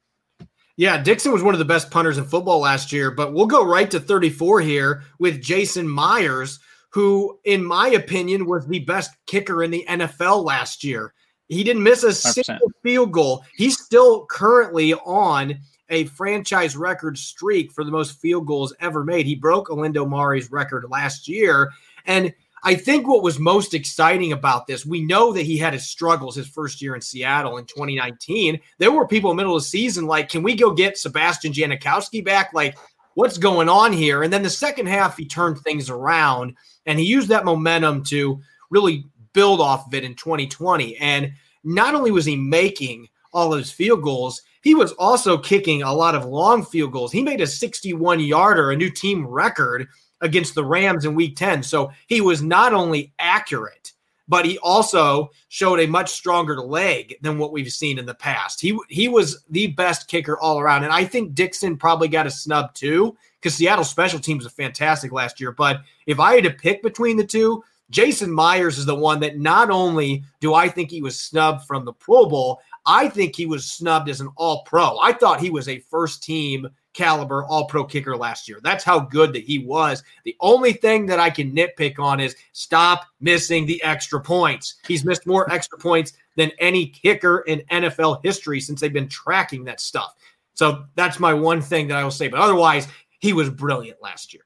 Yeah, 0.78 1.02
Dickson 1.02 1.32
was 1.32 1.42
one 1.42 1.56
of 1.56 1.60
the 1.60 1.66
best 1.66 1.90
punters 1.90 2.20
in 2.20 2.26
football 2.26 2.60
last 2.60 2.92
year, 2.92 3.10
but 3.10 3.34
we'll 3.34 3.48
go 3.48 3.66
right 3.66 3.90
to 3.90 4.00
34 4.00 4.62
here 4.62 5.04
with 5.18 5.42
Jason 5.42 5.90
Myers, 5.90 6.60
who, 6.90 7.40
in 7.46 7.66
my 7.66 7.90
opinion, 7.90 8.46
was 8.46 8.68
the 8.68 8.80
best 8.80 9.12
kicker 9.26 9.64
in 9.64 9.72
the 9.72 9.86
NFL 9.90 10.46
last 10.46 10.84
year. 10.84 11.14
He 11.48 11.64
didn't 11.64 11.84
miss 11.84 12.04
a 12.04 12.10
100%. 12.10 12.46
single 12.46 12.72
field 12.84 13.12
goal. 13.12 13.44
He's 13.56 13.82
still 13.82 14.26
currently 14.28 14.94
on 14.94 15.58
a 15.90 16.06
franchise 16.06 16.76
record 16.76 17.18
streak 17.18 17.72
for 17.72 17.84
the 17.84 17.92
most 17.92 18.20
field 18.20 18.46
goals 18.46 18.74
ever 18.80 19.04
made. 19.04 19.26
He 19.26 19.36
broke 19.36 19.70
Olindo 19.70 20.08
Mare's 20.08 20.52
record 20.52 20.86
last 20.90 21.28
year. 21.28 21.72
And 22.06 22.34
I 22.64 22.76
think 22.76 23.08
what 23.08 23.24
was 23.24 23.40
most 23.40 23.74
exciting 23.74 24.32
about 24.32 24.68
this, 24.68 24.86
we 24.86 25.02
know 25.02 25.32
that 25.34 25.44
he 25.46 25.58
had 25.58 25.74
his 25.74 25.88
struggles 25.88 26.36
his 26.36 26.48
first 26.48 26.82
year 26.82 26.96
in 26.96 27.02
Seattle 27.02 27.58
in 27.58 27.66
2019. 27.66 28.60
There 28.80 28.92
were 28.92 29.08
people 29.08 29.32
in 29.32 29.38
the 29.38 29.42
middle 29.42 29.56
of 29.56 29.62
the 29.62 29.68
season 29.68 30.08
like, 30.08 30.30
can 30.30 30.44
we 30.44 30.56
go 30.56 30.72
get 30.72 30.98
Sebastian 30.98 31.54
Janikowski 31.54 32.26
back? 32.26 32.54
Like, 32.54 32.78
what's 33.14 33.38
going 33.38 33.70
on 33.70 33.94
here? 33.94 34.24
And 34.24 34.34
then 34.34 34.44
the 34.44 34.50
second 34.50 34.88
half, 34.88 35.18
he 35.18 35.26
turned 35.26 35.60
things 35.60 35.90
around 35.90 36.56
and 36.86 37.00
he 37.00 37.06
used 37.06 37.30
that 37.30 37.46
momentum 37.46 38.04
to 38.06 38.40
really 38.70 39.06
build 39.34 39.62
off 39.62 39.88
of 39.88 39.94
it 39.94 40.04
in 40.04 40.16
2020. 40.16 40.98
And 40.98 41.32
not 41.64 41.96
only 41.96 42.12
was 42.12 42.26
he 42.26 42.36
making 42.36 43.08
all 43.34 43.54
of 43.54 43.60
his 43.60 43.72
field 43.72 44.02
goals, 44.02 44.42
he 44.62 44.74
was 44.74 44.92
also 44.94 45.38
kicking 45.38 45.84
a 45.84 45.94
lot 45.94 46.16
of 46.16 46.26
long 46.26 46.66
field 46.66 46.92
goals. 46.92 47.12
He 47.12 47.22
made 47.22 47.42
a 47.42 47.48
61 47.48 48.20
yarder, 48.20 48.72
a 48.72 48.76
new 48.76 48.90
team 48.90 49.26
record 49.26 49.88
against 50.22 50.56
the 50.56 50.66
Rams 50.66 51.06
in 51.06 51.16
week 51.16 51.36
10. 51.36 51.64
So 51.64 51.92
he 52.08 52.22
was 52.22 52.42
not 52.42 52.74
only 52.74 53.14
accurate, 53.20 53.94
but 54.28 54.46
he 54.46 54.58
also 54.60 55.32
showed 55.48 55.80
a 55.80 55.88
much 55.88 56.10
stronger 56.10 56.60
leg 56.60 57.16
than 57.22 57.38
what 57.38 57.52
we've 57.52 57.72
seen 57.72 57.98
in 57.98 58.06
the 58.06 58.14
past. 58.14 58.60
He 58.60 58.78
he 58.90 59.08
was 59.08 59.44
the 59.50 59.68
best 59.68 60.08
kicker 60.08 60.38
all 60.40 60.60
around. 60.60 60.84
And 60.84 60.94
I 60.94 61.06
think 61.06 61.34
Dickson 61.34 61.78
probably 61.78 62.08
got 62.08 62.28
a 62.28 62.32
snub 62.32 62.74
too, 62.74 63.16
because 63.40 63.56
Seattle 63.56 63.86
special 63.86 64.20
teams 64.20 64.44
was 64.44 64.54
fantastic 64.54 65.12
last 65.12 65.40
year. 65.40 65.52
But 65.52 65.82
if 66.06 66.20
I 66.20 66.36
had 66.36 66.44
to 66.44 66.52
pick 66.52 66.84
between 66.84 67.18
the 67.18 67.26
two, 67.26 67.64
Jason 67.90 68.32
Myers 68.32 68.78
is 68.78 68.86
the 68.86 68.96
one 68.96 69.22
that 69.22 69.38
not 69.38 69.70
only 69.70 70.24
do 70.42 70.54
I 70.54 70.68
think 70.68 70.92
he 70.92 71.02
was 71.02 71.20
snubbed 71.20 71.66
from 71.66 71.86
the 71.86 71.94
Pro 71.94 72.26
Bowl, 72.26 72.60
I 72.86 73.08
think 73.08 73.36
he 73.36 73.46
was 73.46 73.66
snubbed 73.66 74.10
as 74.10 74.20
an 74.20 74.30
all 74.36 74.64
pro. 74.64 75.00
I 75.00 75.14
thought 75.14 75.40
he 75.40 75.50
was 75.50 75.70
a 75.70 75.80
first 75.80 76.22
team 76.22 76.68
caliber 76.98 77.46
all 77.46 77.66
pro 77.66 77.86
kicker 77.86 78.18
last 78.18 78.50
year. 78.50 78.60
That's 78.64 78.84
how 78.84 79.00
good 79.00 79.32
that 79.34 79.44
he 79.44 79.60
was. 79.60 80.04
The 80.26 80.36
only 80.40 80.74
thing 80.74 81.06
that 81.06 81.20
I 81.20 81.30
can 81.30 81.56
nitpick 81.56 82.00
on 82.00 82.20
is 82.20 82.36
stop 82.54 83.06
missing 83.22 83.66
the 83.66 83.82
extra 83.84 84.20
points. 84.20 84.76
He's 84.88 85.06
missed 85.06 85.28
more 85.28 85.52
extra 85.54 85.78
points 85.78 86.14
than 86.36 86.52
any 86.60 86.88
kicker 86.88 87.40
in 87.48 87.62
NFL 87.72 88.24
history 88.24 88.60
since 88.60 88.82
they've 88.82 88.92
been 88.92 89.08
tracking 89.08 89.64
that 89.66 89.80
stuff. 89.80 90.16
So 90.56 90.86
that's 90.96 91.20
my 91.20 91.34
one 91.34 91.62
thing 91.62 91.88
that 91.88 91.98
I 91.98 92.04
will 92.04 92.12
say. 92.12 92.28
But 92.28 92.40
otherwise, 92.40 92.88
he 93.20 93.32
was 93.32 93.50
brilliant 93.50 94.02
last 94.02 94.34
year. 94.34 94.44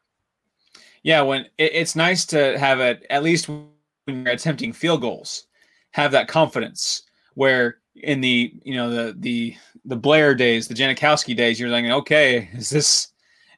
Yeah, 1.03 1.21
when 1.21 1.47
it's 1.57 1.95
nice 1.95 2.25
to 2.27 2.59
have 2.59 2.79
it 2.79 3.05
at 3.09 3.23
least 3.23 3.49
when 3.49 3.69
you're 4.07 4.27
attempting 4.27 4.71
field 4.73 5.01
goals, 5.01 5.45
have 5.91 6.11
that 6.11 6.27
confidence 6.27 7.03
where 7.33 7.77
in 7.95 8.21
the 8.21 8.53
you 8.63 8.75
know 8.75 8.89
the 8.89 9.15
the 9.19 9.55
the 9.85 9.95
Blair 9.95 10.35
days, 10.35 10.67
the 10.67 10.73
Janikowski 10.73 11.35
days, 11.35 11.59
you're 11.59 11.69
like, 11.69 11.85
okay, 11.85 12.49
is 12.53 12.69
this 12.69 13.07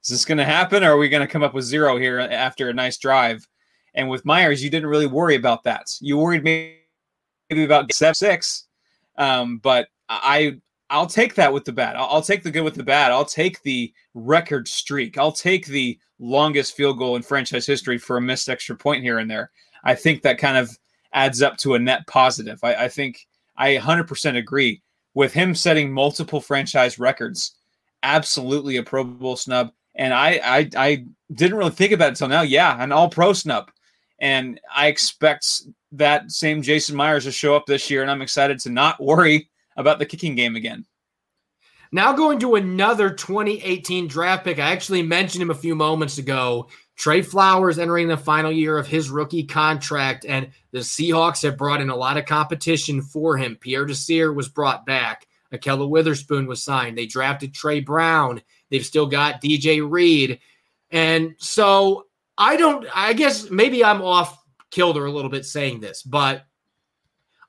is 0.03 0.09
this 0.09 0.25
going 0.25 0.37
to 0.37 0.45
happen, 0.45 0.83
or 0.83 0.93
are 0.93 0.97
we 0.97 1.09
going 1.09 1.25
to 1.25 1.31
come 1.31 1.43
up 1.43 1.53
with 1.53 1.63
zero 1.63 1.97
here 1.97 2.19
after 2.19 2.69
a 2.69 2.73
nice 2.73 2.97
drive? 2.97 3.47
And 3.93 4.09
with 4.09 4.25
Myers, 4.25 4.63
you 4.63 4.69
didn't 4.69 4.89
really 4.89 5.07
worry 5.07 5.35
about 5.35 5.63
that. 5.63 5.87
You 6.01 6.17
worried 6.17 6.43
maybe 6.43 7.63
about 7.63 7.91
seven 7.93 8.15
six, 8.15 8.67
um, 9.17 9.59
but 9.59 9.87
I 10.09 10.57
I'll 10.89 11.07
take 11.07 11.33
that 11.35 11.51
with 11.51 11.65
the 11.65 11.71
bad. 11.71 11.95
I'll, 11.95 12.07
I'll 12.07 12.21
take 12.21 12.43
the 12.43 12.51
good 12.51 12.63
with 12.63 12.75
the 12.75 12.83
bad. 12.83 13.11
I'll 13.11 13.25
take 13.25 13.61
the 13.63 13.91
record 14.13 14.67
streak. 14.67 15.17
I'll 15.17 15.31
take 15.31 15.65
the 15.65 15.97
longest 16.19 16.75
field 16.75 16.99
goal 16.99 17.15
in 17.15 17.23
franchise 17.23 17.65
history 17.65 17.97
for 17.97 18.17
a 18.17 18.21
missed 18.21 18.47
extra 18.47 18.75
point 18.75 19.03
here 19.03 19.17
and 19.17 19.29
there. 19.29 19.49
I 19.83 19.95
think 19.95 20.21
that 20.21 20.37
kind 20.37 20.55
of 20.57 20.77
adds 21.11 21.41
up 21.41 21.57
to 21.57 21.73
a 21.73 21.79
net 21.79 22.05
positive. 22.07 22.59
I, 22.63 22.75
I 22.75 22.89
think 22.89 23.25
I 23.57 23.75
100% 23.77 24.37
agree 24.37 24.82
with 25.13 25.33
him 25.33 25.55
setting 25.55 25.91
multiple 25.91 26.41
franchise 26.41 26.99
records. 26.99 27.55
Absolutely 28.01 28.77
a 28.77 28.83
Pro 28.83 29.03
Bowl 29.03 29.35
snub. 29.35 29.71
And 29.95 30.13
I, 30.13 30.39
I, 30.43 30.69
I 30.75 31.05
didn't 31.33 31.57
really 31.57 31.71
think 31.71 31.91
about 31.91 32.07
it 32.07 32.09
until 32.09 32.27
now. 32.27 32.41
Yeah, 32.41 32.81
an 32.81 32.91
All 32.91 33.09
Pro 33.09 33.33
snub, 33.33 33.69
and 34.19 34.59
I 34.73 34.87
expect 34.87 35.47
that 35.91 36.31
same 36.31 36.61
Jason 36.61 36.95
Myers 36.95 37.25
to 37.25 37.31
show 37.31 37.55
up 37.55 37.65
this 37.65 37.89
year. 37.89 38.01
And 38.01 38.09
I'm 38.09 38.21
excited 38.21 38.59
to 38.59 38.69
not 38.69 39.01
worry 39.01 39.49
about 39.77 39.99
the 39.99 40.05
kicking 40.05 40.35
game 40.35 40.55
again. 40.55 40.85
Now 41.91 42.11
going 42.11 42.39
to 42.39 42.55
another 42.55 43.11
2018 43.11 44.07
draft 44.07 44.45
pick. 44.45 44.57
I 44.57 44.71
actually 44.71 45.03
mentioned 45.03 45.43
him 45.43 45.51
a 45.51 45.55
few 45.55 45.75
moments 45.75 46.17
ago. 46.17 46.67
Tre 46.95 47.21
Flowers 47.21 47.79
entering 47.79 48.07
the 48.07 48.17
final 48.17 48.51
year 48.51 48.77
of 48.77 48.87
his 48.87 49.09
rookie 49.09 49.43
contract, 49.43 50.25
and 50.25 50.49
the 50.71 50.79
Seahawks 50.79 51.41
have 51.43 51.57
brought 51.57 51.81
in 51.81 51.89
a 51.89 51.95
lot 51.95 52.17
of 52.17 52.25
competition 52.25 53.01
for 53.01 53.35
him. 53.35 53.57
Pierre 53.59 53.85
Desir 53.85 54.31
was 54.31 54.47
brought 54.47 54.85
back. 54.85 55.27
Ahkello 55.53 55.87
Witherspoon 55.89 56.47
was 56.47 56.63
signed. 56.63 56.97
They 56.97 57.05
drafted 57.05 57.53
Tre 57.53 57.79
Brown. 57.79 58.41
They've 58.69 58.85
still 58.85 59.05
got 59.05 59.41
DJ 59.41 59.87
Reed. 59.87 60.39
And 60.91 61.35
so 61.37 62.05
I 62.37 62.57
don't, 62.57 62.87
I 62.93 63.13
guess 63.13 63.49
maybe 63.49 63.83
I'm 63.83 64.01
off 64.01 64.43
kilter 64.71 65.05
a 65.05 65.11
little 65.11 65.29
bit 65.29 65.45
saying 65.45 65.79
this, 65.79 66.01
but 66.01 66.45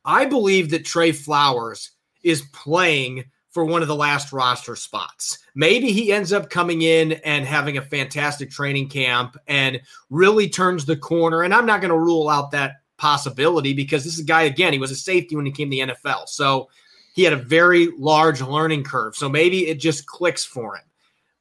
I 0.04 0.26
believe 0.26 0.70
that 0.70 0.84
Tre 0.84 1.12
Flowers 1.12 1.92
is 2.22 2.42
playing 2.52 3.24
for 3.54 3.64
one 3.64 3.82
of 3.82 3.88
the 3.88 3.94
last 3.94 4.32
roster 4.32 4.74
spots. 4.74 5.38
Maybe 5.54 5.92
he 5.92 6.12
ends 6.12 6.32
up 6.32 6.50
coming 6.50 6.82
in 6.82 7.12
and 7.24 7.46
having 7.46 7.78
a 7.78 7.82
fantastic 7.82 8.50
training 8.50 8.88
camp 8.88 9.36
and 9.46 9.80
really 10.10 10.48
turns 10.48 10.84
the 10.84 10.96
corner. 10.96 11.44
And 11.44 11.54
I'm 11.54 11.64
not 11.64 11.80
going 11.80 11.92
to 11.92 11.98
rule 11.98 12.28
out 12.28 12.50
that 12.50 12.72
possibility 12.96 13.72
because 13.72 14.02
this 14.02 14.14
is 14.14 14.20
a 14.20 14.24
guy, 14.24 14.42
again, 14.42 14.72
he 14.72 14.80
was 14.80 14.90
a 14.90 14.96
safety 14.96 15.36
when 15.36 15.46
he 15.46 15.52
came 15.52 15.70
to 15.70 15.76
the 15.76 15.94
NFL. 15.94 16.28
So 16.28 16.68
he 17.14 17.22
had 17.22 17.32
a 17.32 17.36
very 17.36 17.90
large 17.96 18.42
learning 18.42 18.82
curve. 18.82 19.14
So 19.14 19.28
maybe 19.28 19.68
it 19.68 19.78
just 19.78 20.04
clicks 20.06 20.44
for 20.44 20.74
him. 20.74 20.82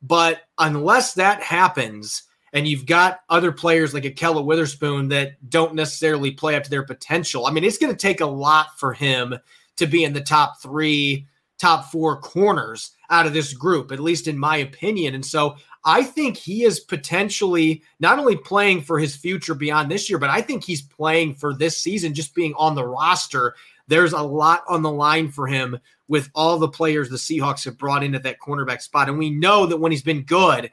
But 0.04 0.42
unless 0.60 1.16
that 1.16 1.42
happens, 1.42 2.24
and 2.54 2.68
you've 2.68 2.86
got 2.86 3.22
other 3.30 3.52
players 3.52 3.96
like 3.96 4.04
Ahkello 4.04 4.46
Witherspoon 4.46 5.08
that 5.08 5.50
don't 5.50 5.74
necessarily 5.74 6.30
play 6.30 6.56
up 6.56 6.64
to 6.64 6.70
their 6.70 6.86
potential, 6.86 7.48
I 7.48 7.52
mean, 7.52 7.64
it's 7.64 7.80
going 7.80 7.92
to 7.92 7.98
take 8.00 8.22
a 8.22 8.26
lot 8.28 8.78
for 8.78 8.94
him 8.94 9.34
to 9.78 9.88
be 9.88 10.04
in 10.04 10.14
the 10.14 10.22
top 10.22 10.62
three 10.62 11.28
top 11.64 11.90
four 11.90 12.20
corners 12.20 12.92
out 13.10 13.26
of 13.26 13.32
this 13.32 13.54
group, 13.54 13.94
at 13.94 14.00
least 14.02 14.28
in 14.28 14.38
my 14.38 14.58
opinion. 14.58 15.16
And 15.16 15.26
so 15.26 15.56
I 15.86 16.04
think 16.04 16.36
he 16.36 16.66
is 16.66 16.82
potentially 16.82 17.84
not 18.02 18.20
only 18.20 18.36
playing 18.36 18.82
for 18.82 19.00
his 19.00 19.16
future 19.16 19.56
beyond 19.56 19.90
this 19.90 20.10
year, 20.10 20.20
but 20.20 20.30
I 20.30 20.42
think 20.42 20.66
he's 20.66 20.82
playing 20.82 21.36
for 21.36 21.54
this 21.54 21.78
season, 21.78 22.14
just 22.14 22.36
being 22.36 22.54
on 22.58 22.76
the 22.76 22.86
roster. 22.86 23.56
There's 23.88 24.12
a 24.12 24.22
lot 24.22 24.66
on 24.68 24.82
the 24.82 24.92
line 24.92 25.30
for 25.30 25.48
him 25.48 25.80
with 26.10 26.30
all 26.36 26.60
the 26.60 26.68
players 26.68 27.10
the 27.10 27.16
Seahawks 27.16 27.64
have 27.64 27.78
brought 27.78 28.04
into 28.04 28.20
that 28.20 28.42
cornerback 28.42 28.82
spot. 28.82 29.08
And 29.08 29.18
we 29.18 29.30
know 29.30 29.66
that 29.66 29.78
when 29.78 29.94
he's 29.94 30.04
been 30.04 30.24
good, 30.24 30.70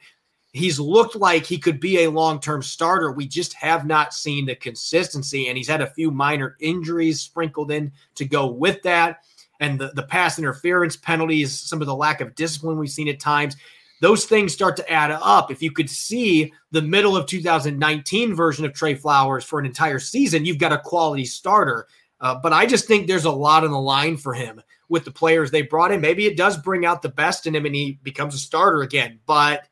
he's 0.51 0.77
looked 0.77 1.15
like 1.15 1.45
he 1.45 1.57
could 1.57 1.79
be 1.79 2.03
a 2.03 2.11
long-term 2.11 2.61
starter. 2.63 3.13
We 3.13 3.27
just 3.29 3.53
have 3.53 3.85
not 3.85 4.13
seen 4.13 4.45
the 4.45 4.55
consistency, 4.55 5.47
and 5.47 5.57
he's 5.57 5.69
had 5.69 5.79
a 5.79 5.93
few 5.93 6.11
minor 6.11 6.57
injuries 6.59 7.21
sprinkled 7.21 7.71
in 7.71 7.93
to 8.15 8.25
go 8.25 8.47
with 8.47 8.81
that 8.83 9.21
and 9.61 9.79
the, 9.79 9.91
the 9.93 10.03
pass 10.03 10.37
interference 10.37 10.97
penalties, 10.97 11.57
some 11.57 11.79
of 11.79 11.87
the 11.87 11.95
lack 11.95 12.19
of 12.19 12.35
discipline 12.35 12.77
we've 12.77 12.89
seen 12.89 13.07
at 13.07 13.19
times, 13.19 13.55
those 14.01 14.25
things 14.25 14.51
start 14.51 14.75
to 14.77 14.91
add 14.91 15.11
up. 15.11 15.51
If 15.51 15.61
you 15.61 15.71
could 15.71 15.89
see 15.89 16.51
the 16.71 16.81
middle 16.81 17.15
of 17.15 17.27
2019 17.27 18.35
version 18.35 18.65
of 18.65 18.73
Tre 18.73 18.95
Flowers 18.95 19.45
for 19.45 19.59
an 19.59 19.67
entire 19.67 19.99
season, 19.99 20.43
you've 20.43 20.57
got 20.57 20.73
a 20.73 20.79
quality 20.79 21.23
starter. 21.23 21.87
Uh, 22.19 22.35
but 22.41 22.51
I 22.51 22.65
just 22.65 22.87
think 22.87 23.07
there's 23.07 23.25
a 23.25 23.31
lot 23.31 23.63
on 23.63 23.71
the 23.71 23.79
line 23.79 24.17
for 24.17 24.33
him 24.33 24.59
with 24.89 25.05
the 25.05 25.11
players 25.11 25.51
they 25.51 25.61
brought 25.61 25.91
in. 25.91 26.01
Maybe 26.01 26.25
it 26.25 26.35
does 26.35 26.57
bring 26.57 26.83
out 26.83 27.03
the 27.03 27.09
best 27.09 27.45
in 27.45 27.55
him 27.55 27.65
and 27.67 27.75
he 27.75 27.99
becomes 28.01 28.33
a 28.33 28.39
starter 28.39 28.81
again. 28.81 29.19
But 29.27 29.67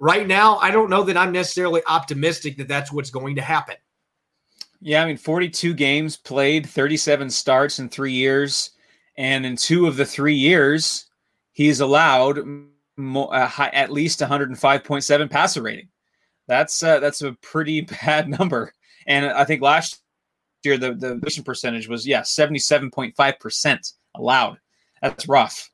right 0.00 0.26
now, 0.26 0.56
I 0.58 0.72
don't 0.72 0.90
know 0.90 1.04
that 1.04 1.16
I'm 1.16 1.32
necessarily 1.32 1.82
optimistic 1.86 2.56
that 2.58 2.68
that's 2.68 2.90
what's 2.90 3.10
going 3.10 3.36
to 3.36 3.42
happen. 3.42 3.76
Yeah, 4.80 5.04
I 5.04 5.06
mean, 5.06 5.16
42 5.16 5.74
games 5.74 6.16
played, 6.16 6.68
37 6.68 7.30
starts 7.30 7.78
in 7.78 7.88
three 7.88 8.12
years. 8.12 8.72
And 9.20 9.44
in 9.44 9.54
two 9.54 9.86
of 9.86 9.96
the 9.96 10.06
three 10.06 10.34
years, 10.34 11.04
he's 11.52 11.80
allowed 11.80 12.38
uh, 12.38 13.46
high, 13.46 13.68
at 13.68 13.92
least 13.92 14.20
105.7 14.20 15.30
passer 15.30 15.60
rating. 15.60 15.88
That's 16.48 16.82
uh, 16.82 17.00
that's 17.00 17.20
a 17.20 17.36
pretty 17.42 17.80
bad 18.02 18.30
number. 18.30 18.72
And 19.06 19.26
I 19.26 19.44
think 19.44 19.60
last 19.60 20.00
year 20.64 20.78
the 20.78 20.94
the 20.94 21.16
mission 21.16 21.44
percentage 21.44 21.86
was 21.86 22.06
yeah 22.06 22.22
77.5 22.22 23.38
percent 23.38 23.92
allowed. 24.14 24.58
That's 25.02 25.28
rough. 25.28 25.70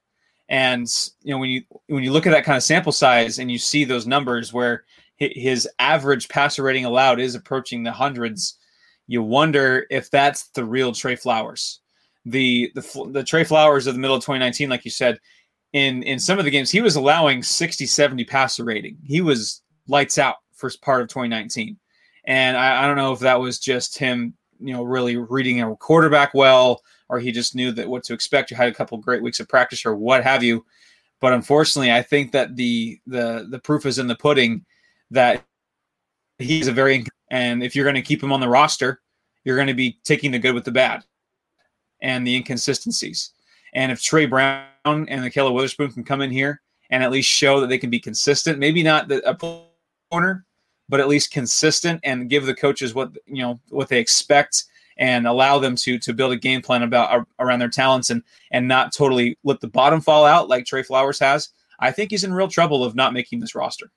And 0.49 0.89
you 1.23 1.33
know 1.33 1.39
when 1.39 1.51
you 1.51 1.63
when 1.87 2.03
you 2.03 2.11
look 2.11 2.27
at 2.27 2.31
that 2.31 2.45
kind 2.45 2.57
of 2.57 2.65
sample 2.65 2.91
size 2.91 3.39
and 3.39 3.49
you 3.49 3.59
see 3.59 3.85
those 3.85 4.09
numbers 4.09 4.53
where 4.53 4.83
his 5.19 5.69
average 5.79 6.29
passer 6.29 6.65
rating 6.65 6.85
allowed 6.85 7.21
is 7.21 7.37
approaching 7.37 7.85
the 7.85 7.93
hundreds, 7.93 8.59
you 9.07 9.23
wonder 9.23 9.87
if 9.89 10.11
that's 10.11 10.49
the 10.49 10.65
real 10.65 10.91
Tre 10.91 11.15
Flowers 11.15 11.81
the 12.27 12.73
the 12.75 13.09
the 13.13 13.25
Tre 13.25 13.45
Flowers 13.45 13.87
of 13.87 13.95
the 13.95 14.01
middle 14.01 14.17
of 14.17 14.23
2019, 14.23 14.69
like 14.69 14.85
you 14.85 14.91
said, 14.91 15.19
in 15.73 16.03
in 16.03 16.19
some 16.19 16.39
of 16.39 16.45
the 16.45 16.51
games, 16.51 16.71
he 16.71 16.83
was 16.83 16.97
allowing 16.97 17.43
60, 17.43 17.87
70 17.87 18.25
passer 18.25 18.65
rating. 18.65 18.99
He 19.05 19.21
was 19.21 19.63
lights 19.89 20.19
out 20.19 20.37
first 20.55 20.83
part 20.83 21.01
of 21.01 21.09
2019. 21.09 21.79
And 22.25 22.57
I, 22.57 22.83
I 22.83 22.87
don't 22.87 22.97
know 22.97 23.13
if 23.13 23.21
that 23.21 23.39
was 23.41 23.61
just 23.61 23.97
him, 23.97 24.35
you 24.59 24.73
know, 24.73 24.83
really 24.83 25.17
reading 25.17 25.63
a 25.63 25.77
quarterback 25.77 26.35
well 26.35 26.83
or 27.09 27.21
he 27.21 27.31
just 27.31 27.55
knew 27.55 27.71
that 27.73 27.89
what 27.89 28.03
to 28.05 28.15
expect. 28.15 28.51
You 28.51 28.57
had 28.57 28.69
a 28.69 28.75
couple 28.75 28.99
great 28.99 29.23
weeks 29.23 29.39
of 29.39 29.49
practice 29.49 29.87
or 29.87 29.95
what 29.95 30.25
have 30.25 30.43
you. 30.43 30.65
But 31.21 31.33
unfortunately, 31.33 31.93
I 31.93 32.03
think 32.03 32.33
that 32.33 32.57
the 32.57 32.99
the 33.07 33.47
the 33.49 33.61
proof 33.61 33.87
is 33.87 33.99
in 33.99 34.09
the 34.09 34.17
pudding 34.17 34.65
that 35.13 35.45
he's 36.39 36.67
a 36.67 36.73
very 36.73 37.07
and 37.31 37.63
if 37.63 37.77
you're 37.77 37.85
going 37.85 37.95
to 37.95 38.03
keep 38.03 38.23
him 38.23 38.33
on 38.33 38.41
the 38.41 38.49
roster, 38.49 39.01
you're 39.45 39.57
going 39.57 39.69
to 39.69 39.75
be 39.75 39.99
taking 40.03 40.33
the 40.33 40.39
good 40.41 40.55
with 40.55 40.65
the 40.65 40.73
bad 40.73 41.05
and 42.03 42.27
the 42.27 42.37
inconsistencies. 42.37 43.33
And 43.75 43.93
if 43.93 44.03
Tre 44.03 44.27
Brown 44.27 44.67
and 44.87 45.09
Ahkello 45.09 45.53
Witherspoon 45.53 45.93
can 45.93 46.05
come 46.05 46.21
in 46.21 46.31
here 46.31 46.61
and 46.91 47.03
at 47.03 47.11
least 47.11 47.29
show 47.29 47.61
that 47.61 47.69
they 47.69 47.79
can 47.79 47.91
be 47.91 48.01
consistent, 48.01 48.59
maybe 48.59 48.83
not 48.83 49.09
the, 49.09 49.29
a 49.29 49.37
corner, 50.11 50.45
but 50.89 51.01
at 51.01 51.09
least 51.09 51.33
consistent 51.33 52.01
and 52.05 52.31
give 52.31 52.47
the 52.47 52.55
coaches 52.55 52.95
what 52.95 53.13
you 53.27 53.43
know 53.43 53.61
what 53.71 53.89
they 53.89 53.99
expect 53.99 54.65
and 54.99 55.27
allow 55.27 55.59
them 55.59 55.77
to 55.77 55.99
to 55.99 56.13
build 56.13 56.33
a 56.33 56.37
game 56.37 56.63
plan 56.63 56.83
about 56.83 57.13
uh, 57.13 57.25
around 57.39 57.59
their 57.59 57.69
talents 57.69 58.11
and 58.11 58.23
and 58.51 58.67
not 58.67 58.93
totally 58.93 59.37
let 59.45 59.61
the 59.61 59.69
bottom 59.69 60.01
fall 60.01 60.25
out 60.25 60.49
like 60.49 60.65
Tre 60.65 60.83
Flowers 60.83 61.19
has. 61.19 61.51
I 61.79 61.91
think 61.91 62.11
he's 62.11 62.25
in 62.25 62.33
real 62.33 62.49
trouble 62.49 62.85
of 62.85 62.95
not 62.95 63.13
making 63.13 63.41
this 63.41 63.55
roster. 63.55 63.91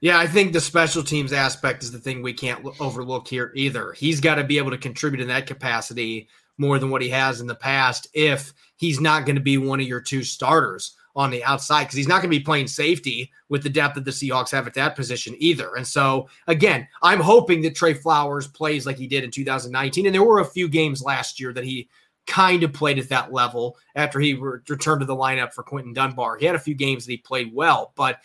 Yeah, 0.00 0.18
I 0.18 0.26
think 0.26 0.52
the 0.52 0.60
special 0.60 1.02
teams 1.02 1.32
aspect 1.32 1.82
is 1.82 1.90
the 1.90 1.98
thing 1.98 2.22
we 2.22 2.32
can't 2.32 2.66
overlook 2.80 3.28
here 3.28 3.52
either. 3.54 3.92
He's 3.92 4.20
got 4.20 4.36
to 4.36 4.44
be 4.44 4.58
able 4.58 4.70
to 4.70 4.78
contribute 4.78 5.20
in 5.20 5.28
that 5.28 5.46
capacity 5.46 6.28
more 6.58 6.78
than 6.78 6.90
what 6.90 7.02
he 7.02 7.08
has 7.08 7.40
in 7.40 7.46
the 7.46 7.54
past 7.54 8.08
if 8.14 8.52
he's 8.76 9.00
not 9.00 9.24
going 9.24 9.36
to 9.36 9.42
be 9.42 9.58
one 9.58 9.80
of 9.80 9.86
your 9.86 10.00
two 10.00 10.22
starters 10.22 10.96
on 11.16 11.30
the 11.30 11.42
outside 11.44 11.84
because 11.84 11.96
he's 11.96 12.08
not 12.08 12.20
going 12.20 12.30
to 12.30 12.38
be 12.38 12.44
playing 12.44 12.66
safety 12.66 13.32
with 13.48 13.62
the 13.62 13.70
depth 13.70 13.94
that 13.94 14.04
the 14.04 14.10
Seahawks 14.10 14.50
have 14.50 14.66
at 14.66 14.74
that 14.74 14.94
position 14.94 15.34
either. 15.38 15.74
And 15.74 15.86
so, 15.86 16.28
again, 16.46 16.86
I'm 17.02 17.20
hoping 17.20 17.62
that 17.62 17.74
Tre 17.74 17.94
Flowers 17.94 18.46
plays 18.46 18.84
like 18.84 18.98
he 18.98 19.06
did 19.06 19.24
in 19.24 19.30
2019. 19.30 20.04
And 20.04 20.14
there 20.14 20.22
were 20.22 20.40
a 20.40 20.44
few 20.44 20.68
games 20.68 21.02
last 21.02 21.40
year 21.40 21.54
that 21.54 21.64
he 21.64 21.88
kind 22.26 22.62
of 22.62 22.72
played 22.72 22.98
at 22.98 23.08
that 23.08 23.32
level 23.32 23.78
after 23.94 24.20
he 24.20 24.34
re- 24.34 24.58
returned 24.68 25.00
to 25.00 25.06
the 25.06 25.16
lineup 25.16 25.54
for 25.54 25.62
Quinton 25.62 25.94
Dunbar. 25.94 26.36
He 26.36 26.44
had 26.44 26.54
a 26.54 26.60
few 26.60 26.74
games 26.74 27.06
that 27.06 27.12
he 27.12 27.18
played 27.18 27.54
well, 27.54 27.92
but 27.96 28.20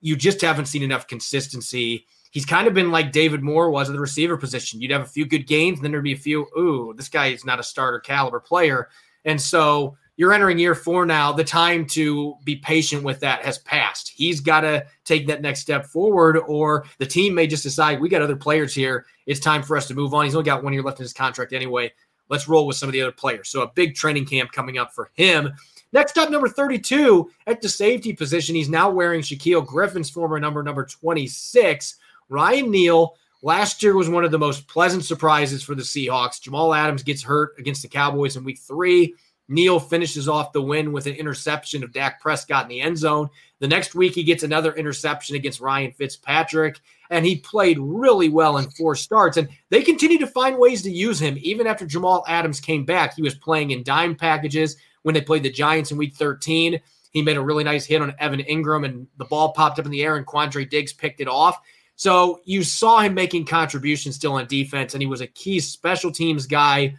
you 0.00 0.16
just 0.16 0.40
haven't 0.40 0.66
seen 0.66 0.82
enough 0.82 1.06
consistency. 1.06 2.06
He's 2.34 2.44
kind 2.44 2.66
of 2.66 2.74
been 2.74 2.90
like 2.90 3.12
David 3.12 3.44
Moore 3.44 3.70
was 3.70 3.88
at 3.88 3.92
the 3.92 4.00
receiver 4.00 4.36
position. 4.36 4.80
You'd 4.80 4.90
have 4.90 5.02
a 5.02 5.06
few 5.06 5.24
good 5.24 5.46
games, 5.46 5.78
and 5.78 5.84
then 5.84 5.92
there'd 5.92 6.02
be 6.02 6.14
a 6.14 6.16
few, 6.16 6.48
ooh, 6.58 6.92
this 6.96 7.08
guy 7.08 7.28
is 7.28 7.44
not 7.44 7.60
a 7.60 7.62
starter 7.62 8.00
caliber 8.00 8.40
player. 8.40 8.88
And 9.24 9.40
so 9.40 9.96
you're 10.16 10.32
entering 10.32 10.58
year 10.58 10.74
four 10.74 11.06
now. 11.06 11.30
The 11.30 11.44
time 11.44 11.86
to 11.90 12.34
be 12.44 12.56
patient 12.56 13.04
with 13.04 13.20
that 13.20 13.44
has 13.44 13.58
passed. 13.58 14.12
He's 14.16 14.40
got 14.40 14.62
to 14.62 14.84
take 15.04 15.28
that 15.28 15.42
next 15.42 15.60
step 15.60 15.86
forward, 15.86 16.36
or 16.38 16.86
the 16.98 17.06
team 17.06 17.36
may 17.36 17.46
just 17.46 17.62
decide 17.62 18.00
we 18.00 18.08
got 18.08 18.20
other 18.20 18.34
players 18.34 18.74
here. 18.74 19.06
It's 19.26 19.38
time 19.38 19.62
for 19.62 19.76
us 19.76 19.86
to 19.86 19.94
move 19.94 20.12
on. 20.12 20.24
He's 20.24 20.34
only 20.34 20.44
got 20.44 20.64
one 20.64 20.72
year 20.72 20.82
left 20.82 20.98
in 20.98 21.04
his 21.04 21.12
contract 21.12 21.52
anyway. 21.52 21.92
Let's 22.28 22.48
roll 22.48 22.66
with 22.66 22.76
some 22.76 22.88
of 22.88 22.94
the 22.94 23.02
other 23.02 23.12
players. 23.12 23.48
So 23.48 23.62
a 23.62 23.70
big 23.76 23.94
training 23.94 24.26
camp 24.26 24.50
coming 24.50 24.76
up 24.76 24.92
for 24.92 25.12
him. 25.14 25.52
Next 25.92 26.18
up, 26.18 26.30
number 26.30 26.48
32 26.48 27.30
at 27.46 27.62
the 27.62 27.68
safety 27.68 28.12
position. 28.12 28.56
He's 28.56 28.68
now 28.68 28.90
wearing 28.90 29.20
Shaquill 29.20 29.64
Griffin's 29.64 30.10
former 30.10 30.40
number, 30.40 30.64
number 30.64 30.84
26. 30.84 31.94
Ryan 32.28 32.70
Neal 32.70 33.16
last 33.42 33.82
year 33.82 33.94
was 33.94 34.08
one 34.08 34.24
of 34.24 34.30
the 34.30 34.38
most 34.38 34.66
pleasant 34.68 35.04
surprises 35.04 35.62
for 35.62 35.74
the 35.74 35.82
Seahawks. 35.82 36.40
Jamal 36.40 36.74
Adams 36.74 37.02
gets 37.02 37.22
hurt 37.22 37.58
against 37.58 37.82
the 37.82 37.88
Cowboys 37.88 38.36
in 38.36 38.44
week 38.44 38.58
three. 38.58 39.14
Neal 39.48 39.78
finishes 39.78 40.28
off 40.28 40.52
the 40.52 40.62
win 40.62 40.92
with 40.92 41.06
an 41.06 41.14
interception 41.14 41.84
of 41.84 41.92
Dak 41.92 42.20
Prescott 42.20 42.64
in 42.64 42.70
the 42.70 42.80
end 42.80 42.96
zone. 42.96 43.28
The 43.58 43.68
next 43.68 43.94
week, 43.94 44.14
he 44.14 44.24
gets 44.24 44.42
another 44.42 44.72
interception 44.74 45.36
against 45.36 45.60
Ryan 45.60 45.92
Fitzpatrick, 45.92 46.80
and 47.10 47.26
he 47.26 47.36
played 47.36 47.78
really 47.78 48.30
well 48.30 48.56
in 48.56 48.70
four 48.70 48.94
starts. 48.94 49.36
And 49.36 49.48
they 49.68 49.82
continue 49.82 50.18
to 50.18 50.26
find 50.26 50.58
ways 50.58 50.82
to 50.82 50.90
use 50.90 51.20
him. 51.20 51.36
Even 51.40 51.66
after 51.66 51.86
Jamal 51.86 52.24
Adams 52.26 52.58
came 52.58 52.86
back, 52.86 53.14
he 53.14 53.22
was 53.22 53.34
playing 53.34 53.70
in 53.70 53.82
dime 53.82 54.14
packages 54.14 54.76
when 55.02 55.14
they 55.14 55.20
played 55.20 55.42
the 55.42 55.50
Giants 55.50 55.90
in 55.90 55.98
week 55.98 56.14
13. 56.14 56.80
He 57.10 57.22
made 57.22 57.36
a 57.36 57.42
really 57.42 57.64
nice 57.64 57.84
hit 57.84 58.02
on 58.02 58.14
Evan 58.18 58.40
Engram, 58.40 58.86
and 58.86 59.06
the 59.18 59.26
ball 59.26 59.52
popped 59.52 59.78
up 59.78 59.84
in 59.84 59.90
the 59.90 60.02
air, 60.02 60.16
and 60.16 60.26
Quandre 60.26 60.68
Diggs 60.68 60.92
picked 60.92 61.20
it 61.20 61.28
off. 61.28 61.60
So 61.96 62.40
you 62.44 62.62
saw 62.62 63.00
him 63.00 63.14
making 63.14 63.46
contributions 63.46 64.16
still 64.16 64.34
on 64.34 64.46
defense, 64.46 64.94
and 64.94 65.02
he 65.02 65.06
was 65.06 65.20
a 65.20 65.26
key 65.26 65.60
special 65.60 66.10
teams 66.10 66.46
guy 66.46 66.94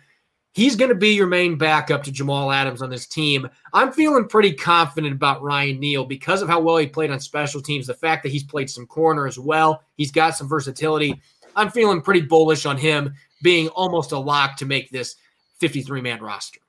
He's 0.56 0.78
going 0.78 0.88
to 0.88 0.96
be 0.96 1.10
your 1.10 1.28
main 1.28 1.58
backup 1.58 2.04
to 2.04 2.14
Jamal 2.14 2.50
Adams 2.50 2.82
on 2.82 2.90
this 2.90 3.08
team. 3.08 3.50
I'm 3.74 3.92
feeling 3.92 4.26
pretty 4.26 4.54
confident 4.54 5.14
about 5.14 5.42
Ryan 5.42 5.82
Neal 5.82 6.06
because 6.06 6.42
of 6.42 6.48
how 6.48 6.62
well 6.62 6.78
he 6.78 6.88
played 6.88 7.12
on 7.12 7.20
special 7.20 7.62
teams, 7.62 7.88
the 7.88 7.94
fact 7.94 8.24
that 8.24 8.32
he's 8.32 8.46
played 8.46 8.70
some 8.70 8.88
corner 8.88 9.28
as 9.28 9.38
well. 9.38 9.84
He's 9.98 10.14
got 10.14 10.38
some 10.38 10.48
versatility. 10.48 11.22
I'm 11.58 11.70
feeling 11.70 12.02
pretty 12.02 12.22
bullish 12.22 12.66
on 12.66 12.78
him 12.78 13.16
being 13.44 13.68
almost 13.68 14.14
a 14.14 14.18
lock 14.18 14.56
to 14.58 14.66
make 14.66 14.90
this 14.92 15.18
53 15.60 16.00
man 16.00 16.22
roster. 16.22 16.62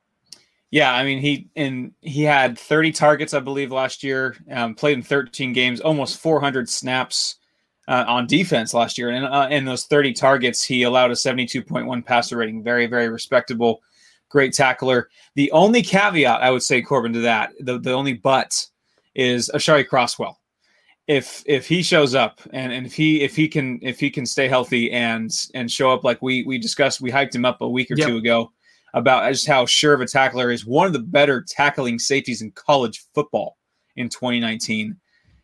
Yeah, 0.72 0.92
I 0.92 1.04
mean 1.04 1.20
he 1.20 1.48
and 1.54 1.92
he 2.00 2.24
had 2.24 2.58
30 2.58 2.90
targets, 2.90 3.34
I 3.34 3.40
believe, 3.40 3.70
last 3.70 4.02
year. 4.02 4.34
Um, 4.50 4.74
played 4.74 4.98
in 4.98 5.04
13 5.04 5.52
games, 5.52 5.80
almost 5.80 6.18
400 6.18 6.68
snaps 6.68 7.36
uh, 7.88 8.04
on 8.06 8.26
defense 8.26 8.74
last 8.74 8.98
year. 8.98 9.10
And 9.10 9.26
uh, 9.26 9.48
in 9.50 9.64
those 9.64 9.84
30 9.84 10.12
targets, 10.12 10.62
he 10.64 10.82
allowed 10.82 11.10
a 11.10 11.14
72.1 11.14 12.04
passer 12.04 12.36
rating. 12.36 12.62
Very, 12.62 12.86
very 12.86 13.08
respectable. 13.08 13.82
Great 14.28 14.52
tackler. 14.52 15.08
The 15.34 15.50
only 15.52 15.82
caveat 15.82 16.42
I 16.42 16.50
would 16.50 16.62
say, 16.62 16.82
Corbin, 16.82 17.12
to 17.12 17.20
that, 17.20 17.52
the, 17.60 17.78
the 17.78 17.92
only 17.92 18.14
but 18.14 18.66
is 19.14 19.50
Aashari 19.54 19.86
Crosswell. 19.86 20.36
If 21.06 21.44
if 21.46 21.68
he 21.68 21.84
shows 21.84 22.16
up 22.16 22.40
and, 22.52 22.72
and 22.72 22.84
if 22.84 22.92
he 22.92 23.22
if 23.22 23.36
he 23.36 23.46
can 23.46 23.78
if 23.80 24.00
he 24.00 24.10
can 24.10 24.26
stay 24.26 24.48
healthy 24.48 24.90
and 24.90 25.30
and 25.54 25.70
show 25.70 25.92
up 25.92 26.02
like 26.02 26.20
we 26.20 26.42
we 26.42 26.58
discussed, 26.58 27.00
we 27.00 27.12
hyped 27.12 27.32
him 27.32 27.44
up 27.44 27.60
a 27.60 27.68
week 27.68 27.92
or 27.92 27.96
yep. 27.96 28.08
two 28.08 28.16
ago 28.16 28.50
about 28.92 29.30
just 29.30 29.46
how 29.46 29.64
sure 29.66 29.94
of 29.94 30.00
a 30.00 30.06
tackler 30.06 30.50
is 30.50 30.66
one 30.66 30.86
of 30.86 30.92
the 30.92 30.98
better 30.98 31.44
tackling 31.46 32.00
safeties 32.00 32.42
in 32.42 32.50
college 32.52 33.04
football 33.14 33.56
in 33.94 34.08
2019. 34.08 34.96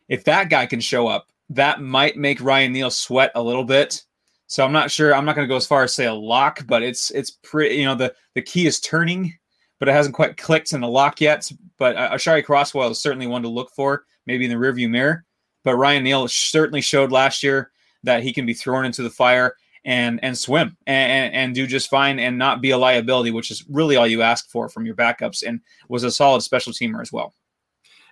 If 0.09 0.25
that 0.25 0.49
guy 0.49 0.65
can 0.65 0.81
show 0.81 1.07
up, 1.07 1.27
that 1.55 1.81
might 1.81 2.17
make 2.17 2.41
Ryan 2.41 2.73
Neal 2.73 2.89
sweat 2.89 3.31
a 3.35 3.43
little 3.43 3.63
bit. 3.63 4.03
So 4.47 4.63
I'm 4.63 4.71
not 4.71 4.91
sure. 4.91 5.15
I'm 5.15 5.25
not 5.25 5.35
going 5.35 5.47
to 5.47 5.51
go 5.51 5.55
as 5.55 5.65
far 5.65 5.83
as 5.83 5.93
say 5.93 6.05
a 6.05 6.13
lock, 6.13 6.65
but 6.67 6.83
it's 6.83 7.11
it's 7.11 7.31
pretty. 7.31 7.75
You 7.75 7.85
know, 7.85 7.95
the 7.95 8.13
the 8.35 8.41
key 8.41 8.67
is 8.67 8.79
turning, 8.79 9.33
but 9.79 9.87
it 9.87 9.93
hasn't 9.93 10.15
quite 10.15 10.37
clicked 10.37 10.73
in 10.73 10.81
the 10.81 10.87
lock 10.87 11.21
yet. 11.21 11.51
But 11.77 11.95
uh, 11.95 12.11
Aashari 12.11 12.43
Crosswell 12.43 12.91
is 12.91 13.01
certainly 13.01 13.27
one 13.27 13.41
to 13.43 13.47
look 13.47 13.71
for, 13.71 14.03
maybe 14.27 14.45
in 14.45 14.51
the 14.51 14.57
rearview 14.57 14.89
mirror. 14.89 15.25
But 15.63 15.77
Ryan 15.77 16.03
Neal 16.03 16.27
certainly 16.27 16.81
showed 16.81 17.11
last 17.11 17.41
year 17.41 17.71
that 18.03 18.21
he 18.21 18.33
can 18.33 18.45
be 18.45 18.53
thrown 18.53 18.85
into 18.85 19.01
the 19.01 19.09
fire 19.09 19.55
and 19.85 20.19
and 20.23 20.37
swim 20.37 20.77
and, 20.87 21.11
and, 21.11 21.35
and 21.35 21.55
do 21.55 21.65
just 21.65 21.89
fine 21.89 22.19
and 22.19 22.37
not 22.37 22.61
be 22.61 22.71
a 22.71 22.77
liability, 22.77 23.31
which 23.31 23.49
is 23.49 23.65
really 23.69 23.95
all 23.95 24.07
you 24.07 24.21
ask 24.21 24.49
for 24.49 24.69
from 24.69 24.85
your 24.85 24.95
backups, 24.95 25.43
and 25.45 25.61
was 25.89 26.03
a 26.03 26.11
solid 26.11 26.41
special 26.41 26.73
teamer 26.73 27.01
as 27.01 27.11
well. 27.11 27.33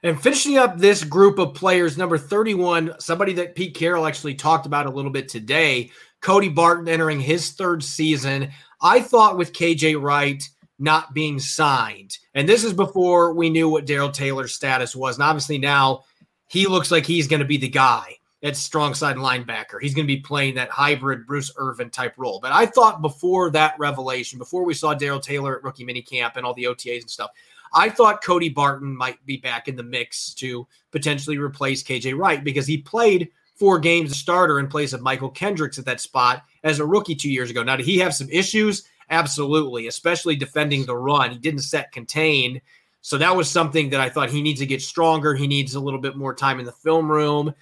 And 0.03 0.19
finishing 0.19 0.57
up 0.57 0.77
this 0.77 1.03
group 1.03 1.37
of 1.37 1.53
players, 1.53 1.97
number 1.97 2.17
31, 2.17 2.95
somebody 2.99 3.33
that 3.33 3.55
Pete 3.55 3.75
Carroll 3.75 4.07
actually 4.07 4.33
talked 4.33 4.65
about 4.65 4.87
a 4.87 4.91
little 4.91 5.11
bit 5.11 5.29
today, 5.29 5.91
Cody 6.21 6.49
Barton 6.49 6.87
entering 6.87 7.19
his 7.19 7.51
third 7.51 7.83
season. 7.83 8.49
I 8.81 8.99
thought 8.99 9.37
with 9.37 9.53
KJ 9.53 10.01
Wright 10.01 10.43
not 10.79 11.13
being 11.13 11.39
signed, 11.39 12.17
and 12.33 12.49
this 12.49 12.63
is 12.63 12.73
before 12.73 13.33
we 13.33 13.51
knew 13.51 13.69
what 13.69 13.85
Darrell 13.85 14.09
Taylor's 14.09 14.55
status 14.55 14.95
was. 14.95 15.17
And 15.17 15.23
obviously 15.23 15.59
now 15.59 16.03
he 16.47 16.65
looks 16.65 16.89
like 16.89 17.05
he's 17.05 17.27
going 17.27 17.41
to 17.41 17.45
be 17.45 17.57
the 17.57 17.69
guy 17.69 18.17
at 18.43 18.55
strong 18.55 18.95
side 18.95 19.17
linebacker. 19.17 19.79
He's 19.79 19.93
going 19.93 20.07
to 20.07 20.13
be 20.13 20.21
playing 20.21 20.55
that 20.55 20.71
hybrid 20.71 21.27
Bruce 21.27 21.53
Irvin 21.57 21.91
type 21.91 22.15
role. 22.17 22.39
But 22.41 22.51
I 22.51 22.65
thought 22.65 23.01
before 23.01 23.51
that 23.51 23.75
revelation, 23.77 24.39
before 24.39 24.65
we 24.65 24.73
saw 24.73 24.95
Darrell 24.95 25.19
Taylor 25.19 25.57
at 25.57 25.63
rookie 25.63 25.85
minicamp 25.85 26.37
and 26.37 26.45
all 26.45 26.55
the 26.55 26.63
OTAs 26.63 27.01
and 27.01 27.09
stuff, 27.09 27.29
I 27.73 27.89
thought 27.89 28.23
Cody 28.23 28.49
Barton 28.49 28.95
might 28.95 29.25
be 29.25 29.37
back 29.37 29.67
in 29.67 29.75
the 29.75 29.83
mix 29.83 30.33
to 30.35 30.67
potentially 30.91 31.37
replace 31.37 31.83
KJ 31.83 32.17
Wright 32.17 32.43
because 32.43 32.67
he 32.67 32.77
played 32.77 33.29
four 33.55 33.79
games 33.79 34.11
a 34.11 34.15
starter 34.15 34.59
in 34.59 34.67
place 34.67 34.91
of 34.91 35.01
Mychal 35.01 35.33
Kendricks 35.33 35.77
at 35.77 35.85
that 35.85 36.01
spot 36.01 36.43
as 36.63 36.79
a 36.79 36.85
rookie 36.85 37.15
two 37.15 37.31
years 37.31 37.49
ago. 37.49 37.63
Now, 37.63 37.75
did 37.75 37.85
he 37.85 37.99
have 37.99 38.15
some 38.15 38.29
issues? 38.29 38.83
Absolutely, 39.09 39.87
especially 39.87 40.35
defending 40.35 40.85
the 40.85 40.95
run. 40.95 41.31
He 41.31 41.37
didn't 41.37 41.61
set 41.61 41.91
contain. 41.91 42.61
So 43.01 43.17
that 43.17 43.35
was 43.35 43.49
something 43.49 43.89
that 43.89 43.99
I 43.99 44.09
thought 44.09 44.29
he 44.29 44.41
needs 44.41 44.59
to 44.61 44.65
get 44.65 44.81
stronger. 44.81 45.35
He 45.35 45.47
needs 45.47 45.75
a 45.75 45.79
little 45.79 45.99
bit 45.99 46.15
more 46.15 46.33
time 46.33 46.59
in 46.59 46.65
the 46.65 46.71
film 46.71 47.11
room, 47.11 47.53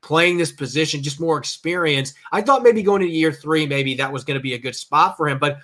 playing 0.00 0.38
this 0.38 0.52
position, 0.52 1.02
just 1.02 1.20
more 1.20 1.38
experience. 1.38 2.14
I 2.32 2.42
thought 2.42 2.62
maybe 2.62 2.82
going 2.82 3.02
into 3.02 3.14
year 3.14 3.32
three, 3.32 3.66
maybe 3.66 3.94
that 3.94 4.12
was 4.12 4.24
going 4.24 4.38
to 4.38 4.42
be 4.42 4.54
a 4.54 4.58
good 4.58 4.76
spot 4.76 5.16
for 5.16 5.28
him. 5.28 5.38
But 5.38 5.58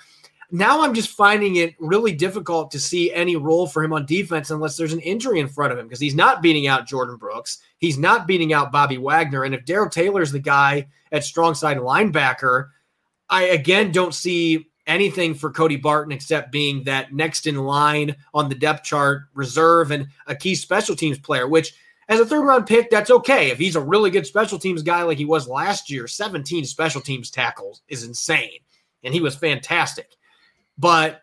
now 0.51 0.83
I'm 0.83 0.95
just 0.95 1.11
finding 1.11 1.57
it 1.57 1.75
really 1.79 2.13
difficult 2.13 2.71
to 2.73 2.81
see 2.81 3.13
any 3.13 3.37
role 3.37 3.67
for 3.67 3.83
him 3.83 3.93
on 3.93 4.07
defense 4.07 4.51
unless 4.51 4.77
there's 4.77 4.93
an 4.93 5.01
injury 5.01 5.41
in 5.41 5.49
front 5.49 5.73
of 5.73 5.79
him 5.79 5.87
because 5.87 6.01
he's 6.01 6.15
not 6.15 6.43
beating 6.43 6.67
out 6.67 6.89
Jordyn 6.89 7.19
Brooks. 7.19 7.59
He's 7.79 7.99
not 7.99 8.27
beating 8.27 8.53
out 8.53 8.73
Bobby 8.73 8.99
Wagner. 8.99 9.45
And 9.45 9.55
if 9.55 9.65
Darrell 9.65 9.91
Taylor's 9.91 10.33
the 10.33 10.39
guy 10.39 10.89
at 11.13 11.25
strong 11.25 11.55
side 11.55 11.79
linebacker, 11.79 12.69
I 13.29 13.45
again 13.45 13.93
don't 13.93 14.15
see 14.15 14.71
anything 14.87 15.35
for 15.35 15.51
Cody 15.51 15.77
Barton 15.77 16.13
except 16.13 16.51
being 16.51 16.83
that 16.85 17.13
next 17.13 17.47
in 17.47 17.57
line 17.57 18.17
on 18.35 18.49
the 18.49 18.55
depth 18.55 18.83
chart 18.85 19.23
reserve 19.35 19.93
and 19.93 20.09
a 20.27 20.35
key 20.35 20.55
special 20.55 20.97
teams 20.97 21.19
player, 21.19 21.47
which 21.47 21.75
as 22.09 22.19
a 22.19 22.27
third 22.27 22.45
round 22.45 22.67
pick, 22.67 22.91
that's 22.91 23.11
okay. 23.11 23.51
If 23.51 23.59
he's 23.59 23.77
a 23.77 23.81
really 23.81 24.11
good 24.11 24.27
special 24.27 24.59
teams 24.59 24.83
guy 24.83 25.05
like 25.05 25.17
he 25.17 25.25
was 25.25 25.47
last 25.47 25.91
year, 25.91 26.09
17 26.09 26.65
special 26.65 27.01
teams 27.01 27.31
tackles 27.31 27.83
is 27.87 28.03
insane. 28.03 28.59
And 29.05 29.15
he 29.15 29.21
was 29.21 29.37
fantastic. 29.37 30.17
But 30.81 31.23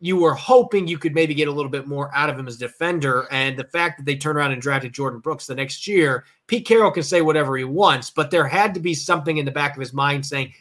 you 0.00 0.16
were 0.16 0.34
hoping 0.34 0.86
you 0.86 0.98
could 0.98 1.14
maybe 1.14 1.34
get 1.34 1.48
a 1.48 1.52
little 1.52 1.70
bit 1.70 1.86
more 1.88 2.14
out 2.14 2.30
of 2.30 2.38
him 2.38 2.46
as 2.46 2.56
defender. 2.56 3.26
And 3.32 3.58
the 3.58 3.64
fact 3.64 3.98
that 3.98 4.04
they 4.04 4.16
turned 4.16 4.38
around 4.38 4.52
and 4.52 4.62
drafted 4.62 4.92
Jordyn 4.92 5.22
Brooks 5.22 5.46
the 5.46 5.54
next 5.54 5.88
year, 5.88 6.24
Pete 6.46 6.66
Carroll 6.66 6.92
can 6.92 7.02
say 7.02 7.20
whatever 7.20 7.56
he 7.56 7.64
wants, 7.64 8.10
but 8.10 8.30
there 8.30 8.46
had 8.46 8.74
to 8.74 8.80
be 8.80 8.94
something 8.94 9.38
in 9.38 9.44
the 9.44 9.50
back 9.50 9.74
of 9.74 9.80
his 9.80 9.92
mind 9.92 10.24
saying, 10.24 10.52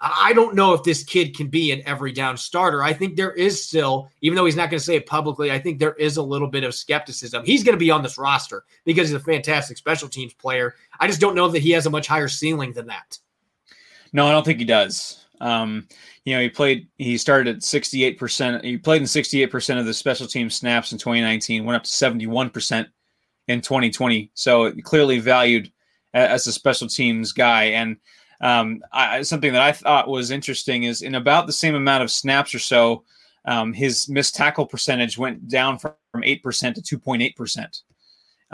I 0.00 0.32
don't 0.34 0.54
know 0.54 0.74
if 0.74 0.82
this 0.82 1.02
kid 1.02 1.34
can 1.36 1.48
be 1.48 1.72
an 1.72 1.82
every 1.86 2.12
down 2.12 2.36
starter. 2.36 2.82
I 2.82 2.92
think 2.92 3.16
there 3.16 3.32
is 3.32 3.64
still, 3.64 4.10
even 4.20 4.36
though 4.36 4.44
he's 4.44 4.56
not 4.56 4.68
going 4.68 4.78
to 4.78 4.84
say 4.84 4.96
it 4.96 5.06
publicly, 5.06 5.50
I 5.50 5.58
think 5.58 5.78
there 5.78 5.94
is 5.94 6.18
a 6.18 6.22
little 6.22 6.48
bit 6.48 6.62
of 6.62 6.74
skepticism. 6.74 7.44
He's 7.44 7.64
going 7.64 7.74
to 7.74 7.80
be 7.80 7.90
on 7.90 8.02
this 8.02 8.18
roster 8.18 8.64
because 8.84 9.08
he's 9.08 9.16
a 9.16 9.20
fantastic 9.20 9.78
special 9.78 10.08
teams 10.08 10.34
player. 10.34 10.74
I 11.00 11.06
just 11.06 11.20
don't 11.20 11.34
know 11.34 11.48
that 11.48 11.62
he 11.62 11.70
has 11.70 11.86
a 11.86 11.90
much 11.90 12.06
higher 12.06 12.28
ceiling 12.28 12.72
than 12.72 12.86
that. 12.88 13.18
No, 14.12 14.26
I 14.26 14.32
don't 14.32 14.44
think 14.44 14.58
he 14.58 14.66
does. 14.66 15.23
Um, 15.44 15.86
you 16.24 16.34
know, 16.34 16.40
he 16.40 16.48
played, 16.48 16.88
he 16.96 17.18
started 17.18 17.54
at 17.56 17.62
68%. 17.62 18.64
He 18.64 18.78
played 18.78 19.02
in 19.02 19.06
68% 19.06 19.78
of 19.78 19.84
the 19.84 19.92
special 19.92 20.26
team 20.26 20.48
snaps 20.48 20.92
in 20.92 20.98
2019, 20.98 21.66
went 21.66 21.76
up 21.76 21.84
to 21.84 21.90
71% 21.90 22.86
in 23.48 23.60
2020. 23.60 24.30
So 24.32 24.72
clearly 24.82 25.18
valued 25.18 25.70
as 26.14 26.46
a 26.46 26.52
special 26.52 26.88
teams 26.88 27.32
guy. 27.32 27.64
And 27.64 27.98
um, 28.40 28.82
I, 28.90 29.20
something 29.20 29.52
that 29.52 29.60
I 29.60 29.72
thought 29.72 30.08
was 30.08 30.30
interesting 30.30 30.84
is 30.84 31.02
in 31.02 31.14
about 31.14 31.46
the 31.46 31.52
same 31.52 31.74
amount 31.74 32.02
of 32.02 32.10
snaps 32.10 32.54
or 32.54 32.58
so, 32.58 33.04
um, 33.44 33.74
his 33.74 34.08
missed 34.08 34.34
tackle 34.34 34.64
percentage 34.64 35.18
went 35.18 35.48
down 35.48 35.78
from 35.78 35.92
8% 36.14 36.40
to 36.74 36.98
2.8%. 36.98 37.82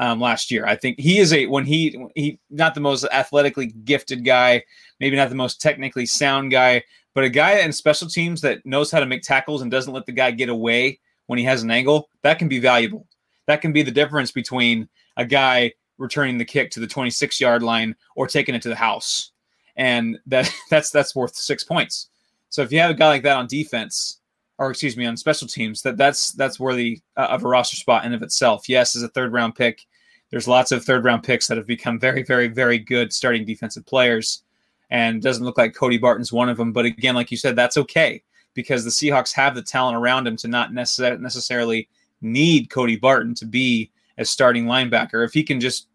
Um, 0.02 0.18
last 0.18 0.50
year. 0.50 0.64
I 0.64 0.76
think 0.76 0.98
he 0.98 1.18
is 1.18 1.34
a 1.34 1.44
when 1.44 1.66
he 1.66 2.06
he 2.14 2.38
not 2.48 2.74
the 2.74 2.80
most 2.80 3.04
athletically 3.12 3.66
gifted 3.66 4.24
guy, 4.24 4.64
maybe 4.98 5.14
not 5.14 5.28
the 5.28 5.34
most 5.34 5.60
technically 5.60 6.06
sound 6.06 6.50
guy, 6.50 6.82
but 7.14 7.24
a 7.24 7.28
guy 7.28 7.58
in 7.58 7.70
special 7.70 8.08
teams 8.08 8.40
that 8.40 8.64
knows 8.64 8.90
how 8.90 9.00
to 9.00 9.04
make 9.04 9.20
tackles 9.20 9.60
and 9.60 9.70
doesn't 9.70 9.92
let 9.92 10.06
the 10.06 10.12
guy 10.12 10.30
get 10.30 10.48
away 10.48 11.00
when 11.26 11.38
he 11.38 11.44
has 11.44 11.62
an 11.62 11.70
angle, 11.70 12.08
that 12.22 12.38
can 12.38 12.48
be 12.48 12.58
valuable. 12.58 13.06
That 13.46 13.60
can 13.60 13.72
be 13.72 13.82
the 13.82 13.90
difference 13.90 14.32
between 14.32 14.88
a 15.16 15.24
guy 15.24 15.72
returning 15.98 16.38
the 16.38 16.44
kick 16.44 16.70
to 16.70 16.80
the 16.80 16.86
26 16.86 17.40
yard 17.40 17.62
line 17.62 17.94
or 18.16 18.26
taking 18.26 18.54
it 18.54 18.62
to 18.62 18.68
the 18.68 18.74
house. 18.74 19.32
And 19.76 20.18
that 20.26 20.52
that's 20.70 20.90
that's 20.90 21.14
worth 21.14 21.36
six 21.36 21.62
points. 21.62 22.08
So 22.48 22.62
if 22.62 22.72
you 22.72 22.80
have 22.80 22.90
a 22.90 22.94
guy 22.94 23.08
like 23.08 23.22
that 23.24 23.36
on 23.36 23.46
defense, 23.46 24.18
or 24.58 24.70
excuse 24.70 24.96
me, 24.96 25.06
on 25.06 25.16
special 25.16 25.46
teams, 25.46 25.82
that 25.82 25.96
that's 25.96 26.32
that's 26.32 26.58
worthy 26.58 27.00
uh, 27.16 27.28
of 27.30 27.44
a 27.44 27.48
roster 27.48 27.76
spot 27.76 28.04
in 28.04 28.12
of 28.12 28.22
itself. 28.22 28.68
Yes, 28.68 28.96
as 28.96 29.02
a 29.02 29.08
third 29.08 29.32
round 29.32 29.54
pick, 29.54 29.86
there's 30.30 30.48
lots 30.48 30.72
of 30.72 30.84
third 30.84 31.04
round 31.04 31.22
picks 31.22 31.48
that 31.48 31.56
have 31.56 31.66
become 31.66 31.98
very, 31.98 32.22
very, 32.22 32.48
very 32.48 32.78
good 32.78 33.12
starting 33.12 33.44
defensive 33.44 33.84
players 33.86 34.42
and 34.90 35.22
doesn't 35.22 35.44
look 35.44 35.58
like 35.58 35.74
Cody 35.74 35.98
Barton's 35.98 36.32
one 36.32 36.48
of 36.48 36.56
them. 36.56 36.72
But 36.72 36.84
again, 36.84 37.14
like 37.14 37.30
you 37.30 37.36
said, 37.36 37.56
that's 37.56 37.76
okay 37.76 38.22
because 38.54 38.84
the 38.84 38.90
Seahawks 38.90 39.32
have 39.32 39.54
the 39.54 39.62
talent 39.62 39.96
around 39.96 40.26
him 40.26 40.36
to 40.36 40.48
not 40.48 40.72
necess- 40.72 41.20
necessarily 41.20 41.88
need 42.20 42.70
Cody 42.70 42.96
Barton 42.96 43.34
to 43.36 43.46
be 43.46 43.90
a 44.18 44.24
starting 44.24 44.66
linebacker. 44.66 45.24
If 45.24 45.32
he 45.32 45.42
can 45.42 45.60
just 45.60 45.88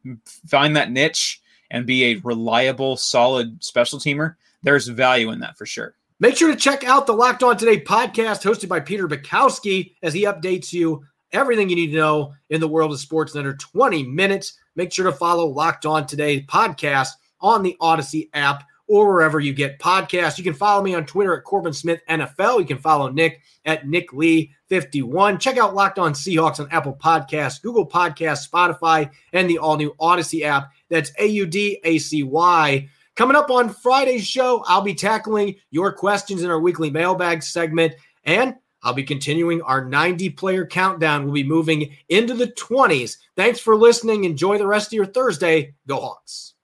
find 0.48 0.76
that 0.76 0.92
niche 0.92 1.42
and 1.72 1.86
be 1.86 2.06
a 2.06 2.16
reliable, 2.24 2.98
solid 2.98 3.64
special 3.64 4.00
teamer, 4.00 4.36
there's 4.64 4.88
value 4.88 5.32
in 5.32 5.40
that 5.40 5.58
for 5.58 5.66
sure. 5.66 5.96
Make 6.20 6.38
sure 6.38 6.50
to 6.50 6.58
check 6.58 6.86
out 6.86 7.08
the 7.08 7.14
Locked 7.14 7.44
On 7.44 7.58
Today 7.58 7.82
podcast 7.82 8.42
hosted 8.42 8.70
by 8.70 8.80
Peter 8.80 9.08
Bukowski 9.08 9.96
as 10.02 10.14
he 10.14 10.24
updates 10.24 10.72
you 10.72 11.06
everything 11.32 11.70
you 11.70 11.76
need 11.76 11.92
to 11.92 11.98
know 11.98 12.34
in 12.50 12.60
the 12.60 12.68
world 12.68 12.92
of 12.92 13.00
sports 13.00 13.34
in 13.34 13.40
under 13.40 13.56
20 13.56 14.04
minutes. 14.04 14.58
Make 14.76 14.92
sure 14.92 15.06
to 15.06 15.12
follow 15.12 15.46
Locked 15.46 15.86
On 15.86 16.06
Today 16.06 16.42
podcast 16.44 17.10
on 17.42 17.64
the 17.64 17.78
Audacy 17.82 18.30
app 18.34 18.64
or 18.88 19.12
wherever 19.12 19.40
you 19.40 19.54
get 19.54 19.80
podcasts. 19.80 20.38
You 20.38 20.44
can 20.44 20.54
follow 20.54 20.84
me 20.84 20.94
on 20.94 21.06
Twitter 21.06 21.36
at 21.36 21.44
Corbin 21.44 21.74
Smith 21.74 22.02
NFL. 22.10 22.60
You 22.60 22.66
can 22.66 22.78
follow 22.78 23.10
Nick 23.10 23.42
at 23.66 23.88
Nick 23.88 24.14
Lee 24.14 24.52
51. 24.70 25.40
Check 25.40 25.58
out 25.58 25.76
Locked 25.76 26.00
On 26.00 26.14
Seahawks 26.14 26.60
on 26.60 26.68
Apple 26.72 26.96
Podcasts, 26.96 27.62
Google 27.62 27.88
Podcasts, 27.88 28.48
Spotify, 28.50 29.10
and 29.34 29.50
the 29.50 29.58
all 29.58 29.78
new 29.78 29.94
Audacy 30.00 30.44
app. 30.44 30.72
That's 30.90 31.12
A 31.20 31.26
U 31.26 31.46
D 31.46 31.80
A 31.84 31.98
C 31.98 32.24
Y. 32.24 32.88
Coming 33.16 33.38
up 33.38 33.50
on 33.50 33.70
Friday's 33.70 34.28
show, 34.28 34.64
I'll 34.68 34.82
be 34.82 34.94
tackling 34.94 35.56
your 35.72 35.94
questions 35.94 36.44
in 36.44 36.52
our 36.52 36.60
weekly 36.60 36.90
mailbag 36.90 37.44
segment. 37.44 37.94
And 38.26 38.56
I'll 38.86 38.94
be 38.94 39.04
continuing 39.04 39.62
our 39.64 39.84
90 39.84 40.30
player 40.32 40.66
countdown. 40.66 41.26
We'll 41.26 41.34
be 41.34 41.44
moving 41.44 41.94
into 42.08 42.36
the 42.36 42.48
20s. 42.48 43.18
Thanks 43.36 43.60
for 43.60 43.76
listening. 43.76 44.24
Enjoy 44.24 44.58
the 44.58 44.68
rest 44.68 44.90
of 44.90 44.94
your 44.94 45.08
Thursday. 45.08 45.74
Go 45.88 46.00
Hawks. 46.00 46.55